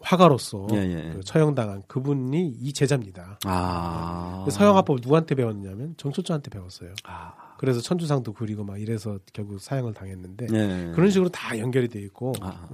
화가로서 0.00 0.66
예, 0.72 0.76
예. 0.76 1.12
그 1.14 1.24
처형당한 1.24 1.82
그분이 1.86 2.48
이 2.60 2.72
제자입니다. 2.72 3.38
아. 3.44 4.42
그 4.44 4.50
서영화법을 4.50 5.00
누구한테 5.02 5.34
배웠냐면 5.34 5.94
정초조한테 5.96 6.50
배웠어요. 6.50 6.92
아. 7.04 7.32
그래서 7.58 7.80
천주상도 7.80 8.34
그리고 8.34 8.62
막 8.62 8.78
이래서 8.78 9.18
결국 9.32 9.58
사형을 9.58 9.94
당했는데 9.94 10.48
예. 10.52 10.92
그런 10.94 11.10
식으로 11.10 11.30
다 11.30 11.58
연결이 11.58 11.88
돼 11.88 12.00
있고 12.00 12.34
아. 12.42 12.68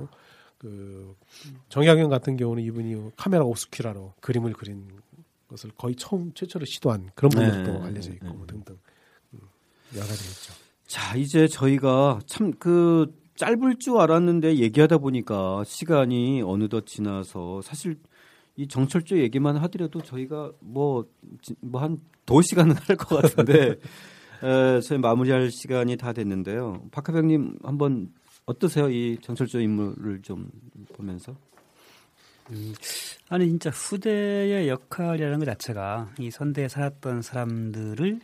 그 0.62 1.14
정약용 1.68 2.08
같은 2.08 2.36
경우는 2.36 2.62
이분이 2.62 3.10
카메라 3.16 3.44
오스큐라로 3.44 4.14
그림을 4.20 4.52
그린 4.54 4.86
것을 5.48 5.70
거의 5.76 5.94
처음 5.96 6.32
최초로 6.32 6.64
시도한 6.64 7.10
그런 7.14 7.30
분들도 7.30 7.80
네. 7.80 7.84
알려져 7.84 8.12
있고 8.12 8.26
네. 8.28 8.46
등등 8.46 8.78
음, 9.34 9.40
여러 9.94 10.06
가지 10.06 10.24
있죠. 10.24 10.54
자 10.86 11.16
이제 11.16 11.46
저희가 11.48 12.20
참 12.26 12.52
그 12.58 13.12
짧을 13.34 13.76
줄 13.80 13.98
알았는데 13.98 14.56
얘기하다 14.58 14.98
보니까 14.98 15.64
시간이 15.64 16.42
어느덧 16.42 16.86
지나서 16.86 17.60
사실 17.62 17.98
이 18.56 18.68
정철조 18.68 19.18
얘기만 19.18 19.56
하더라도 19.56 20.00
저희가 20.02 20.52
뭐 20.60 21.06
뭐한도 21.60 22.42
시간은 22.42 22.76
할 22.76 22.96
것 22.96 23.20
같은데 23.22 23.76
에, 24.44 24.80
저희 24.82 24.98
마무리할 24.98 25.50
시간이 25.50 25.96
다 25.96 26.12
됐는데요. 26.12 26.84
박하병님 26.92 27.58
한번 27.64 28.12
어떠세요? 28.46 28.90
이 28.90 29.18
정철조 29.20 29.60
인물을 29.60 30.22
좀 30.22 30.50
보면서? 30.94 31.34
음, 32.50 32.74
아니 33.28 33.48
진짜 33.48 33.70
후대의 33.70 34.68
역할이라는 34.68 35.38
것 35.38 35.44
자체가 35.44 36.12
이 36.18 36.30
선대에 36.30 36.68
살았던 36.68 37.22
사람들을 37.22 38.20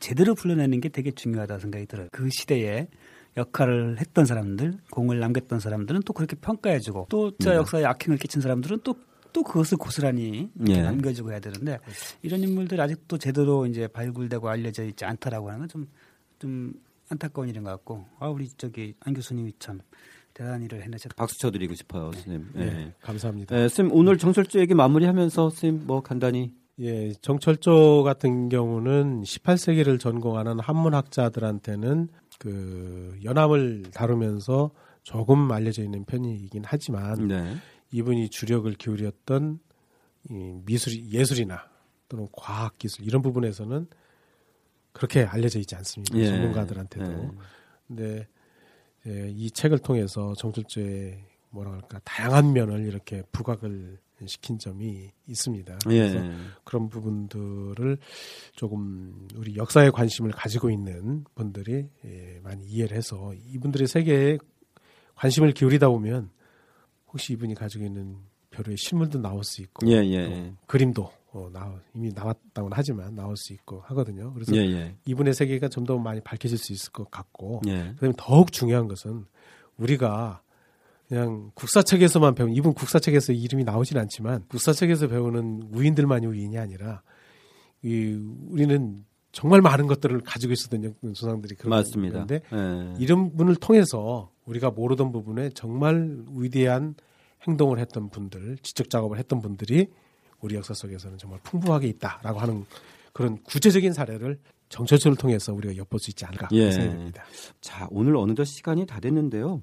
제대로 0.00 0.34
불러내는 0.34 0.80
게 0.80 0.88
되게 0.88 1.10
중요하다 1.10 1.58
생각이 1.58 1.86
들어요. 1.86 2.08
그 2.12 2.28
시대에 2.30 2.88
역할을 3.36 3.98
했던 3.98 4.26
사람들, 4.26 4.74
공을 4.90 5.18
남겼던 5.18 5.60
사람들은 5.60 6.02
또 6.02 6.12
그렇게 6.12 6.36
평가해주고 6.36 7.06
또저 7.08 7.50
네. 7.50 7.56
역사에 7.56 7.84
악행을 7.84 8.18
끼친 8.18 8.42
사람들은 8.42 8.80
또또 8.80 9.42
그것을 9.42 9.78
고스란히 9.78 10.50
네. 10.52 10.82
남겨주고 10.82 11.30
해야 11.30 11.40
되는데 11.40 11.78
이런 12.20 12.40
인물들 12.40 12.80
아직도 12.80 13.16
제대로 13.18 13.66
이제 13.66 13.86
발굴되고 13.88 14.48
알려져 14.48 14.84
있지 14.84 15.04
않다라고 15.04 15.50
하는 15.50 15.66
건좀좀 15.66 16.74
안타까운 17.08 17.48
일인 17.48 17.62
것 17.62 17.70
같고 17.70 18.06
아 18.18 18.28
우리 18.28 18.48
저기 18.48 18.94
안 19.00 19.14
교수님이 19.14 19.54
참 19.58 19.80
대단한 20.34 20.62
일을 20.62 20.82
해내셨다. 20.82 21.14
박수 21.16 21.38
쳐드리고 21.38 21.74
싶어요, 21.74 22.12
선생님. 22.12 22.48
네, 22.54 22.64
네. 22.64 22.94
감사합니다. 23.00 23.54
네, 23.54 23.62
선생님 23.62 23.94
오늘 23.94 24.18
정철조 24.18 24.60
얘기 24.60 24.74
마무리하면서 24.74 25.50
선생님 25.50 25.86
뭐 25.86 26.00
간단히 26.00 26.54
예, 26.80 27.12
정철조 27.20 28.02
같은 28.02 28.48
경우는 28.48 29.22
18세기를 29.22 30.00
전공하는 30.00 30.58
한문학자들한테는 30.58 32.08
그 32.38 33.18
연암을 33.22 33.84
다루면서 33.94 34.70
조금 35.02 35.50
알려져 35.52 35.82
있는 35.82 36.04
편이긴 36.04 36.62
하지만 36.64 37.28
네. 37.28 37.56
이분이 37.92 38.30
주력을 38.30 38.72
기울였던 38.72 39.58
이 40.30 40.54
미술 40.64 41.04
예술이나 41.10 41.68
또는 42.08 42.28
과학 42.32 42.78
기술 42.78 43.04
이런 43.04 43.22
부분에서는 43.22 43.86
그렇게 44.92 45.22
알려져 45.24 45.58
있지 45.58 45.74
않습니다. 45.74 46.16
예. 46.18 46.26
전문가들한테도. 46.26 47.12
예. 47.12 47.30
근데 47.86 48.26
예, 49.06 49.28
이 49.30 49.50
책을 49.50 49.78
통해서 49.78 50.34
정철조의 50.34 51.24
뭐라 51.50 51.72
할까 51.72 52.00
다양한 52.04 52.52
면을 52.52 52.86
이렇게 52.86 53.22
부각을 53.32 53.98
시킨 54.26 54.58
점이 54.58 55.10
있습니다. 55.26 55.78
예. 55.90 56.08
그래서 56.08 56.20
그런 56.64 56.88
부분들을 56.88 57.98
조금 58.54 59.28
우리 59.34 59.56
역사에 59.56 59.90
관심을 59.90 60.30
가지고 60.30 60.70
있는 60.70 61.24
분들이 61.34 61.88
예, 62.04 62.40
많이 62.42 62.64
이해를 62.66 62.96
해서 62.96 63.34
이분들의 63.34 63.88
세계에 63.88 64.38
관심을 65.16 65.52
기울이다 65.52 65.88
보면 65.88 66.30
혹시 67.08 67.32
이분이 67.32 67.54
가지고 67.54 67.84
있는 67.84 68.16
별의 68.50 68.76
실물도 68.76 69.20
나올 69.20 69.44
수 69.44 69.62
있고 69.62 69.86
예, 69.88 69.96
예. 69.96 70.52
그림도 70.66 71.10
어, 71.34 71.48
나, 71.52 71.74
이미 71.94 72.12
나왔다고는 72.14 72.76
하지만 72.76 73.14
나올 73.14 73.36
수 73.36 73.52
있고 73.54 73.80
하거든요. 73.86 74.32
그래서 74.34 74.54
예, 74.54 74.60
예. 74.60 74.96
이분의 75.06 75.34
세계가 75.34 75.68
좀 75.68 75.82
더 75.86 75.98
많이 75.98 76.20
밝혀질 76.20 76.58
수 76.58 76.72
있을 76.72 76.92
것 76.92 77.10
같고, 77.10 77.62
예. 77.66 77.92
그다음에 77.94 78.12
더욱 78.16 78.52
중요한 78.52 78.86
것은 78.86 79.24
우리가 79.78 80.42
그냥 81.08 81.50
국사책에서만 81.54 82.34
배운 82.34 82.52
이분 82.52 82.72
국사책에서 82.72 83.32
이름이 83.32 83.64
나오진 83.64 83.98
않지만 83.98 84.44
국사책에서 84.48 85.08
배우는 85.08 85.70
우인들만이 85.74 86.26
우인이 86.26 86.56
아니라 86.58 87.02
이 87.82 88.18
우리는 88.48 89.04
정말 89.32 89.60
많은 89.62 89.86
것들을 89.86 90.20
가지고 90.20 90.52
있었던 90.52 90.94
조상들이 91.14 91.54
그런 91.56 91.70
맞습니다. 91.70 92.26
데 92.26 92.40
네. 92.50 92.94
이런 92.98 93.34
분을 93.34 93.56
통해서 93.56 94.30
우리가 94.44 94.70
모르던 94.70 95.10
부분에 95.12 95.50
정말 95.50 96.18
위대한 96.36 96.94
행동을 97.46 97.78
했던 97.78 98.08
분들, 98.10 98.58
지적 98.62 98.88
작업을 98.90 99.18
했던 99.18 99.40
분들이 99.40 99.88
우리 100.42 100.56
역사 100.56 100.74
속에서는 100.74 101.18
정말 101.18 101.40
풍부하게 101.42 101.88
있다라고 101.88 102.38
하는 102.38 102.66
그런 103.12 103.42
구체적인 103.42 103.92
사례를 103.92 104.38
정철수를 104.68 105.16
통해서 105.16 105.52
우리가 105.52 105.76
엿볼 105.76 106.00
수 106.00 106.10
있지 106.10 106.24
않을까 106.24 106.48
예. 106.52 106.70
생각합니다. 106.70 107.24
자, 107.60 107.86
오늘 107.90 108.16
어느덧 108.16 108.44
시간이 108.44 108.86
다 108.86 109.00
됐는데요. 109.00 109.62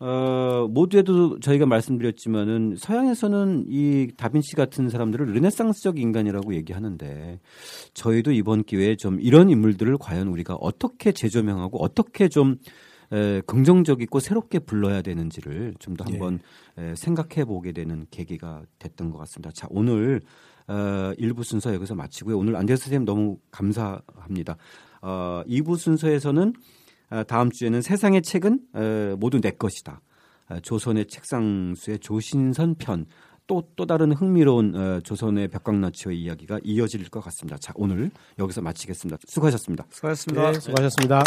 어, 0.00 0.66
모두에도 0.68 1.38
저희가 1.38 1.64
말씀드렸지만은 1.64 2.74
서양에서는 2.76 3.66
이 3.68 4.08
다빈치 4.16 4.56
같은 4.56 4.88
사람들을 4.88 5.26
르네상스적 5.26 6.00
인간이라고 6.00 6.56
얘기하는데 6.56 7.38
저희도 7.94 8.32
이번 8.32 8.64
기회에 8.64 8.96
좀 8.96 9.20
이런 9.20 9.48
인물들을 9.48 9.96
과연 9.98 10.26
우리가 10.26 10.54
어떻게 10.54 11.12
재조명하고 11.12 11.80
어떻게 11.80 12.28
좀 12.28 12.56
에, 13.12 13.40
긍정적이고 13.42 14.18
새롭게 14.20 14.58
불러야 14.60 15.02
되는지를 15.02 15.74
좀 15.78 15.96
더 15.96 16.04
한번 16.04 16.40
예. 16.78 16.90
에, 16.90 16.94
생각해 16.96 17.44
보게 17.44 17.72
되는 17.72 18.06
계기가 18.10 18.62
됐던 18.78 19.10
것 19.10 19.18
같습니다. 19.18 19.50
자, 19.52 19.66
오늘 19.70 20.20
어, 20.68 21.12
1부 21.18 21.44
순서 21.44 21.74
여기서 21.74 21.94
마치고요. 21.94 22.38
오늘 22.38 22.56
안대수 22.56 22.84
선생님 22.84 23.04
너무 23.04 23.36
감사합니다. 23.50 24.56
어, 25.02 25.42
2부 25.46 25.76
순서에서는 25.76 26.52
아, 27.10 27.22
다음 27.24 27.50
주에는 27.50 27.82
세상의 27.82 28.22
책은 28.22 28.60
모두 29.18 29.38
내 29.40 29.50
것이다. 29.50 30.00
아, 30.48 30.60
조선의 30.60 31.06
책상수의 31.08 31.98
조신선 31.98 32.76
편. 32.76 33.04
또, 33.46 33.68
또 33.76 33.84
다른 33.86 34.12
흥미로운 34.12 34.74
어, 34.74 35.00
조선의 35.00 35.48
벽광나치의 35.48 36.18
이야기가 36.18 36.60
이어질 36.64 37.10
것 37.10 37.20
같습니다. 37.24 37.58
자, 37.58 37.72
오늘 37.76 38.10
여기서 38.38 38.62
마치겠습니다. 38.62 39.18
수고하셨습니다. 39.26 39.84
수고하셨습니다. 39.90 40.52
네, 40.52 40.60
수고하셨습니다. 40.60 41.22